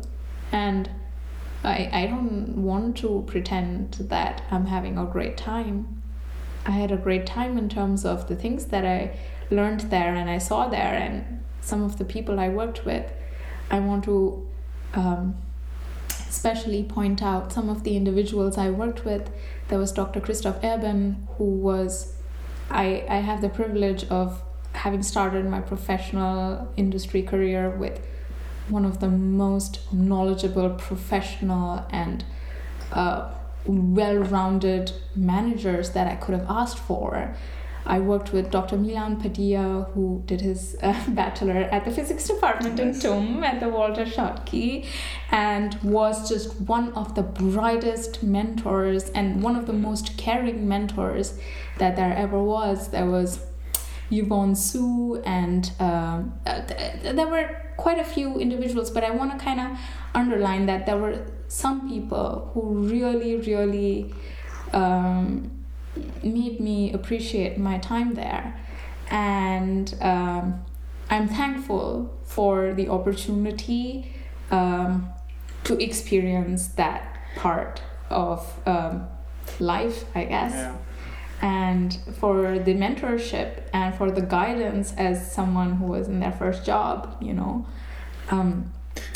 And 0.52 0.90
i 1.64 1.90
i 1.92 2.08
don't 2.08 2.58
want 2.58 2.98
to 2.98 3.24
pretend 3.28 3.94
that 3.94 4.44
i'm 4.52 4.66
having 4.66 4.98
a 4.98 5.06
great 5.06 5.38
time 5.38 6.02
i 6.66 6.72
had 6.72 6.92
a 6.92 6.98
great 6.98 7.26
time 7.26 7.58
in 7.58 7.70
terms 7.70 8.06
of 8.06 8.28
the 8.28 8.36
things 8.36 8.66
that 8.66 8.86
i 8.86 9.18
learned 9.50 9.82
there 9.92 10.16
and 10.16 10.30
i 10.30 10.38
saw 10.38 10.68
there 10.68 10.96
and 10.96 11.44
some 11.62 11.84
of 11.84 11.98
the 11.98 12.06
people 12.06 12.40
i 12.40 12.50
worked 12.50 12.86
with 12.86 13.12
i 13.70 13.80
want 13.80 14.04
to 14.04 14.48
um, 14.94 15.36
especially 16.32 16.82
point 16.84 17.22
out 17.22 17.52
some 17.52 17.70
of 17.70 17.84
the 17.84 17.96
individuals 17.98 18.58
I 18.58 18.70
worked 18.70 19.04
with. 19.04 19.30
There 19.68 19.78
was 19.78 19.92
Dr. 19.92 20.22
Christoph 20.22 20.62
Erben, 20.62 21.28
who 21.38 21.44
was, 21.44 22.14
I, 22.70 23.06
I 23.10 23.18
have 23.18 23.42
the 23.42 23.50
privilege 23.50 24.06
of 24.06 24.42
having 24.74 25.04
started 25.04 25.46
my 25.46 25.60
professional 25.60 26.72
industry 26.78 27.22
career 27.22 27.70
with 27.70 28.00
one 28.72 28.86
of 28.86 29.00
the 29.00 29.10
most 29.10 29.80
knowledgeable, 29.94 30.70
professional, 30.72 31.86
and 31.92 32.24
uh, 32.92 33.30
well 33.66 34.18
rounded 34.18 34.92
managers 35.16 35.92
that 35.92 36.08
I 36.08 36.16
could 36.16 36.34
have 36.34 36.50
asked 36.50 36.80
for. 36.80 37.36
I 37.86 38.00
worked 38.00 38.32
with 38.32 38.52
Dr. 38.52 38.78
Milan 38.78 39.20
Padilla, 39.20 39.90
who 39.94 40.22
did 40.26 40.42
his 40.42 40.76
uh, 40.82 40.94
bachelor 41.10 41.68
at 41.72 41.84
the 41.84 41.92
physics 41.92 42.28
department 42.28 42.80
in 42.80 42.92
Nice. 42.92 43.02
TUM 43.02 43.44
at 43.44 43.60
the 43.60 43.70
Walter 43.70 44.06
Schottky, 44.06 44.86
and 45.32 45.76
was 45.82 46.30
just 46.30 46.62
one 46.62 46.94
of 46.94 47.16
the 47.16 47.24
brightest 47.24 48.22
mentors 48.22 49.10
and 49.10 49.42
one 49.42 49.56
of 49.56 49.66
the 49.66 49.74
most 49.74 50.18
caring 50.18 50.68
mentors 50.68 51.40
that 51.80 51.96
there 51.96 52.14
ever 52.16 52.42
was. 52.42 52.90
There 52.90 53.08
was 53.08 53.40
Yvonne 54.12 54.56
Su, 54.56 55.22
and 55.26 55.72
um, 55.80 56.34
uh, 56.46 56.62
th- 56.62 57.16
there 57.16 57.28
were 57.28 57.50
quite 57.78 57.98
a 58.00 58.04
few 58.04 58.38
individuals, 58.40 58.90
but 58.92 59.04
I 59.04 59.12
want 59.12 59.32
to 59.32 59.44
kind 59.44 59.60
of 59.60 59.78
underline 60.14 60.66
that 60.68 60.86
there 60.86 60.98
were 60.98 61.26
some 61.48 61.90
people 61.90 62.52
who 62.54 62.62
really, 62.88 63.38
really 63.38 64.14
um, 64.74 65.52
made 66.24 66.60
me 66.60 66.94
appreciate 66.94 67.58
my 67.58 67.78
time 67.80 68.14
there. 68.14 68.54
and 69.10 69.94
um, 70.02 70.64
I'm 71.10 71.28
thankful 71.28 72.10
for 72.24 72.74
the 72.74 72.88
opportunity 72.88 74.14
um, 74.52 75.10
to 75.66 75.78
experience 75.84 76.68
that 76.70 77.18
part 77.36 77.82
of 78.10 78.40
um, 78.66 79.08
life, 79.60 80.06
I 80.16 80.24
guess. 80.26 80.54
Yeah. 80.54 80.76
And 81.42 81.98
for 82.20 82.60
the 82.60 82.74
mentorship 82.76 83.64
and 83.74 83.96
for 83.96 84.12
the 84.12 84.22
guidance 84.22 84.94
as 84.98 85.32
someone 85.32 85.74
who 85.78 85.86
was 85.86 86.08
in 86.08 86.20
their 86.20 86.32
first 86.32 86.66
job, 86.66 87.18
you 87.22 87.34
know, 87.34 87.66
um, 88.30 88.72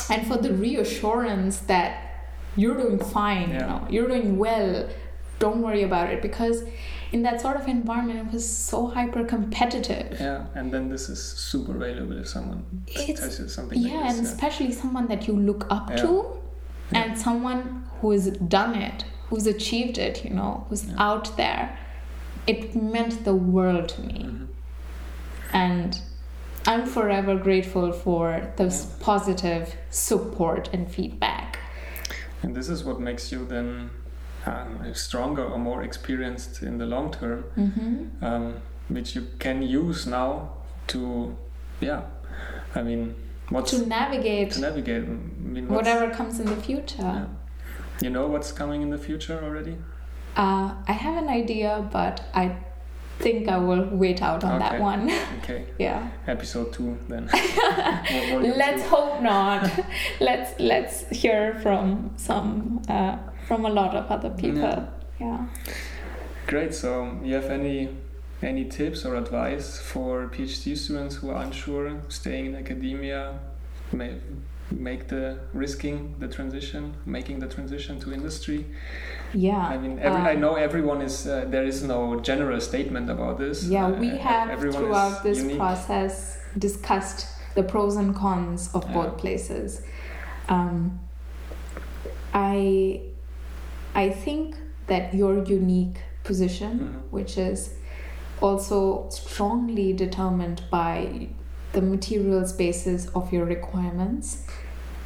and 0.10 0.26
for 0.28 0.38
the 0.38 0.52
reassurance 0.54 1.60
that 1.60 2.02
you're 2.56 2.76
doing 2.78 2.98
fine, 3.00 3.50
you 3.52 3.60
know, 3.60 3.86
you're 3.90 4.08
doing 4.08 4.38
well, 4.38 4.90
don't 5.40 5.62
worry 5.62 5.84
about 5.84 6.10
it. 6.10 6.22
Because 6.24 6.64
in 7.12 7.22
that 7.24 7.42
sort 7.42 7.58
of 7.58 7.68
environment, 7.68 8.28
it 8.28 8.34
was 8.34 8.48
so 8.50 8.88
hyper 8.88 9.24
competitive. 9.24 10.18
Yeah, 10.20 10.46
and 10.56 10.72
then 10.74 10.90
this 10.90 11.10
is 11.10 11.22
super 11.22 11.74
valuable 11.74 12.18
if 12.18 12.28
someone 12.28 12.66
It's- 12.88 13.20
tells 13.20 13.40
you 13.40 13.48
something 13.48 13.80
Yeah, 13.80 13.98
like 13.98 14.10
and 14.12 14.20
this. 14.26 14.32
especially 14.34 14.72
someone 14.72 15.08
that 15.08 15.28
you 15.28 15.36
look 15.36 15.68
up 15.70 15.90
Yeah. 15.92 15.96
to 15.98 16.26
Yeah. 16.92 17.04
and 17.04 17.18
someone 17.18 17.84
who 18.02 18.12
has 18.12 18.32
done 18.32 18.74
it, 18.76 19.06
who's 19.30 19.46
achieved 19.46 19.98
it, 20.00 20.24
you 20.26 20.32
know, 20.32 20.66
who's 20.70 20.86
Yeah. 20.86 20.96
out 20.98 21.38
there. 21.38 21.78
It 22.48 22.76
meant 22.76 23.24
the 23.24 23.36
world 23.36 23.90
to 23.90 24.02
me. 24.02 24.24
Mhm. 24.24 24.48
And 25.54 26.02
I'm 26.68 26.86
forever 26.86 27.36
grateful 27.36 27.92
for 27.92 28.42
this 28.58 28.86
positive 29.00 29.76
support 29.90 30.70
and 30.74 30.90
feedback. 30.90 31.60
And 32.44 32.56
this 32.56 32.70
is 32.70 32.84
what 32.84 33.00
makes 33.00 33.32
you 33.32 33.46
then 33.46 33.90
um, 34.46 34.94
stronger 34.94 35.44
or 35.44 35.58
more 35.58 35.84
experienced 35.84 36.62
in 36.62 36.78
the 36.78 36.86
long 36.86 37.12
term, 37.12 37.44
hmm 37.56 38.26
um, 38.26 38.54
which 38.90 39.16
you 39.16 39.28
can 39.40 39.62
use 39.64 40.06
now 40.06 40.50
to, 40.88 41.36
yeah, 41.82 42.02
I 42.76 42.84
mean, 42.84 43.16
what's 43.50 43.72
To 43.72 43.86
navigate 43.88 44.52
to 44.52 44.62
navigate? 44.62 45.04
I 45.04 45.08
mean, 45.08 45.68
whatever 45.68 46.14
comes 46.14 46.40
in 46.40 46.46
the 46.46 46.56
future. 46.56 47.02
Yeah. 47.02 47.26
You 48.02 48.10
know 48.10 48.28
what's 48.28 48.52
coming 48.52 48.82
in 48.82 48.90
the 48.90 48.98
future 48.98 49.40
already? 49.44 49.78
Uh, 50.36 50.76
I 50.88 50.91
have 50.91 51.22
an 51.22 51.30
idea, 51.30 51.88
but 51.91 52.22
I 52.34 52.57
think 53.20 53.48
I 53.48 53.57
will 53.57 53.88
wait 53.91 54.22
out 54.22 54.44
on 54.44 54.60
that 54.60 54.80
one. 54.80 55.10
Okay, 55.44 55.66
yeah. 55.78 56.10
episode 56.28 56.74
two 56.74 56.98
then. 57.07 57.28
Let's 57.32 58.82
two. 58.82 58.90
hope 58.90 59.22
not. 59.22 59.70
let's 60.20 60.60
let's 60.60 61.07
hear 61.10 61.53
from 61.62 62.12
some 62.18 62.82
uh, 62.90 63.18
from 63.48 63.66
a 63.66 63.70
lot 63.70 63.95
of 63.95 64.10
other 64.10 64.32
people. 64.32 64.60
Yeah. 64.60 64.88
Yeah. 65.20 65.45
Great. 66.48 66.74
So, 66.74 67.20
you 67.24 67.36
have 67.36 67.45
any 67.45 67.90
any 68.41 68.66
tips 68.66 69.06
or 69.06 69.16
advice 69.16 69.80
for 69.80 70.28
PhD 70.28 70.76
students 70.76 71.16
who 71.18 71.30
are 71.30 71.44
unsure, 71.44 72.02
staying 72.10 72.48
in 72.48 72.56
academia, 72.56 73.40
may 73.91 74.16
make 74.72 75.07
the 75.07 75.40
risking 75.53 76.16
the 76.20 76.28
transition, 76.28 76.95
making 77.06 77.40
the 77.40 77.48
transition 77.48 77.99
to 77.99 78.14
industry? 78.14 78.66
Yeah. 79.38 79.68
I 79.74 79.78
mean, 79.78 79.99
every, 79.99 80.22
I 80.32 80.34
Um, 80.36 80.41
know 80.41 80.56
everyone 80.56 81.02
is. 81.02 81.28
Uh, 81.28 81.45
there 81.49 81.66
is 81.66 81.84
no 81.84 82.20
general 82.22 82.60
statement 82.62 83.10
about 83.10 83.38
this. 83.38 83.64
Yeah, 83.66 83.88
Uh, 83.88 83.99
we 83.99 84.07
e- 84.14 84.18
have 84.18 84.60
throughout 84.60 85.24
this 85.24 85.38
unique. 85.40 85.57
process 85.57 86.38
discussed 86.57 87.28
the 87.56 87.64
pros 87.64 87.95
and 87.98 88.16
cons 88.16 88.70
of 88.74 88.84
Yeah. 88.86 88.94
both 88.94 89.18
places. 89.18 89.82
Um, 90.49 90.99
I 92.34 93.02
I 93.95 94.10
think 94.10 94.56
that 94.88 95.14
your 95.14 95.44
unique 95.44 95.98
position, 96.24 96.72
Mhm. 96.80 97.12
which 97.12 97.38
is 97.38 97.70
also 98.41 99.06
strongly 99.10 99.94
determined 99.94 100.62
by 100.70 101.28
the 101.72 101.82
material 101.82 102.45
spaces 102.45 103.07
of 103.16 103.32
your 103.34 103.45
requirements, 103.45 104.44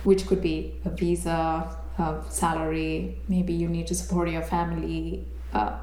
which 0.04 0.26
could 0.28 0.42
be 0.42 0.74
a 0.86 0.90
visa, 0.90 1.68
a 2.00 2.24
salary, 2.30 3.22
maybe 3.28 3.54
you 3.54 3.68
need 3.68 3.88
to 3.88 3.96
support 3.96 4.30
your 4.30 4.42
family, 4.42 5.28
uh, 5.54 5.78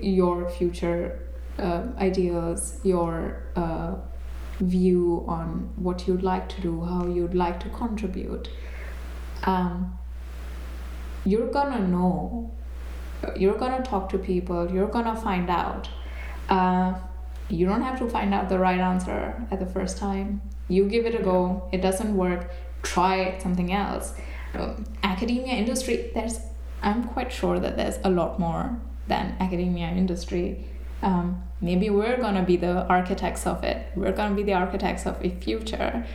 your 0.00 0.48
future 0.50 1.20
uh, 1.58 1.82
ideals, 1.98 2.80
your 2.82 3.44
uh, 3.56 3.94
view 4.60 5.24
on 5.28 5.70
what 5.76 6.06
you'd 6.06 6.22
like 6.22 6.48
to 6.48 6.60
do, 6.60 6.82
how 6.82 7.06
you'd 7.06 7.34
like 7.34 7.60
to 7.60 7.68
contribute. 7.70 8.48
Um, 9.44 9.98
you're 11.24 11.50
gonna 11.50 11.86
know, 11.86 12.52
you're 13.36 13.58
gonna 13.58 13.82
talk 13.82 14.08
to 14.10 14.18
people, 14.18 14.70
you're 14.72 14.88
gonna 14.88 15.16
find 15.16 15.48
out. 15.50 15.88
Uh, 16.48 16.94
you 17.48 17.66
don't 17.66 17.82
have 17.82 17.98
to 17.98 18.08
find 18.08 18.32
out 18.32 18.48
the 18.48 18.58
right 18.58 18.80
answer 18.80 19.46
at 19.50 19.60
the 19.60 19.66
first 19.66 19.98
time. 19.98 20.40
You 20.68 20.86
give 20.86 21.06
it 21.06 21.14
a 21.14 21.22
go, 21.22 21.68
it 21.70 21.82
doesn't 21.82 22.16
work, 22.16 22.50
try 22.82 23.38
something 23.38 23.72
else. 23.72 24.14
Um, 24.54 24.84
academia 25.02 25.54
industry, 25.54 26.10
there's, 26.14 26.40
I'm 26.82 27.04
quite 27.04 27.32
sure 27.32 27.58
that 27.58 27.76
there's 27.76 27.98
a 28.04 28.10
lot 28.10 28.38
more 28.38 28.78
than 29.08 29.36
academia 29.40 29.88
industry. 29.88 30.64
Um, 31.02 31.42
maybe 31.60 31.90
we're 31.90 32.18
gonna 32.18 32.42
be 32.44 32.56
the 32.56 32.86
architects 32.86 33.46
of 33.46 33.64
it. 33.64 33.86
We're 33.96 34.12
gonna 34.12 34.34
be 34.34 34.42
the 34.42 34.54
architects 34.54 35.06
of 35.06 35.22
a 35.24 35.30
future, 35.30 36.06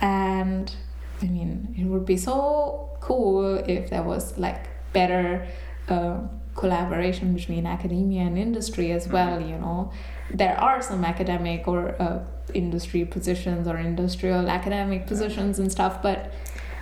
and 0.00 0.74
I 1.20 1.26
mean, 1.26 1.74
it 1.78 1.84
would 1.84 2.06
be 2.06 2.16
so 2.16 2.90
cool 3.00 3.56
if 3.56 3.90
there 3.90 4.02
was 4.02 4.38
like 4.38 4.68
better 4.92 5.46
uh, 5.88 6.18
collaboration 6.54 7.34
between 7.34 7.66
academia 7.66 8.22
and 8.22 8.38
industry 8.38 8.92
as 8.92 9.08
well. 9.08 9.40
You 9.40 9.58
know, 9.58 9.92
there 10.32 10.58
are 10.58 10.80
some 10.80 11.04
academic 11.04 11.68
or 11.68 12.00
uh, 12.00 12.20
industry 12.54 13.04
positions 13.04 13.68
or 13.68 13.76
industrial 13.78 14.48
academic 14.48 15.06
positions 15.06 15.58
and 15.58 15.70
stuff, 15.70 16.02
but 16.02 16.32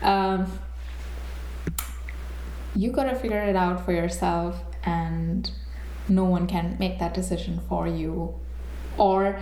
um, 0.02 0.50
you 2.78 2.92
gotta 2.92 3.16
figure 3.16 3.42
it 3.42 3.56
out 3.56 3.84
for 3.84 3.92
yourself, 3.92 4.62
and 4.84 5.50
no 6.08 6.24
one 6.24 6.46
can 6.46 6.76
make 6.78 6.98
that 6.98 7.12
decision 7.14 7.60
for 7.68 7.86
you, 7.86 8.34
or. 8.96 9.40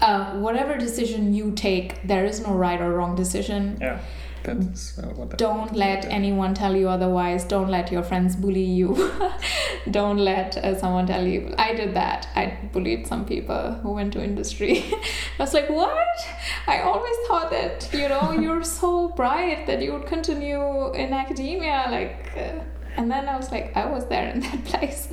Uh, 0.00 0.32
whatever 0.40 0.76
decision 0.76 1.32
you 1.32 1.52
take, 1.52 2.04
there 2.04 2.24
is 2.24 2.40
no 2.44 2.52
right 2.54 2.80
or 2.80 2.92
wrong 2.92 3.14
decision. 3.14 3.78
Yeah, 3.80 4.00
that's 4.42 4.98
uh, 4.98 5.02
what. 5.14 5.38
Don't 5.38 5.76
let 5.76 6.04
anyone 6.06 6.54
tell 6.54 6.74
you 6.74 6.88
otherwise. 6.88 7.44
Don't 7.44 7.68
let 7.68 7.92
your 7.92 8.02
friends 8.02 8.34
bully 8.36 8.64
you. 8.64 9.12
Don't 9.90 10.18
let 10.18 10.56
uh, 10.56 10.76
someone 10.78 11.06
tell 11.06 11.26
you. 11.26 11.54
I 11.58 11.74
did 11.74 11.94
that. 11.94 12.28
I 12.34 12.58
bullied 12.72 13.06
some 13.06 13.24
people 13.24 13.74
who 13.82 13.92
went 13.92 14.12
to 14.14 14.22
industry. 14.22 14.84
I 15.38 15.42
was 15.42 15.54
like 15.54 15.70
what? 15.70 16.18
I 16.66 16.80
always 16.80 17.16
thought 17.28 17.50
that 17.50 17.88
you 17.92 18.08
know 18.08 18.32
you're 18.32 18.64
so 18.64 19.08
bright 19.10 19.66
that 19.66 19.82
you 19.82 19.92
would 19.92 20.06
continue 20.06 20.92
in 20.94 21.12
academia 21.12 21.86
like 21.90 22.32
uh, 22.36 22.64
and 22.96 23.10
then 23.10 23.28
i 23.28 23.36
was 23.36 23.50
like 23.50 23.76
i 23.76 23.86
was 23.86 24.06
there 24.06 24.28
in 24.28 24.40
that 24.46 24.64
place 24.64 25.08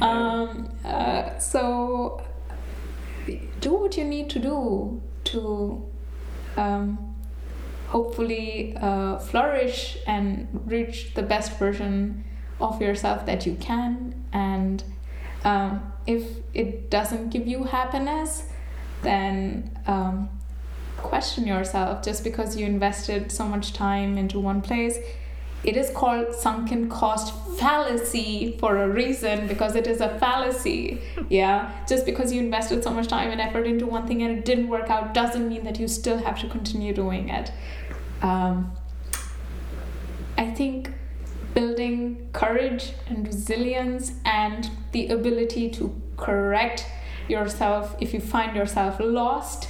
um, 0.00 0.70
uh, 0.84 1.38
so 1.38 2.22
do 3.60 3.74
what 3.74 3.96
you 3.96 4.04
need 4.04 4.30
to 4.30 4.38
do 4.38 5.00
to 5.24 5.84
um, 6.56 7.16
hopefully 7.88 8.76
uh, 8.80 9.18
flourish 9.18 9.98
and 10.06 10.48
reach 10.66 11.14
the 11.14 11.22
best 11.22 11.58
version 11.58 12.24
of 12.60 12.80
yourself 12.80 13.26
that 13.26 13.46
you 13.46 13.54
can. 13.56 14.24
And 14.32 14.82
um, 15.44 15.92
if 16.06 16.22
it 16.54 16.90
doesn't 16.90 17.30
give 17.30 17.46
you 17.46 17.64
happiness, 17.64 18.44
then 19.02 19.78
um, 19.86 20.28
question 20.96 21.46
yourself 21.46 22.02
just 22.02 22.24
because 22.24 22.56
you 22.56 22.66
invested 22.66 23.30
so 23.30 23.46
much 23.46 23.72
time 23.72 24.18
into 24.18 24.38
one 24.40 24.60
place. 24.62 24.98
It 25.66 25.76
is 25.76 25.90
called 25.90 26.32
sunken 26.32 26.88
cost 26.88 27.34
fallacy 27.58 28.56
for 28.60 28.76
a 28.76 28.88
reason 28.88 29.48
because 29.48 29.74
it 29.74 29.88
is 29.88 30.00
a 30.00 30.16
fallacy. 30.20 31.00
Yeah, 31.28 31.72
just 31.88 32.06
because 32.06 32.32
you 32.32 32.40
invested 32.40 32.84
so 32.84 32.90
much 32.90 33.08
time 33.08 33.32
and 33.32 33.40
effort 33.40 33.66
into 33.66 33.84
one 33.84 34.06
thing 34.06 34.22
and 34.22 34.38
it 34.38 34.44
didn't 34.44 34.68
work 34.68 34.88
out 34.90 35.12
doesn't 35.12 35.48
mean 35.48 35.64
that 35.64 35.80
you 35.80 35.88
still 35.88 36.18
have 36.18 36.40
to 36.40 36.48
continue 36.48 36.94
doing 36.94 37.30
it. 37.30 37.50
Um, 38.22 38.72
I 40.38 40.50
think 40.52 40.92
building 41.52 42.28
courage 42.32 42.92
and 43.08 43.26
resilience 43.26 44.12
and 44.24 44.70
the 44.92 45.08
ability 45.08 45.70
to 45.70 46.00
correct 46.16 46.86
yourself 47.28 47.96
if 47.98 48.14
you 48.14 48.20
find 48.20 48.54
yourself 48.54 49.00
lost 49.00 49.68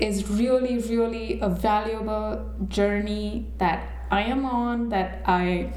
is 0.00 0.28
really, 0.28 0.78
really 0.78 1.38
a 1.40 1.48
valuable 1.48 2.52
journey 2.68 3.46
that 3.58 3.93
I 4.14 4.22
am 4.22 4.46
on, 4.46 4.90
that 4.90 5.22
I 5.26 5.72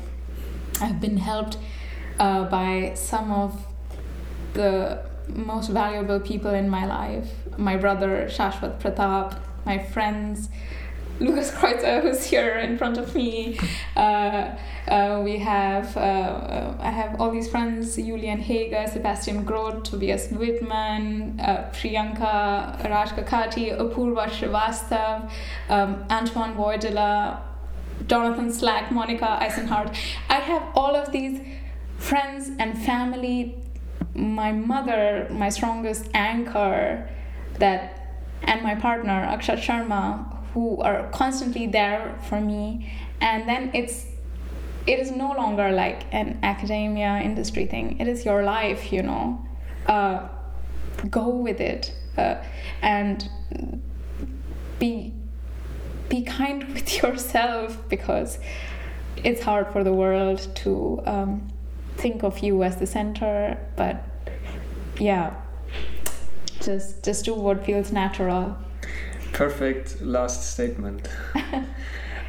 have 0.79 1.01
been 1.01 1.17
helped 1.17 1.57
uh, 2.19 2.43
by 2.45 2.93
some 2.95 3.31
of 3.31 3.51
the 4.53 5.03
most 5.27 5.69
valuable 5.69 6.19
people 6.19 6.51
in 6.51 6.69
my 6.69 6.85
life 6.85 7.29
my 7.57 7.75
brother 7.75 8.27
Shashwat 8.29 8.79
Pratap, 8.79 9.39
my 9.65 9.79
friends, 9.79 10.49
Lucas 11.19 11.49
Kreuzer, 11.51 12.01
who's 12.03 12.23
here 12.25 12.57
in 12.57 12.77
front 12.77 12.97
of 12.97 13.15
me. 13.15 13.59
Uh, 13.97 14.55
uh, 14.87 15.21
we 15.23 15.39
have, 15.39 15.97
uh, 15.97 15.99
uh, 15.99 16.77
I 16.79 16.91
have 16.91 17.19
all 17.19 17.31
these 17.31 17.49
friends 17.49 17.95
Julian 17.95 18.39
Hager, 18.39 18.85
Sebastian 18.85 19.43
Groth, 19.43 19.83
Tobias 19.83 20.27
Wittmann, 20.27 21.41
uh, 21.41 21.69
Priyanka 21.71 22.87
Raj 22.87 23.09
Kakati, 23.09 23.75
Apurva 23.75 24.29
Srivastav, 24.29 25.31
um, 25.69 26.05
Antoine 26.11 26.53
Voidela, 26.53 27.39
Jonathan 28.05 28.51
Slack, 28.51 28.91
Monica 28.91 29.27
Eisenhardt. 29.41 29.95
I 30.29 30.35
have 30.35 30.63
all 30.75 30.95
of 30.95 31.11
these 31.11 31.41
friends 31.97 32.51
and 32.59 32.77
family. 32.77 33.57
My 34.13 34.51
mother, 34.51 35.27
my 35.31 35.49
strongest 35.49 36.09
anchor, 36.13 37.09
that, 37.59 38.17
and 38.43 38.61
my 38.61 38.75
partner 38.75 39.27
Akshat 39.29 39.59
Sharma, 39.59 40.35
who 40.53 40.79
are 40.81 41.09
constantly 41.09 41.67
there 41.67 42.17
for 42.29 42.39
me. 42.39 42.91
And 43.19 43.47
then 43.47 43.71
it's 43.73 44.05
it 44.85 44.99
is 44.99 45.11
no 45.11 45.33
longer 45.33 45.71
like 45.71 46.05
an 46.13 46.39
academia 46.43 47.19
industry 47.21 47.65
thing. 47.65 47.99
It 47.99 48.07
is 48.07 48.23
your 48.23 48.43
life, 48.43 48.93
you 48.93 49.03
know. 49.03 49.45
Uh, 49.85 50.29
go 51.09 51.27
with 51.27 51.59
it 51.59 51.93
uh, 52.17 52.35
and 52.81 53.29
be 54.79 55.13
be 56.09 56.21
kind 56.21 56.63
with 56.73 57.01
yourself 57.01 57.77
because 57.89 58.39
it's 59.23 59.41
hard 59.41 59.67
for 59.71 59.83
the 59.83 59.93
world 59.93 60.47
to 60.55 61.01
um, 61.05 61.47
think 61.97 62.23
of 62.23 62.39
you 62.39 62.63
as 62.63 62.77
the 62.77 62.85
center 62.85 63.57
but 63.75 64.03
yeah. 64.99 65.35
Just 66.61 67.03
just 67.03 67.25
do 67.25 67.33
what 67.33 67.65
feels 67.65 67.91
natural. 67.91 68.57
Perfect 69.33 70.01
last 70.01 70.53
statement. 70.53 71.07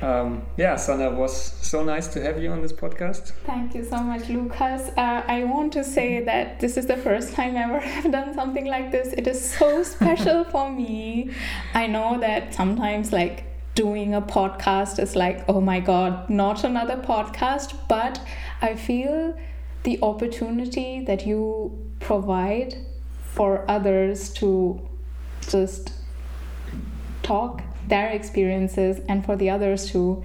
Um, 0.01 0.43
yeah 0.57 0.77
sana 0.77 1.11
was 1.11 1.35
so 1.35 1.83
nice 1.83 2.07
to 2.15 2.23
have 2.23 2.41
you 2.41 2.53
on 2.53 2.63
this 2.63 2.73
podcast. 2.73 3.33
Thank 3.45 3.75
you 3.75 3.83
so 3.83 3.97
much 3.97 4.29
lucas. 4.29 4.91
Uh, 4.97 5.25
i 5.27 5.43
want 5.43 5.73
to 5.73 5.83
say 5.83 6.23
that 6.23 6.61
this 6.61 6.77
is 6.77 6.87
the 6.87 6.97
first 6.97 7.35
time 7.35 7.57
ever 7.57 7.81
i've 7.97 8.13
done 8.13 8.33
something 8.33 8.67
like 8.67 8.93
this. 8.93 9.13
It 9.13 9.27
is 9.27 9.43
so 9.43 9.83
special 9.83 10.45
for 10.45 10.71
me. 10.71 11.33
I 11.75 11.89
know 11.89 12.21
that 12.21 12.55
sometimes 12.55 13.13
like 13.13 13.48
doing 13.79 14.13
a 14.13 14.21
podcast 14.21 14.99
is 14.99 15.15
like, 15.15 15.45
oh 15.49 15.61
my 15.61 15.79
God, 15.79 16.29
not 16.29 16.65
another 16.65 16.97
podcast. 16.97 17.79
But 17.87 18.21
I 18.61 18.75
feel 18.75 19.39
the 19.85 20.01
opportunity 20.03 21.05
that 21.05 21.25
you 21.25 21.79
provide 22.01 22.75
for 23.35 23.65
others 23.71 24.31
to 24.41 24.81
just 25.49 25.93
talk 27.23 27.63
their 27.87 28.09
experiences 28.09 29.01
and 29.09 29.25
for 29.25 29.37
the 29.37 29.49
others 29.49 29.89
to 29.93 30.25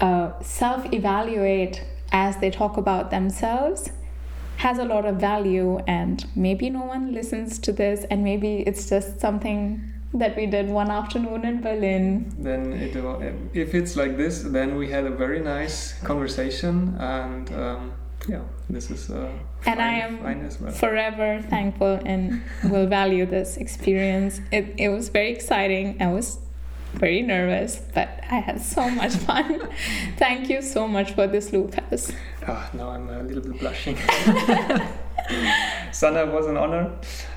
uh, 0.00 0.40
self 0.40 0.90
evaluate 0.94 1.84
as 2.10 2.38
they 2.38 2.50
talk 2.50 2.78
about 2.78 3.10
themselves 3.10 3.90
has 4.56 4.78
a 4.78 4.84
lot 4.84 5.04
of 5.04 5.16
value 5.16 5.78
and 5.86 6.24
maybe 6.34 6.70
no 6.70 6.84
one 6.84 7.12
listens 7.12 7.58
to 7.58 7.70
this 7.70 8.04
and 8.10 8.24
maybe 8.24 8.60
it's 8.60 8.88
just 8.88 9.20
something 9.20 9.91
that 10.14 10.36
we 10.36 10.46
did 10.46 10.68
one 10.68 10.90
afternoon 10.90 11.44
in 11.44 11.60
Berlin. 11.60 12.34
Then, 12.38 12.72
it, 12.72 12.94
if 13.54 13.74
it's 13.74 13.96
like 13.96 14.16
this, 14.16 14.42
then 14.42 14.76
we 14.76 14.90
had 14.90 15.04
a 15.04 15.10
very 15.10 15.40
nice 15.40 15.94
conversation, 16.00 16.96
and 16.98 17.50
um, 17.52 17.92
yeah, 18.28 18.42
this 18.68 18.90
is. 18.90 19.10
Uh, 19.10 19.30
and 19.64 19.80
I 19.80 19.92
am 19.94 20.22
well. 20.22 20.72
forever 20.72 21.42
thankful 21.48 22.00
and 22.04 22.42
will 22.64 22.86
value 22.86 23.26
this 23.26 23.56
experience. 23.56 24.40
It 24.50 24.74
it 24.76 24.88
was 24.88 25.08
very 25.08 25.30
exciting. 25.32 26.00
I 26.00 26.08
was 26.12 26.38
very 26.94 27.22
nervous, 27.22 27.80
but 27.94 28.20
I 28.30 28.40
had 28.40 28.60
so 28.60 28.88
much 28.90 29.14
fun. 29.14 29.60
Thank 30.18 30.50
you 30.50 30.62
so 30.62 30.86
much 30.86 31.12
for 31.12 31.26
this, 31.26 31.52
Lucas. 31.52 32.12
Ah, 32.46 32.68
now 32.74 32.90
I'm 32.90 33.08
a 33.08 33.22
little 33.22 33.42
bit 33.42 33.58
blushing. 33.58 33.96
Sana, 35.92 36.26
was 36.26 36.46
an 36.46 36.56
honor. 36.56 36.92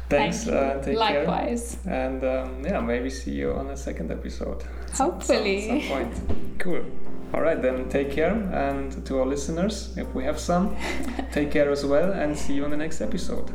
Thanks. 0.09 0.43
Thank 0.43 0.55
uh, 0.55 0.81
take 0.81 0.97
Likewise. 0.97 1.77
Care. 1.83 2.07
And 2.07 2.23
um, 2.23 2.63
yeah, 2.63 2.79
maybe 2.79 3.09
see 3.09 3.31
you 3.31 3.53
on 3.53 3.69
a 3.69 3.77
second 3.77 4.11
episode. 4.11 4.63
Hopefully. 4.93 5.67
Some, 5.67 5.81
some 5.81 5.89
point. 5.89 6.59
Cool. 6.59 6.85
All 7.33 7.41
right, 7.41 7.61
then 7.61 7.89
take 7.89 8.11
care. 8.11 8.31
And 8.31 9.05
to 9.07 9.19
our 9.19 9.25
listeners, 9.25 9.97
if 9.97 10.07
we 10.13 10.23
have 10.23 10.39
some, 10.39 10.75
take 11.31 11.51
care 11.51 11.69
as 11.71 11.85
well 11.85 12.11
and 12.13 12.37
see 12.37 12.53
you 12.53 12.63
on 12.63 12.71
the 12.71 12.77
next 12.77 13.01
episode. 13.01 13.51